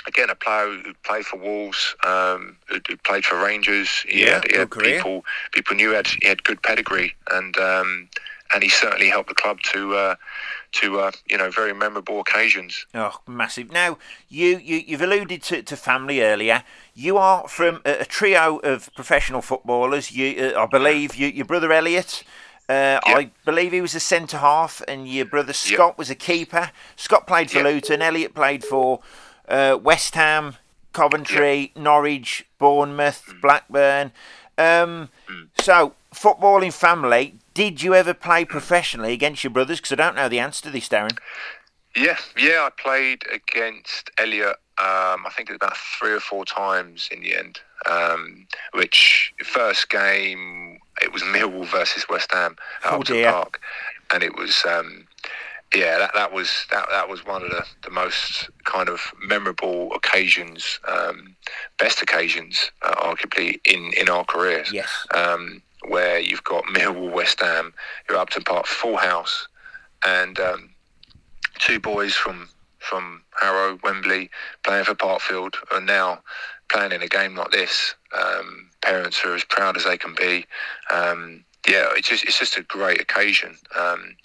again, 0.06 0.30
a 0.30 0.36
player 0.36 0.68
who 0.68 0.94
played 1.04 1.26
for 1.26 1.38
Wolves, 1.38 1.96
um, 2.04 2.56
who, 2.68 2.80
who, 2.88 2.98
played 2.98 3.26
for 3.26 3.36
Rangers. 3.44 4.06
He 4.08 4.22
yeah, 4.22 4.36
had, 4.36 4.52
he 4.52 4.58
had 4.58 4.70
people 4.70 5.26
people 5.54 5.76
knew 5.76 5.90
he 5.90 5.96
had 5.96 6.08
he 6.08 6.28
had 6.28 6.44
good 6.44 6.62
pedigree 6.62 7.16
and 7.32 7.58
um, 7.58 8.10
and 8.54 8.62
he 8.64 8.70
certainly 8.70 9.10
helped 9.10 9.30
the 9.30 9.36
club 9.36 9.60
to 9.74 9.96
uh, 9.96 10.16
to 10.74 11.00
uh, 11.00 11.12
you 11.30 11.38
know 11.38 11.50
very 11.50 11.74
memorable 11.74 12.20
occasions. 12.20 12.86
Oh, 12.94 13.20
massive! 13.28 13.72
Now 13.72 13.98
you, 14.30 14.58
you 14.58 14.78
you've 14.78 15.02
alluded 15.02 15.44
to, 15.44 15.64
to 15.64 15.76
family 15.76 16.22
earlier. 16.22 16.64
You 16.94 17.18
are 17.18 17.48
from 17.48 17.82
a, 17.86 18.00
a 18.02 18.06
trio 18.06 18.58
of 18.60 18.94
professional 18.96 19.42
footballers. 19.42 20.12
You, 20.12 20.54
uh, 20.56 20.64
I 20.64 20.66
believe, 20.66 21.16
you, 21.16 21.28
your 21.28 21.46
brother 21.46 21.72
Elliot. 21.72 22.24
Uh, 22.70 23.02
yep. 23.06 23.18
I 23.18 23.32
believe 23.44 23.74
he 23.74 23.82
was 23.82 23.96
a 23.96 24.00
centre 24.00 24.38
half, 24.38 24.82
and 24.88 25.08
your 25.08 25.26
brother 25.26 25.52
Scott 25.52 25.90
yep. 25.90 25.98
was 25.98 26.10
a 26.10 26.16
keeper. 26.16 26.72
Scott 26.96 27.28
played 27.28 27.52
for 27.52 27.58
yep. 27.58 27.66
Luton. 27.66 28.02
Elliot 28.02 28.34
played 28.34 28.64
for 28.64 29.02
uh, 29.50 29.78
West 29.82 30.16
Ham, 30.16 30.56
Coventry, 30.94 31.74
Norwich, 31.76 32.46
Bournemouth, 32.60 33.26
mm. 33.28 33.42
Blackburn. 33.42 34.14
Um, 34.58 35.10
mm. 35.28 35.50
So, 35.60 35.96
footballing 36.14 36.72
family. 36.72 37.36
Did 37.54 37.82
you 37.82 37.94
ever 37.94 38.14
play 38.14 38.46
professionally 38.46 39.14
against 39.14 39.44
your 39.44 39.52
brothers? 39.52 39.80
Because 39.80 39.92
I 39.94 39.96
don't 39.96 40.16
know 40.16 40.30
the 40.30 40.40
answer 40.40 40.64
to 40.64 40.70
this, 40.70 40.88
Darren. 40.88 41.18
Yeah, 41.96 42.18
yeah, 42.38 42.68
I 42.68 42.70
played 42.78 43.24
against 43.32 44.10
Elliot. 44.18 44.56
Um, 44.78 45.26
I 45.26 45.32
think 45.36 45.50
it 45.50 45.54
was 45.54 45.58
about 45.58 45.78
three 45.78 46.14
or 46.14 46.22
four 46.22 46.46
times 46.46 47.10
in 47.12 47.22
the 47.22 47.36
end. 47.36 47.60
Um, 47.90 48.48
which 48.74 49.34
first 49.44 49.90
game 49.90 50.80
it 51.02 51.12
was 51.12 51.24
Millwall 51.24 51.66
versus 51.66 52.08
West 52.08 52.32
Ham 52.32 52.56
at 52.86 52.94
oh, 52.94 53.32
Park, 53.32 53.60
and 54.14 54.24
it 54.24 54.36
was 54.38 54.64
um, 54.70 55.08
yeah, 55.74 55.98
that, 56.00 56.12
that 56.14 56.34
was 56.34 56.66
that, 56.70 56.86
that 56.92 57.08
was 57.08 57.26
one 57.26 57.44
of 57.44 57.50
the, 57.50 57.66
the 57.84 57.90
most 57.90 58.50
kind 58.66 58.90
of 58.90 59.00
memorable 59.24 59.94
occasions, 59.94 60.80
um, 60.88 61.36
best 61.80 62.02
occasions, 62.02 62.72
uh, 62.82 62.96
arguably 62.96 63.60
in, 63.66 63.92
in 63.98 64.10
our 64.10 64.26
careers. 64.26 64.72
Yes. 64.74 64.90
Where 65.88 66.20
you've 66.20 66.44
got 66.44 66.66
Millwall, 66.66 67.12
West 67.12 67.40
Ham, 67.42 67.74
you're 68.08 68.18
Upton 68.18 68.44
Park, 68.44 68.66
full 68.66 68.98
house, 68.98 69.48
and 70.06 70.40
um, 70.40 70.70
two 71.60 71.80
boys 71.80 72.14
from 72.14 72.50
from 72.78 73.24
Harrow, 73.40 73.80
Wembley, 73.84 74.30
playing 74.64 74.86
for 74.86 74.96
Parkfield, 74.96 75.54
are 75.72 75.82
now 75.82 76.22
playing 76.72 76.92
in 76.92 77.02
a 77.04 77.08
game 77.08 77.36
like 77.36 77.52
this. 77.52 77.94
Um, 78.12 78.70
parents 78.82 79.24
are 79.24 79.36
as 79.36 79.44
proud 79.44 79.78
as 79.78 79.84
they 79.86 79.98
can 79.98 80.16
be. 80.16 80.46
Um, 80.90 81.46
yeah, 81.68 81.90
it's 81.96 82.10
just 82.10 82.24
it's 82.24 82.40
just 82.40 82.58
a 82.58 82.64
great 82.64 83.00
occasion, 83.00 83.56
um, 83.80 84.16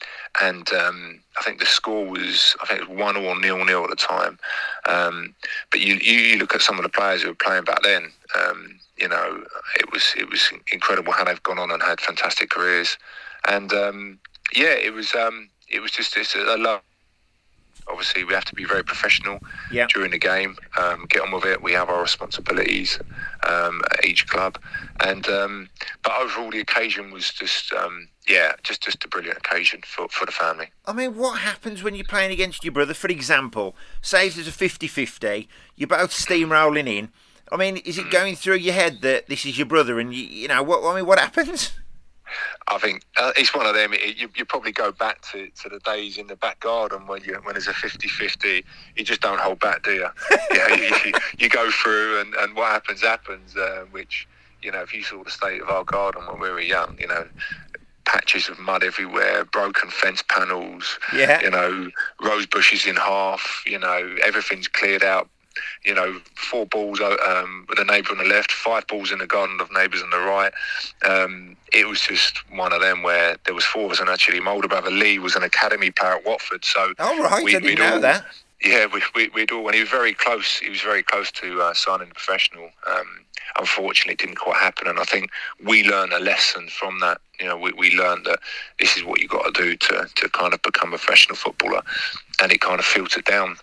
and 0.40 0.72
um, 0.72 1.20
I 1.38 1.42
think 1.42 1.58
the 1.60 1.66
score 1.66 2.06
was 2.06 2.56
I 2.62 2.66
think 2.66 2.80
it 2.80 2.88
was 2.88 2.98
one 2.98 3.16
or 3.16 3.38
nil 3.38 3.62
nil 3.64 3.84
at 3.84 3.90
the 3.90 3.96
time. 3.96 4.38
Um, 4.88 5.34
but 5.70 5.80
you, 5.80 5.96
you 5.96 6.38
look 6.38 6.54
at 6.54 6.62
some 6.62 6.78
of 6.78 6.82
the 6.82 6.88
players 6.88 7.22
who 7.22 7.28
were 7.28 7.34
playing 7.34 7.64
back 7.64 7.82
then. 7.82 8.10
Um, 8.34 8.78
you 8.96 9.08
know, 9.08 9.44
it 9.78 9.92
was 9.92 10.14
it 10.16 10.30
was 10.30 10.50
incredible 10.72 11.12
how 11.12 11.24
they've 11.24 11.42
gone 11.42 11.58
on 11.58 11.70
and 11.70 11.82
had 11.82 12.00
fantastic 12.00 12.50
careers, 12.50 12.96
and 13.46 13.70
um, 13.74 14.18
yeah, 14.54 14.72
it 14.72 14.94
was 14.94 15.14
um, 15.14 15.50
it 15.68 15.80
was 15.80 15.90
just 15.90 16.16
it's 16.16 16.34
a, 16.34 16.40
a 16.40 16.56
love. 16.56 16.80
Obviously, 17.88 18.24
we 18.24 18.34
have 18.34 18.44
to 18.46 18.54
be 18.54 18.64
very 18.64 18.84
professional 18.84 19.38
yeah. 19.70 19.86
during 19.92 20.10
the 20.10 20.18
game. 20.18 20.56
Um, 20.78 21.06
get 21.08 21.22
on 21.22 21.32
with 21.32 21.44
it. 21.44 21.62
We 21.62 21.72
have 21.72 21.88
our 21.88 22.02
responsibilities 22.02 22.98
um, 23.46 23.80
at 23.92 24.04
each 24.04 24.26
club, 24.26 24.58
and 25.00 25.26
um, 25.28 25.68
but 26.02 26.12
overall, 26.20 26.50
the 26.50 26.60
occasion 26.60 27.10
was 27.10 27.30
just 27.32 27.72
um, 27.72 28.08
yeah, 28.28 28.52
just 28.62 28.82
just 28.82 29.04
a 29.04 29.08
brilliant 29.08 29.38
occasion 29.38 29.82
for, 29.84 30.08
for 30.08 30.26
the 30.26 30.32
family. 30.32 30.70
I 30.84 30.92
mean, 30.92 31.16
what 31.16 31.40
happens 31.40 31.82
when 31.82 31.94
you're 31.94 32.04
playing 32.04 32.32
against 32.32 32.64
your 32.64 32.72
brother? 32.72 32.94
For 32.94 33.08
example, 33.08 33.76
say 34.02 34.28
there's 34.28 34.48
a 34.48 34.50
50-50, 34.50 35.46
you're 35.76 35.86
both 35.86 36.10
steamrolling 36.10 36.88
in. 36.88 37.10
I 37.52 37.56
mean, 37.56 37.76
is 37.78 37.96
it 37.96 38.10
going 38.10 38.34
through 38.34 38.56
your 38.56 38.74
head 38.74 39.02
that 39.02 39.28
this 39.28 39.46
is 39.46 39.56
your 39.56 39.66
brother, 39.66 40.00
and 40.00 40.12
you, 40.12 40.24
you 40.24 40.48
know 40.48 40.62
what? 40.62 40.84
I 40.84 40.96
mean, 40.96 41.06
what 41.06 41.18
happens? 41.18 41.72
I 42.68 42.78
think 42.78 43.02
uh, 43.16 43.32
it's 43.36 43.54
one 43.54 43.66
of 43.66 43.74
them. 43.74 43.92
It, 43.92 44.16
you, 44.16 44.28
you 44.36 44.44
probably 44.44 44.72
go 44.72 44.92
back 44.92 45.22
to, 45.32 45.48
to 45.62 45.68
the 45.68 45.78
days 45.80 46.18
in 46.18 46.26
the 46.26 46.36
back 46.36 46.60
garden 46.60 47.06
when 47.06 47.22
you 47.24 47.34
when 47.44 47.54
there's 47.54 47.68
a 47.68 47.72
50-50. 47.72 48.64
You 48.96 49.04
just 49.04 49.20
don't 49.20 49.40
hold 49.40 49.60
back, 49.60 49.82
do 49.82 49.92
you? 49.94 50.08
yeah, 50.52 50.74
you, 50.74 50.94
you, 51.04 51.12
you, 51.38 51.48
go 51.48 51.70
through, 51.70 52.20
and, 52.20 52.34
and 52.34 52.54
what 52.56 52.70
happens 52.70 53.02
happens. 53.02 53.56
Uh, 53.56 53.84
which 53.90 54.26
you 54.62 54.72
know, 54.72 54.80
if 54.80 54.92
you 54.94 55.02
saw 55.02 55.22
the 55.22 55.30
state 55.30 55.60
of 55.62 55.68
our 55.68 55.84
garden 55.84 56.22
when 56.26 56.40
we 56.40 56.50
were 56.50 56.60
young, 56.60 56.96
you 56.98 57.06
know, 57.06 57.26
patches 58.04 58.48
of 58.48 58.58
mud 58.58 58.82
everywhere, 58.82 59.44
broken 59.44 59.90
fence 59.90 60.22
panels, 60.28 60.98
Yeah. 61.14 61.40
you 61.42 61.50
know, 61.50 61.90
rose 62.22 62.46
bushes 62.46 62.86
in 62.86 62.96
half, 62.96 63.62
you 63.66 63.78
know, 63.78 64.16
everything's 64.24 64.68
cleared 64.68 65.02
out. 65.04 65.28
You 65.84 65.94
know, 65.94 66.20
four 66.34 66.66
balls 66.66 67.00
um, 67.00 67.66
with 67.68 67.78
a 67.78 67.84
neighbour 67.84 68.12
on 68.12 68.18
the 68.18 68.24
left, 68.24 68.50
five 68.52 68.86
balls 68.86 69.12
in 69.12 69.18
the 69.18 69.26
garden 69.26 69.60
of 69.60 69.70
neighbours 69.72 70.02
on 70.02 70.10
the 70.10 70.18
right. 70.18 70.52
Um, 71.04 71.56
it 71.72 71.86
was 71.88 72.00
just 72.00 72.38
one 72.50 72.72
of 72.72 72.80
them 72.80 73.02
where 73.02 73.36
there 73.44 73.54
was 73.54 73.64
four 73.64 73.86
of 73.86 73.92
us, 73.92 74.00
and 74.00 74.08
actually, 74.08 74.40
my 74.40 74.50
older 74.52 74.68
brother 74.68 74.90
Lee 74.90 75.18
was 75.18 75.36
an 75.36 75.42
academy 75.42 75.90
player 75.90 76.14
at 76.14 76.24
Watford. 76.24 76.64
So, 76.64 76.92
Oh, 76.98 77.22
right, 77.22 77.44
we- 77.44 77.52
didn't 77.52 77.78
know 77.78 77.94
all- 77.94 78.00
that. 78.00 78.24
yeah, 78.64 78.86
we, 78.86 79.02
we, 79.14 79.28
we'd 79.28 79.50
all, 79.52 79.66
and 79.66 79.74
he 79.74 79.80
was 79.80 79.90
very 79.90 80.14
close. 80.14 80.58
He 80.58 80.70
was 80.70 80.80
very 80.80 81.02
close 81.02 81.30
to 81.32 81.60
uh, 81.62 81.74
signing 81.74 82.08
professional. 82.08 82.70
Um, 82.86 83.26
unfortunately, 83.58 84.14
it 84.14 84.18
didn't 84.18 84.36
quite 84.36 84.56
happen, 84.56 84.86
and 84.86 84.98
I 84.98 85.04
think 85.04 85.30
we 85.64 85.84
learned 85.84 86.12
a 86.12 86.18
lesson 86.20 86.68
from 86.68 87.00
that. 87.00 87.20
You 87.40 87.46
know, 87.46 87.56
we, 87.58 87.72
we 87.72 87.94
learned 87.94 88.24
that 88.24 88.38
this 88.80 88.96
is 88.96 89.04
what 89.04 89.20
you've 89.20 89.30
got 89.30 89.54
to 89.54 89.62
do 89.62 89.76
to, 89.76 90.08
to 90.14 90.28
kind 90.30 90.54
of 90.54 90.62
become 90.62 90.94
a 90.94 90.98
professional 90.98 91.36
footballer, 91.36 91.82
and 92.42 92.50
it 92.52 92.60
kind 92.60 92.78
of 92.78 92.86
filtered 92.86 93.24
down. 93.24 93.56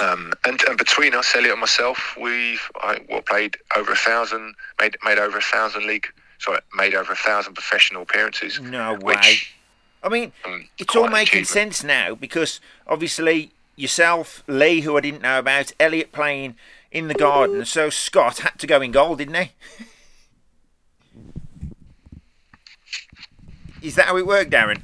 Um, 0.00 0.32
and, 0.44 0.62
and 0.68 0.76
between 0.76 1.14
us, 1.14 1.34
Elliot 1.34 1.52
and 1.52 1.60
myself, 1.60 2.16
we've 2.20 2.62
I, 2.82 3.00
what 3.08 3.26
played 3.26 3.56
over 3.76 3.92
a 3.92 3.96
thousand, 3.96 4.54
made 4.80 4.96
made 5.04 5.18
over 5.18 5.38
a 5.38 5.42
thousand 5.42 5.86
league, 5.86 6.06
sorry, 6.38 6.60
made 6.74 6.94
over 6.94 7.12
a 7.12 7.16
thousand 7.16 7.54
professional 7.54 8.02
appearances. 8.02 8.60
No 8.60 8.94
way. 8.94 9.14
Which, 9.14 9.54
I 10.02 10.08
mean, 10.08 10.32
um, 10.44 10.68
it's 10.78 10.94
all 10.94 11.08
making 11.08 11.44
sense 11.44 11.82
now 11.82 12.14
because 12.14 12.60
obviously 12.86 13.52
yourself, 13.74 14.42
Lee, 14.46 14.80
who 14.80 14.96
I 14.96 15.00
didn't 15.00 15.22
know 15.22 15.38
about, 15.38 15.72
Elliot 15.80 16.12
playing 16.12 16.56
in 16.90 17.08
the 17.08 17.14
garden, 17.14 17.64
so 17.64 17.90
Scott 17.90 18.38
had 18.38 18.58
to 18.58 18.66
go 18.66 18.80
in 18.80 18.90
goal, 18.92 19.16
didn't 19.16 19.34
he? 19.34 19.50
Is 23.82 23.94
that 23.94 24.06
how 24.06 24.16
it 24.16 24.26
worked, 24.26 24.50
Darren? 24.50 24.82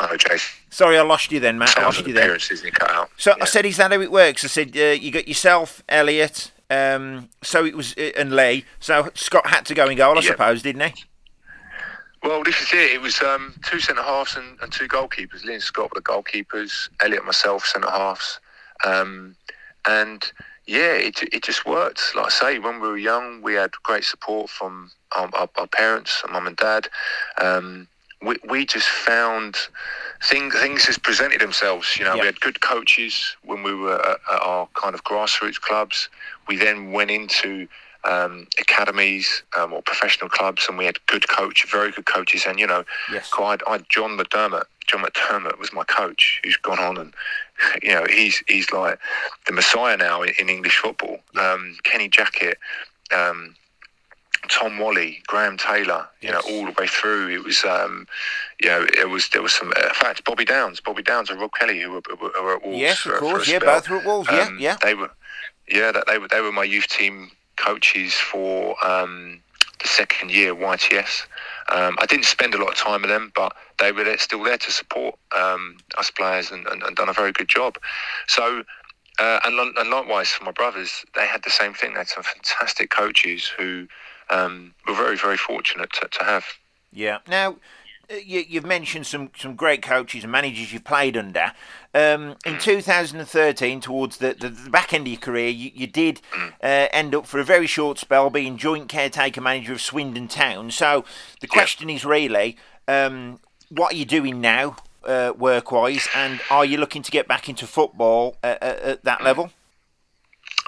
Oh, 0.00 0.16
Jason, 0.16 0.60
Sorry, 0.70 0.96
I 0.96 1.02
lost 1.02 1.32
you 1.32 1.40
then, 1.40 1.58
Matt. 1.58 1.76
I 1.76 1.82
lost 1.82 2.06
you 2.06 2.12
then. 2.12 2.22
appearances 2.24 2.60
and 2.60 2.66
you 2.66 2.72
cut 2.72 2.90
out. 2.90 3.10
So 3.16 3.34
Yeah. 3.36 3.42
I 3.42 3.46
said, 3.46 3.66
is 3.66 3.76
that 3.78 3.90
how 3.92 4.00
it 4.00 4.12
works? 4.12 4.44
I 4.44 4.48
said, 4.48 4.76
uh, 4.76 4.80
you 5.00 5.10
got 5.10 5.26
yourself, 5.26 5.82
Elliot, 5.88 6.52
um, 6.70 7.28
so 7.42 7.64
it 7.64 7.76
was, 7.76 7.94
uh, 7.98 8.12
and 8.16 8.34
Lee. 8.36 8.64
So 8.78 9.10
Scott 9.14 9.46
had 9.48 9.66
to 9.66 9.74
go 9.74 9.88
in 9.88 9.96
goal, 9.96 10.16
I 10.18 10.22
Yeah. 10.22 10.30
suppose, 10.30 10.62
didn't 10.62 10.82
he? 10.94 11.04
Well, 12.22 12.42
this 12.44 12.60
is 12.60 12.72
it. 12.72 12.92
It 12.92 13.00
was 13.00 13.20
um, 13.22 13.54
two 13.64 13.78
centre 13.80 14.02
halves 14.02 14.36
and, 14.36 14.58
and 14.60 14.72
two 14.72 14.88
goalkeepers. 14.88 15.44
Lee 15.44 15.54
and 15.54 15.62
Scott 15.62 15.90
were 15.94 16.00
the 16.00 16.04
goalkeepers. 16.04 16.88
Elliot 17.00 17.18
and 17.20 17.26
myself 17.26 17.64
centre 17.64 17.90
halves. 17.90 18.40
Um, 18.84 19.36
and 19.86 20.30
yeah, 20.66 20.92
it, 20.94 21.22
it 21.32 21.42
just 21.44 21.64
worked. 21.64 22.02
Like 22.14 22.26
I 22.26 22.30
say, 22.30 22.58
when 22.58 22.80
we 22.80 22.88
were 22.88 22.98
young, 22.98 23.40
we 23.42 23.54
had 23.54 23.70
great 23.84 24.04
support 24.04 24.50
from 24.50 24.90
our, 25.12 25.28
our, 25.32 25.48
our 25.56 25.66
parents, 25.68 26.20
our 26.24 26.32
mum 26.32 26.46
and 26.48 26.56
dad. 26.56 26.88
Um, 27.40 27.86
we, 28.22 28.36
we 28.48 28.66
just 28.66 28.88
found 28.88 29.56
things 30.22 30.54
things 30.54 30.84
just 30.86 31.02
presented 31.02 31.40
themselves. 31.40 31.96
You 31.96 32.04
know, 32.04 32.14
Yeah. 32.14 32.20
we 32.22 32.26
had 32.26 32.40
good 32.40 32.60
coaches 32.60 33.36
when 33.44 33.62
we 33.62 33.74
were 33.74 33.94
at, 34.00 34.18
at 34.32 34.42
our 34.42 34.68
kind 34.74 34.94
of 34.94 35.04
grassroots 35.04 35.60
clubs. 35.60 36.08
We 36.48 36.56
then 36.56 36.92
went 36.92 37.10
into 37.10 37.68
um, 38.04 38.46
academies 38.60 39.42
um, 39.58 39.72
or 39.72 39.82
professional 39.82 40.30
clubs, 40.30 40.66
and 40.68 40.78
we 40.78 40.84
had 40.86 41.04
good 41.06 41.28
coach, 41.28 41.66
very 41.70 41.90
good 41.92 42.06
coaches. 42.06 42.44
And 42.46 42.58
you 42.58 42.66
know, 42.66 42.84
Yes. 43.12 43.30
I 43.38 43.58
I 43.66 43.78
John 43.88 44.16
McDermott. 44.18 44.64
John 44.86 45.02
McDermott 45.04 45.58
was 45.58 45.72
my 45.72 45.84
coach, 45.84 46.40
who's 46.42 46.56
gone 46.56 46.78
on 46.78 46.96
and 46.96 47.14
you 47.82 47.92
know 47.92 48.06
he's 48.08 48.42
he's 48.48 48.70
like 48.72 48.98
the 49.46 49.52
messiah 49.52 49.96
now 49.96 50.22
in, 50.22 50.30
in 50.38 50.48
English 50.48 50.78
football. 50.78 51.18
Um, 51.36 51.76
Kenny 51.84 52.08
Jackett. 52.08 52.54
Um, 53.16 53.54
Tom 54.48 54.78
Walley, 54.78 55.22
Graham 55.26 55.56
Taylor, 55.58 56.08
you 56.20 56.28
Yes. 56.30 56.44
know, 56.46 56.52
all 56.54 56.66
the 56.66 56.72
way 56.72 56.86
through. 56.86 57.28
It 57.28 57.42
was, 57.44 57.64
um, 57.64 58.06
you 58.60 58.68
know, 58.68 58.86
it 58.96 59.08
was 59.10 59.28
there 59.30 59.42
was 59.42 59.52
some. 59.52 59.72
In 59.72 59.94
fact, 59.94 60.24
Bobby 60.24 60.44
Downes, 60.44 60.80
Bobby 60.80 61.02
Downes, 61.02 61.30
and 61.30 61.40
Rob 61.40 61.52
Kelly, 61.58 61.80
who 61.80 61.90
were, 61.92 62.02
were, 62.20 62.42
were 62.42 62.56
at 62.56 62.62
Wolves. 62.64 62.78
Yes, 62.78 62.98
for, 63.00 63.14
of 63.14 63.20
course. 63.20 63.48
Yeah, 63.48 63.58
both 63.58 63.88
were 63.88 63.98
at 63.98 64.04
Wolves. 64.06 64.28
Yeah, 64.30 64.46
Um, 64.46 64.56
yeah. 64.60 64.76
They 64.82 64.94
were, 64.94 65.10
yeah, 65.68 65.92
that 65.92 66.06
they 66.06 66.18
were 66.18 66.28
they 66.28 66.40
were 66.40 66.52
my 66.52 66.64
youth 66.64 66.86
team 66.88 67.30
coaches 67.56 68.14
for 68.14 68.76
um, 68.86 69.40
the 69.82 69.88
second 69.88 70.30
year 70.30 70.54
YTS. 70.54 71.26
Um, 71.70 71.96
I 72.00 72.06
didn't 72.06 72.24
spend 72.24 72.54
a 72.54 72.58
lot 72.58 72.68
of 72.68 72.76
time 72.76 73.02
with 73.02 73.10
them, 73.10 73.32
but 73.34 73.54
they 73.78 73.92
were 73.92 74.04
there, 74.04 74.16
still 74.18 74.42
there 74.44 74.58
to 74.58 74.70
support 74.72 75.16
um, 75.36 75.76
us 75.98 76.10
players 76.10 76.50
and, 76.50 76.66
and, 76.68 76.82
and 76.82 76.96
done 76.96 77.08
a 77.08 77.12
very 77.12 77.32
good 77.32 77.48
job. 77.48 77.76
So. 78.26 78.62
Uh, 79.20 79.40
and, 79.44 79.58
and 79.76 79.90
likewise 79.90 80.28
for 80.30 80.44
my 80.44 80.52
brothers, 80.52 81.04
they 81.16 81.26
had 81.26 81.42
the 81.42 81.50
same 81.50 81.74
thing. 81.74 81.92
They 81.92 81.98
had 81.98 82.06
some 82.08 82.22
fantastic 82.22 82.88
coaches 82.90 83.48
who 83.48 83.88
um, 84.30 84.74
were 84.86 84.94
very, 84.94 85.16
very 85.16 85.36
fortunate 85.36 85.92
to, 85.94 86.08
to 86.08 86.24
have. 86.24 86.44
Yeah. 86.92 87.18
Now, 87.28 87.56
uh, 88.10 88.14
you, 88.14 88.44
you've 88.48 88.66
mentioned 88.66 89.06
some, 89.06 89.30
some 89.36 89.54
great 89.54 89.82
coaches 89.82 90.24
and 90.24 90.32
managers 90.32 90.72
you've 90.72 90.84
played 90.84 91.16
under. 91.16 91.52
Um, 91.94 92.36
in 92.46 92.58
2013, 92.58 93.80
towards 93.80 94.18
the, 94.18 94.34
the, 94.38 94.48
the 94.48 94.70
back 94.70 94.92
end 94.92 95.06
of 95.06 95.12
your 95.12 95.20
career, 95.20 95.48
you, 95.48 95.70
you 95.74 95.86
did 95.86 96.20
uh, 96.62 96.88
end 96.92 97.14
up 97.14 97.26
for 97.26 97.38
a 97.40 97.44
very 97.44 97.66
short 97.66 97.98
spell 97.98 98.30
being 98.30 98.56
joint 98.56 98.88
caretaker 98.88 99.40
manager 99.40 99.72
of 99.72 99.80
Swindon 99.80 100.28
Town. 100.28 100.70
So 100.70 101.04
the 101.40 101.46
question 101.46 101.90
is 101.90 102.04
really, 102.04 102.56
um, 102.86 103.40
what 103.70 103.92
are 103.92 103.96
you 103.96 104.04
doing 104.04 104.40
now, 104.40 104.76
uh, 105.04 105.32
work 105.36 105.72
wise, 105.72 106.08
and 106.14 106.40
are 106.50 106.64
you 106.64 106.78
looking 106.78 107.02
to 107.02 107.10
get 107.10 107.28
back 107.28 107.48
into 107.48 107.66
football 107.66 108.36
at, 108.42 108.62
at, 108.62 108.78
at 108.80 109.04
that 109.04 109.22
level? 109.22 109.50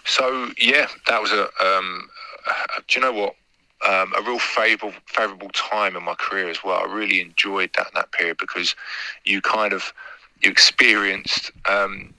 So 0.05 0.51
yeah, 0.59 0.89
that 1.09 1.21
was 1.21 1.33
a. 1.33 1.45
Um, 1.65 2.09
uh, 2.47 2.81
do 2.89 2.99
you 2.99 3.07
know 3.07 3.13
what? 3.13 3.37
Um, 3.89 4.12
a 4.16 4.22
real 4.22 4.39
favourable 4.39 4.95
favourable 5.07 5.49
time 5.55 5.97
in 5.97 6.03
my 6.03 6.14
career 6.14 6.51
as 6.51 6.62
well. 6.62 6.83
I 6.87 6.93
really 6.93 7.20
enjoyed 7.20 7.70
that 7.76 7.89
that 7.95 8.12
period 8.12 8.37
because 8.39 8.76
you 9.24 9.41
kind 9.41 9.72
of 9.72 9.95
you 10.43 10.51
experienced 10.51 11.51
um, 11.68 12.12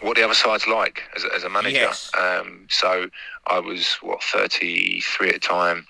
what 0.00 0.16
the 0.16 0.24
other 0.24 0.34
side's 0.34 0.66
like 0.66 1.02
as 1.16 1.24
a, 1.24 1.34
as 1.34 1.44
a 1.44 1.48
manager. 1.48 1.76
Yes. 1.76 2.10
Um, 2.18 2.66
so 2.68 3.08
I 3.46 3.58
was 3.58 3.96
what 4.02 4.22
33 4.22 5.28
at 5.28 5.34
the 5.34 5.40
time. 5.40 5.86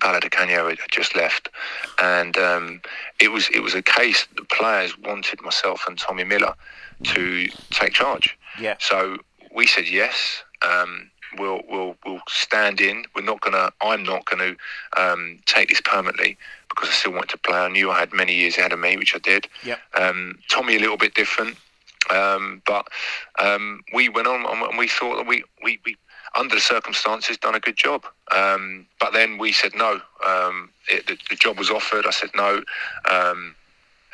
Di 0.00 0.28
Canio 0.30 0.68
had 0.68 0.78
just 0.90 1.14
left, 1.14 1.50
and 1.98 2.36
um, 2.38 2.80
it 3.20 3.30
was 3.30 3.48
it 3.50 3.60
was 3.60 3.74
a 3.74 3.82
case 3.82 4.26
that 4.26 4.36
the 4.36 4.56
players 4.56 4.98
wanted 4.98 5.42
myself 5.42 5.84
and 5.86 5.98
Tommy 5.98 6.24
Miller 6.24 6.54
to 7.04 7.46
take 7.70 7.92
charge. 7.92 8.36
Yeah. 8.58 8.76
So 8.80 9.18
we 9.54 9.66
said 9.66 9.88
yes. 9.88 10.42
Um, 10.62 11.10
we'll 11.38 11.62
we'll 11.68 11.96
we'll 12.04 12.20
stand 12.28 12.80
in. 12.80 13.04
We're 13.14 13.22
not 13.22 13.40
gonna. 13.40 13.72
I'm 13.80 14.02
not 14.02 14.24
going 14.26 14.56
to 14.56 15.02
um, 15.02 15.38
take 15.46 15.68
this 15.68 15.80
permanently 15.80 16.36
because 16.68 16.88
I 16.88 16.92
still 16.92 17.12
want 17.12 17.28
to 17.30 17.38
play. 17.38 17.58
I 17.58 17.68
knew 17.68 17.90
I 17.90 17.98
had 17.98 18.12
many 18.12 18.34
years 18.34 18.56
ahead 18.58 18.72
of 18.72 18.78
me, 18.78 18.96
which 18.96 19.14
I 19.14 19.18
did. 19.18 19.48
Yep. 19.64 19.78
Um, 19.94 20.38
Tommy 20.48 20.76
a 20.76 20.80
little 20.80 20.96
bit 20.96 21.14
different, 21.14 21.56
um, 22.10 22.62
but 22.66 22.86
um, 23.38 23.82
we 23.92 24.08
went 24.08 24.26
on 24.26 24.44
and 24.46 24.78
we 24.78 24.88
thought 24.88 25.16
that 25.16 25.26
we 25.26 25.44
we. 25.62 25.80
we 25.84 25.96
under 26.34 26.54
the 26.54 26.62
circumstances, 26.62 27.36
done 27.36 27.54
a 27.54 27.60
good 27.60 27.76
job. 27.76 28.06
Um, 28.34 28.86
but 28.98 29.12
then 29.12 29.36
we 29.36 29.52
said 29.52 29.74
no. 29.74 30.00
Um, 30.26 30.70
it, 30.88 31.06
the, 31.06 31.18
the 31.28 31.36
job 31.36 31.58
was 31.58 31.68
offered. 31.68 32.06
I 32.06 32.10
said 32.10 32.30
no 32.34 32.62
um, 33.10 33.54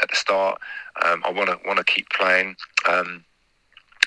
at 0.03 0.11
the 0.11 0.16
start. 0.16 0.61
Um, 1.05 1.23
I 1.25 1.31
want 1.31 1.49
to 1.49 1.61
want 1.64 1.79
to 1.79 1.85
keep 1.85 2.11
playing. 2.11 2.57
Um, 2.89 3.25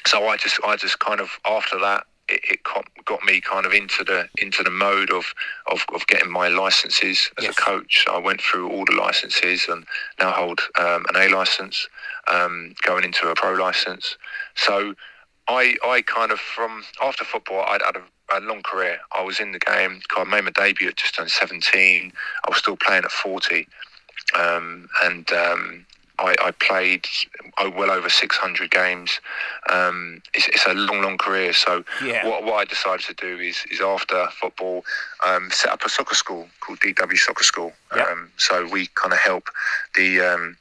so 0.05 0.27
I 0.27 0.35
just 0.35 0.59
I 0.65 0.75
just 0.75 0.99
kind 0.99 1.21
of 1.21 1.39
after 1.45 1.79
that 1.79 2.05
it, 2.31 2.41
it 2.49 2.63
got, 2.63 2.85
got 3.05 3.23
me 3.23 3.41
kind 3.41 3.65
of 3.65 3.73
into 3.73 4.03
the 4.03 4.27
into 4.41 4.63
the 4.63 4.69
mode 4.71 5.11
of 5.11 5.33
of, 5.71 5.85
of 5.93 6.07
getting 6.07 6.31
my 6.31 6.47
licenses 6.47 7.29
as 7.37 7.43
Yes. 7.45 7.57
a 7.57 7.61
coach. 7.61 8.05
I 8.09 8.17
went 8.19 8.41
through 8.41 8.69
all 8.69 8.85
the 8.85 8.95
licenses 8.95 9.67
and 9.69 9.85
now 10.19 10.31
hold 10.31 10.61
um, 10.79 11.05
an 11.13 11.15
A 11.17 11.27
license, 11.35 11.87
um, 12.27 12.73
going 12.83 13.03
into 13.03 13.29
a 13.29 13.35
pro 13.35 13.53
license. 13.53 14.17
So 14.55 14.95
I 15.47 15.75
I 15.85 16.01
kind 16.03 16.31
of 16.31 16.39
from 16.39 16.83
after 17.01 17.25
football 17.25 17.65
I'd 17.67 17.81
had 17.81 17.97
a, 17.97 18.37
a 18.37 18.39
long 18.41 18.61
career. 18.63 18.99
I 19.13 19.21
was 19.23 19.39
in 19.39 19.51
the 19.51 19.59
game. 19.59 20.01
I 20.17 20.23
made 20.23 20.43
my 20.45 20.51
debut 20.51 20.87
at 20.89 20.97
just 20.97 21.15
turned 21.15 21.31
17. 21.31 22.13
I 22.45 22.49
was 22.49 22.59
still 22.59 22.77
playing 22.77 23.03
at 23.03 23.11
40, 23.11 23.67
um, 24.39 24.89
and 25.03 25.31
um, 25.33 25.85
I, 26.19 26.35
I 26.41 26.51
played 26.51 27.05
well 27.75 27.91
over 27.91 28.09
600 28.09 28.69
games. 28.71 29.19
Um, 29.69 30.21
it's, 30.33 30.47
it's 30.49 30.65
a 30.65 30.73
long, 30.73 31.01
long 31.01 31.17
career. 31.17 31.53
So 31.53 31.83
Yeah. 32.03 32.27
what, 32.27 32.43
what 32.43 32.53
I 32.55 32.65
decided 32.65 33.05
to 33.07 33.13
do 33.13 33.41
is, 33.41 33.63
is 33.71 33.81
after 33.81 34.27
football, 34.39 34.83
um, 35.25 35.49
set 35.51 35.71
up 35.71 35.83
a 35.83 35.89
soccer 35.89 36.15
school 36.15 36.47
called 36.59 36.79
DW 36.79 37.17
Soccer 37.17 37.43
School. 37.43 37.73
Yeah. 37.95 38.03
Um, 38.03 38.31
so 38.37 38.67
we 38.67 38.87
kind 38.95 39.13
of 39.13 39.19
help 39.19 39.49
the 39.95 40.21
um, 40.21 40.57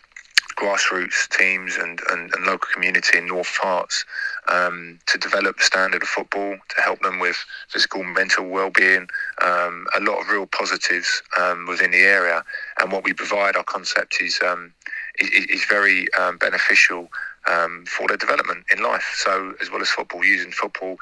grassroots 0.57 1.29
teams 1.37 1.77
and, 1.77 2.01
and, 2.11 2.33
and 2.35 2.45
local 2.47 2.69
community 2.73 3.17
in 3.19 3.27
North 3.27 3.57
Herts 3.63 4.05
um, 4.49 4.99
to 5.07 5.17
develop 5.19 5.57
the 5.59 5.65
standard 5.65 6.03
of 6.03 6.09
football, 6.09 6.57
to 6.77 6.81
help 6.83 7.01
them 7.01 7.19
with 7.19 7.37
physical, 7.69 8.03
and 8.03 8.13
mental 8.15 8.47
well-being, 8.47 9.07
um, 9.43 9.87
a 9.97 10.01
lot 10.01 10.21
of 10.21 10.29
real 10.29 10.47
positives 10.47 11.23
um, 11.41 11.67
within 11.67 11.93
the 11.93 11.99
area. 12.03 12.43
And 12.79 12.93
what 12.93 13.05
we 13.05 13.13
provide, 13.13 13.57
our 13.57 13.65
concept 13.65 14.21
is 14.21 14.39
um, 14.47 14.73
is, 15.19 15.47
is 15.47 15.65
very 15.65 16.13
um, 16.15 16.39
beneficial 16.39 17.09
um, 17.47 17.85
for 17.87 18.09
their 18.09 18.17
development 18.17 18.65
in 18.71 18.83
life. 18.83 19.13
So 19.17 19.55
as 19.61 19.71
well 19.71 19.83
as 19.83 19.89
football, 19.89 20.25
using 20.25 20.53
football 20.53 20.97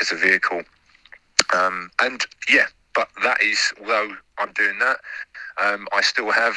as 0.00 0.12
a 0.12 0.16
vehicle. 0.16 0.62
Um, 1.54 1.90
and 2.00 2.24
yeah, 2.48 2.66
but 2.94 3.08
that 3.22 3.42
is 3.42 3.72
although 3.80 4.16
I'm 4.38 4.52
doing 4.52 4.78
that, 4.78 4.98
um, 5.62 5.86
I 5.92 6.00
still 6.00 6.30
have 6.30 6.56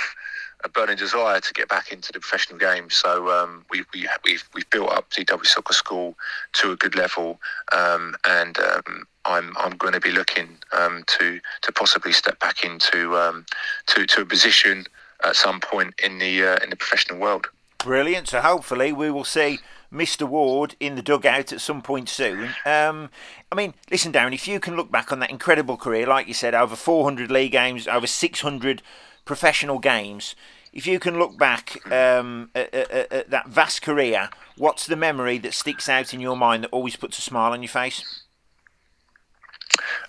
a 0.63 0.69
burning 0.69 0.97
desire 0.97 1.39
to 1.39 1.53
get 1.53 1.69
back 1.69 1.91
into 1.91 2.11
the 2.11 2.19
professional 2.19 2.57
game. 2.57 2.89
So 2.89 3.29
um, 3.29 3.65
we, 3.69 3.83
we, 3.93 4.07
we've 4.23 4.43
we've 4.53 4.69
built 4.69 4.89
up 4.89 5.09
DW 5.11 5.45
Soccer 5.45 5.73
School 5.73 6.15
to 6.53 6.71
a 6.71 6.75
good 6.75 6.95
level, 6.95 7.39
um, 7.71 8.15
and 8.25 8.57
um, 8.59 9.07
I'm 9.25 9.55
I'm 9.57 9.77
going 9.77 9.93
to 9.93 9.99
be 9.99 10.11
looking 10.11 10.57
um, 10.71 11.03
to 11.19 11.39
to 11.61 11.71
possibly 11.71 12.11
step 12.11 12.39
back 12.39 12.63
into 12.63 13.15
um, 13.17 13.45
to 13.87 14.05
to 14.07 14.21
a 14.21 14.25
position 14.25 14.85
at 15.23 15.35
some 15.35 15.59
point 15.59 15.93
in 16.03 16.19
the 16.19 16.43
uh, 16.43 16.57
in 16.63 16.69
the 16.69 16.75
professional 16.75 17.19
world. 17.19 17.47
Brilliant. 17.79 18.29
So 18.29 18.41
hopefully 18.41 18.91
we 18.91 19.11
will 19.11 19.23
see 19.23 19.59
Mr. 19.91 20.27
Ward 20.27 20.75
in 20.79 20.95
the 20.95 21.01
dugout 21.01 21.53
at 21.53 21.61
some 21.61 21.81
point 21.81 22.09
soon. 22.09 22.49
Um, 22.65 23.09
I 23.51 23.55
mean, 23.55 23.73
listen, 23.89 24.11
Darren, 24.11 24.33
if 24.33 24.47
you 24.47 24.59
can 24.59 24.75
look 24.75 24.91
back 24.91 25.11
on 25.11 25.19
that 25.19 25.29
incredible 25.29 25.77
career, 25.77 26.07
like 26.07 26.27
you 26.27 26.33
said, 26.33 26.53
over 26.53 26.75
400 26.75 27.31
league 27.31 27.51
games, 27.51 27.87
over 27.87 28.07
600 28.07 28.81
professional 29.25 29.79
games, 29.79 30.35
if 30.73 30.85
you 30.85 30.99
can 30.99 31.17
look 31.17 31.37
back 31.37 31.79
um, 31.91 32.49
at, 32.53 32.73
at, 32.73 33.11
at, 33.11 33.29
that 33.29 33.47
vast 33.47 33.81
career, 33.81 34.29
what's 34.57 34.85
the 34.85 34.95
memory 34.95 35.37
that 35.39 35.53
sticks 35.53 35.87
out 35.87 36.13
in 36.13 36.19
your 36.19 36.35
mind 36.35 36.63
that 36.63 36.71
always 36.71 36.95
puts 36.95 37.17
a 37.17 37.21
smile 37.21 37.53
on 37.53 37.63
your 37.63 37.69
face? 37.69 38.23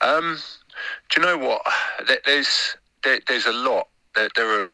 Um, 0.00 0.38
do 1.08 1.20
you 1.20 1.26
know 1.26 1.38
what? 1.38 1.62
There's 2.24 2.76
there, 3.04 3.20
there's 3.28 3.46
a 3.46 3.52
lot. 3.52 3.88
There, 4.14 4.28
there 4.36 4.62
are, 4.62 4.70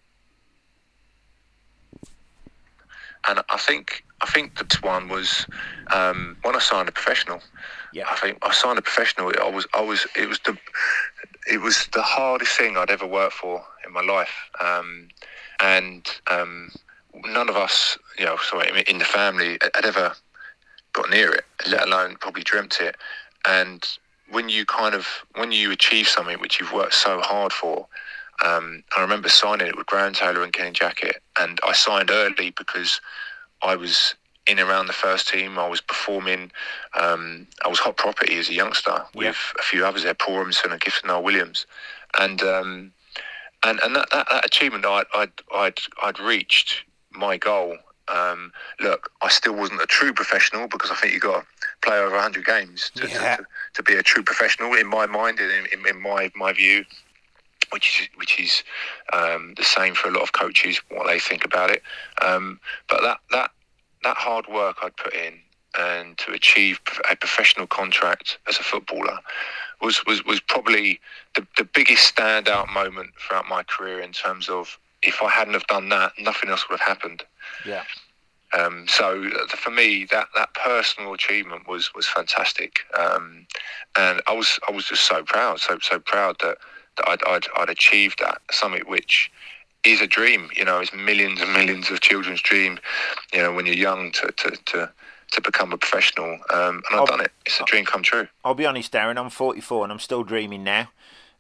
and 3.29 3.41
I 3.49 3.57
think 3.57 4.05
I 4.21 4.27
think 4.27 4.57
the 4.57 4.79
one 4.83 5.09
was 5.09 5.47
um, 5.93 6.37
when 6.43 6.57
I 6.57 6.59
signed 6.59 6.89
a 6.89 6.93
professional. 6.93 7.41
Yeah, 7.93 8.05
I 8.11 8.17
think 8.17 8.39
I 8.43 8.53
signed 8.53 8.79
a 8.79 8.83
professional. 8.83 9.33
I 9.41 9.49
was 9.49 9.67
I 9.75 9.81
was 9.81 10.07
it 10.17 10.29
was 10.29 10.41
the 10.41 10.57
it 11.51 11.61
was 11.61 11.89
the 11.93 12.03
hardest 12.03 12.57
thing 12.57 12.77
I'd 12.77 12.91
ever 12.91 13.07
worked 13.07 13.35
for 13.35 13.65
in 13.87 13.93
my 13.93 14.03
life, 14.03 14.35
um, 14.61 15.09
and 15.61 16.09
um, 16.31 16.71
none 17.27 17.49
of 17.49 17.57
us, 17.57 17.99
you 18.19 18.25
know, 18.25 18.37
sorry, 18.43 18.83
in 18.87 18.99
the 18.99 19.05
family 19.05 19.59
had 19.75 19.85
ever 19.85 20.15
got 20.93 21.11
near 21.11 21.33
it, 21.33 21.45
let 21.69 21.87
alone 21.87 22.17
probably 22.21 22.43
dreamt 22.43 22.79
it. 22.81 22.97
And 23.47 23.87
when 24.31 24.49
you 24.49 24.65
kind 24.65 24.95
of 24.95 25.07
when 25.35 25.53
you 25.53 25.71
achieve 25.71 26.09
something 26.09 26.39
which 26.39 26.61
you've 26.61 26.73
worked 26.73 26.95
so 26.95 27.21
hard 27.21 27.53
for, 27.53 27.87
um, 28.43 28.83
I 28.97 29.03
remember 29.03 29.29
signing 29.29 29.67
it 29.67 29.77
with 29.77 29.87
Graham 29.87 30.13
Taylor 30.13 30.43
and 30.43 30.53
Kenny 30.53 30.73
Jackett, 30.73 31.17
and 31.39 31.59
I 31.65 31.73
signed 31.73 32.11
early 32.11 32.51
because 32.51 33.01
I 33.63 33.77
was 33.77 34.15
in 34.47 34.61
around 34.61 34.87
the 34.87 34.93
first 34.93 35.29
team. 35.29 35.59
I 35.59 35.69
was 35.69 35.81
performing. 35.81 36.51
Um, 36.99 37.47
I 37.65 37.69
was 37.69 37.79
hot 37.79 37.97
property 37.97 38.37
as 38.37 38.49
a 38.49 38.55
youngster 38.55 39.03
with 39.15 39.39
a 39.59 39.63
few 39.63 39.85
others 39.87 40.03
there, 40.03 40.15
Paul 40.15 40.39
Robinson 40.39 40.73
and 40.73 40.81
Gifton 40.81 41.07
Noel 41.07 41.23
Williams, 41.23 41.67
and 42.19 42.43
um, 42.43 42.93
and 43.63 43.81
and 43.81 43.97
that, 43.97 44.09
that, 44.11 44.27
that 44.31 44.45
achievement, 44.45 44.85
I'd, 44.85 45.07
I'd 45.15 45.33
I'd 45.55 45.79
I'd 46.03 46.19
reached 46.19 46.85
my 47.11 47.37
goal. 47.37 47.77
Um, 48.09 48.53
look, 48.81 49.11
I 49.23 49.31
still 49.31 49.55
wasn't 49.55 49.81
a 49.81 49.87
true 49.87 50.13
professional 50.13 50.69
because 50.69 50.91
I 50.91 50.95
think 50.95 51.15
you 51.15 51.21
got 51.21 51.41
to 51.41 51.47
play 51.81 51.99
over 51.99 52.15
100 52.15 52.45
games 52.45 52.91
to, 52.97 53.09
yeah. 53.09 53.37
to, 53.37 53.47
to, 53.73 53.83
be 53.83 53.95
a 53.95 54.03
true 54.03 54.23
professional 54.23 54.75
in 54.75 54.87
my 54.87 55.07
mind 55.07 55.41
and 55.41 55.51
in, 55.51 55.81
in, 55.81 55.87
in 55.87 56.03
my 56.03 56.31
my 56.37 56.53
view 56.53 56.85
which 57.71 58.01
is 58.03 58.09
which 58.17 58.41
is 58.41 58.63
um, 59.13 59.55
the 59.57 59.65
same 59.65 59.95
for 59.95 60.09
a 60.09 60.13
lot 60.13 60.23
of 60.23 60.33
coaches 60.33 60.81
what 60.91 61.07
they 61.07 61.19
think 61.19 61.45
about 61.45 61.71
it. 61.71 61.83
Um, 62.23 62.61
but 62.89 63.01
that 63.03 63.19
that 63.31 63.51
that 64.03 64.17
hard 64.17 64.47
work 64.49 64.77
I'd 64.83 64.97
put 64.97 65.15
in 65.15 65.35
and 65.79 66.17
to 66.19 66.33
achieve 66.33 66.81
a 67.11 67.17
professional 67.17 67.67
contract 67.67 68.39
as 68.49 68.59
a 68.59 68.63
footballer 68.63 69.19
was 69.81 70.05
was, 70.07 70.25
was 70.25 70.41
probably 70.41 71.01
the, 71.35 71.47
the 71.57 71.65
biggest 71.65 72.15
standout 72.15 72.73
moment 72.73 73.11
throughout 73.19 73.49
my 73.49 73.63
career 73.65 74.01
in 74.01 74.13
terms 74.13 74.49
of 74.49 74.79
if 75.03 75.23
I 75.23 75.29
hadn't 75.29 75.55
have 75.55 75.67
done 75.67 75.91
that, 75.91 76.13
nothing 76.19 76.49
else 76.49 76.69
would 76.69 76.81
have 76.81 76.89
happened. 76.89 77.23
Yeah. 77.67 77.85
Um, 78.59 78.87
so 78.89 79.25
uh, 79.25 79.47
for 79.49 79.71
me, 79.71 80.07
that, 80.11 80.29
that 80.37 80.55
personal 80.55 81.13
achievement 81.13 81.67
was 81.69 81.93
was 81.95 82.07
fantastic, 82.07 82.81
um, 82.99 83.47
and 83.97 84.23
I 84.29 84.33
was 84.33 84.61
I 84.69 84.73
was 84.73 84.87
just 84.87 85.05
so 85.05 85.25
proud, 85.25 85.61
so 85.61 85.79
so 85.83 85.99
proud 85.99 86.37
that 86.43 86.59
that 86.97 87.09
I'd, 87.09 87.25
I'd, 87.27 87.47
I'd 87.57 87.71
achieved 87.71 88.19
that 88.21 88.41
something 88.51 88.83
which 88.87 89.31
is 89.85 90.01
a 90.01 90.07
dream. 90.07 90.49
You 90.57 90.65
know, 90.65 90.81
it's 90.81 90.93
millions 90.95 91.41
and 91.41 91.53
millions 91.53 91.91
of 91.91 92.01
children's 92.01 92.41
dream. 92.41 92.79
You 93.33 93.43
know, 93.43 93.53
when 93.53 93.67
you're 93.67 93.75
young 93.75 94.13
to 94.13 94.33
to 94.33 94.51
to, 94.51 94.93
to 95.33 95.41
become 95.41 95.73
a 95.73 95.79
professional, 95.79 96.39
um, 96.51 96.77
and 96.77 96.85
I've 96.91 97.01
I'll, 97.01 97.07
done 97.07 97.21
it. 97.21 97.33
It's 97.47 97.61
a 97.61 97.65
dream 97.65 97.85
come 97.85 98.03
true. 98.03 98.29
I'll 98.45 98.55
be 98.55 98.67
honest, 98.67 98.93
Darren. 98.93 99.19
I'm 99.19 99.31
44 99.31 99.85
and 99.85 99.93
I'm 99.93 99.99
still 99.99 100.25
dreaming 100.25 100.65
now. 100.65 100.89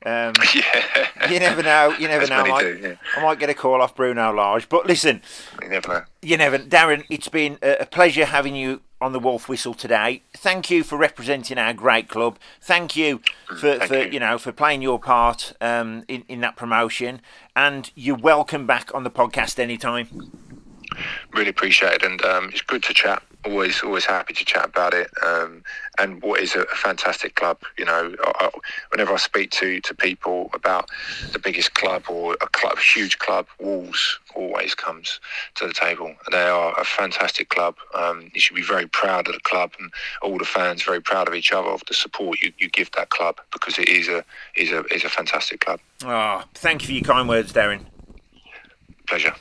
Um, 0.05 0.35
yeah. 0.55 1.31
You 1.31 1.39
never 1.39 1.63
know. 1.63 1.95
You 1.99 2.09
never 2.09 2.27
know. 2.27 2.37
I 2.37 2.49
might, 2.49 2.63
do, 2.63 2.79
yeah. 2.83 2.95
I 3.17 3.23
might 3.23 3.39
get 3.39 3.51
a 3.51 3.55
call 3.55 3.81
off 3.81 3.95
Bruno 3.95 4.33
Lage. 4.33 4.69
But 4.69 4.87
listen, 4.87 5.23
you 5.63 5.69
never 5.69 5.89
know. 5.89 6.03
You 6.23 6.37
never, 6.37 6.59
Darren. 6.59 7.05
It's 7.09 7.29
been 7.29 7.59
a 7.63 7.87
pleasure 7.87 8.27
having 8.27 8.55
you 8.55 8.83
on 9.01 9.13
the 9.13 9.21
Wolf 9.21 9.49
Whistle 9.49 9.75
today. 9.75 10.23
Thank 10.35 10.71
you 10.71 10.83
for 10.83 10.97
representing 10.97 11.59
our 11.59 11.73
great 11.75 12.09
club. 12.09 12.39
Thank 12.61 12.97
you 12.97 13.19
mm, 13.19 13.59
for, 13.59 13.79
Thank 13.79 13.85
for 13.85 13.99
you. 13.99 14.13
you. 14.13 14.21
know 14.21 14.39
for 14.39 14.53
playing 14.53 14.83
your 14.83 14.99
part 14.99 15.53
um, 15.61 16.05
in 16.09 16.25
in 16.29 16.41
that 16.41 16.57
promotion. 16.57 17.21
And 17.57 17.91
you're 17.95 18.17
welcome 18.17 18.67
back 18.67 18.95
on 18.95 19.05
the 19.05 19.11
podcast 19.11 19.59
anytime. 19.59 20.33
Really 21.33 21.51
appreciate 21.51 21.95
it, 21.95 22.03
and 22.03 22.23
um, 22.23 22.51
it's 22.51 22.63
good 22.63 22.83
to 22.85 22.95
chat 22.95 23.23
always 23.47 23.83
always 23.83 24.05
happy 24.05 24.35
to 24.35 24.45
chat 24.45 24.67
about 24.67 24.95
it. 24.95 25.11
Um, 25.25 25.63
and 25.99 26.23
what 26.23 26.41
is 26.41 26.55
a, 26.55 26.63
a, 26.63 26.77
fantastic 26.77 27.35
club, 27.35 27.59
you 27.79 27.85
know, 27.85 28.15
I, 28.25 28.51
whenever 28.91 29.13
I 29.13 29.17
speak 29.17 29.51
to 29.53 29.81
to 29.81 29.95
people 29.95 30.51
about 30.55 30.89
the 31.33 31.39
biggest 31.39 31.75
club 31.75 32.05
or 32.09 32.35
a 32.41 32.49
club, 32.49 32.79
huge 32.79 33.19
club, 33.19 33.47
Wolves 33.61 34.19
always 34.35 34.75
comes 34.75 35.21
to 35.57 35.67
the 35.67 35.73
table. 35.73 36.15
They 36.31 36.47
are 36.49 36.79
a 36.79 36.85
fantastic 36.85 37.49
club. 37.49 37.77
Um, 37.95 38.31
you 38.35 38.41
should 38.41 38.57
be 38.57 38.63
very 38.63 38.87
proud 38.87 39.29
of 39.29 39.35
the 39.35 39.41
club 39.41 39.73
and 39.79 39.93
all 40.23 40.39
the 40.39 40.45
fans 40.45 40.83
very 40.83 41.01
proud 41.01 41.29
of 41.29 41.35
each 41.35 41.53
other 41.53 41.69
of 41.69 41.83
the 41.87 41.95
support 41.95 42.41
you, 42.43 42.53
you 42.59 42.69
give 42.69 42.91
that 42.93 43.11
club 43.11 43.41
because 43.53 43.79
it 43.79 43.89
is 43.89 44.09
a 44.09 44.25
is 44.57 44.71
a 44.73 44.85
is 44.95 45.05
a 45.05 45.09
fantastic 45.09 45.61
club. 45.61 45.81
Oh, 46.05 46.43
thank 46.55 46.83
you 46.83 46.87
for 46.87 46.93
your 46.93 47.03
kind 47.03 47.29
words, 47.29 47.53
Darren. 47.53 47.87
Pleasure. 49.07 49.35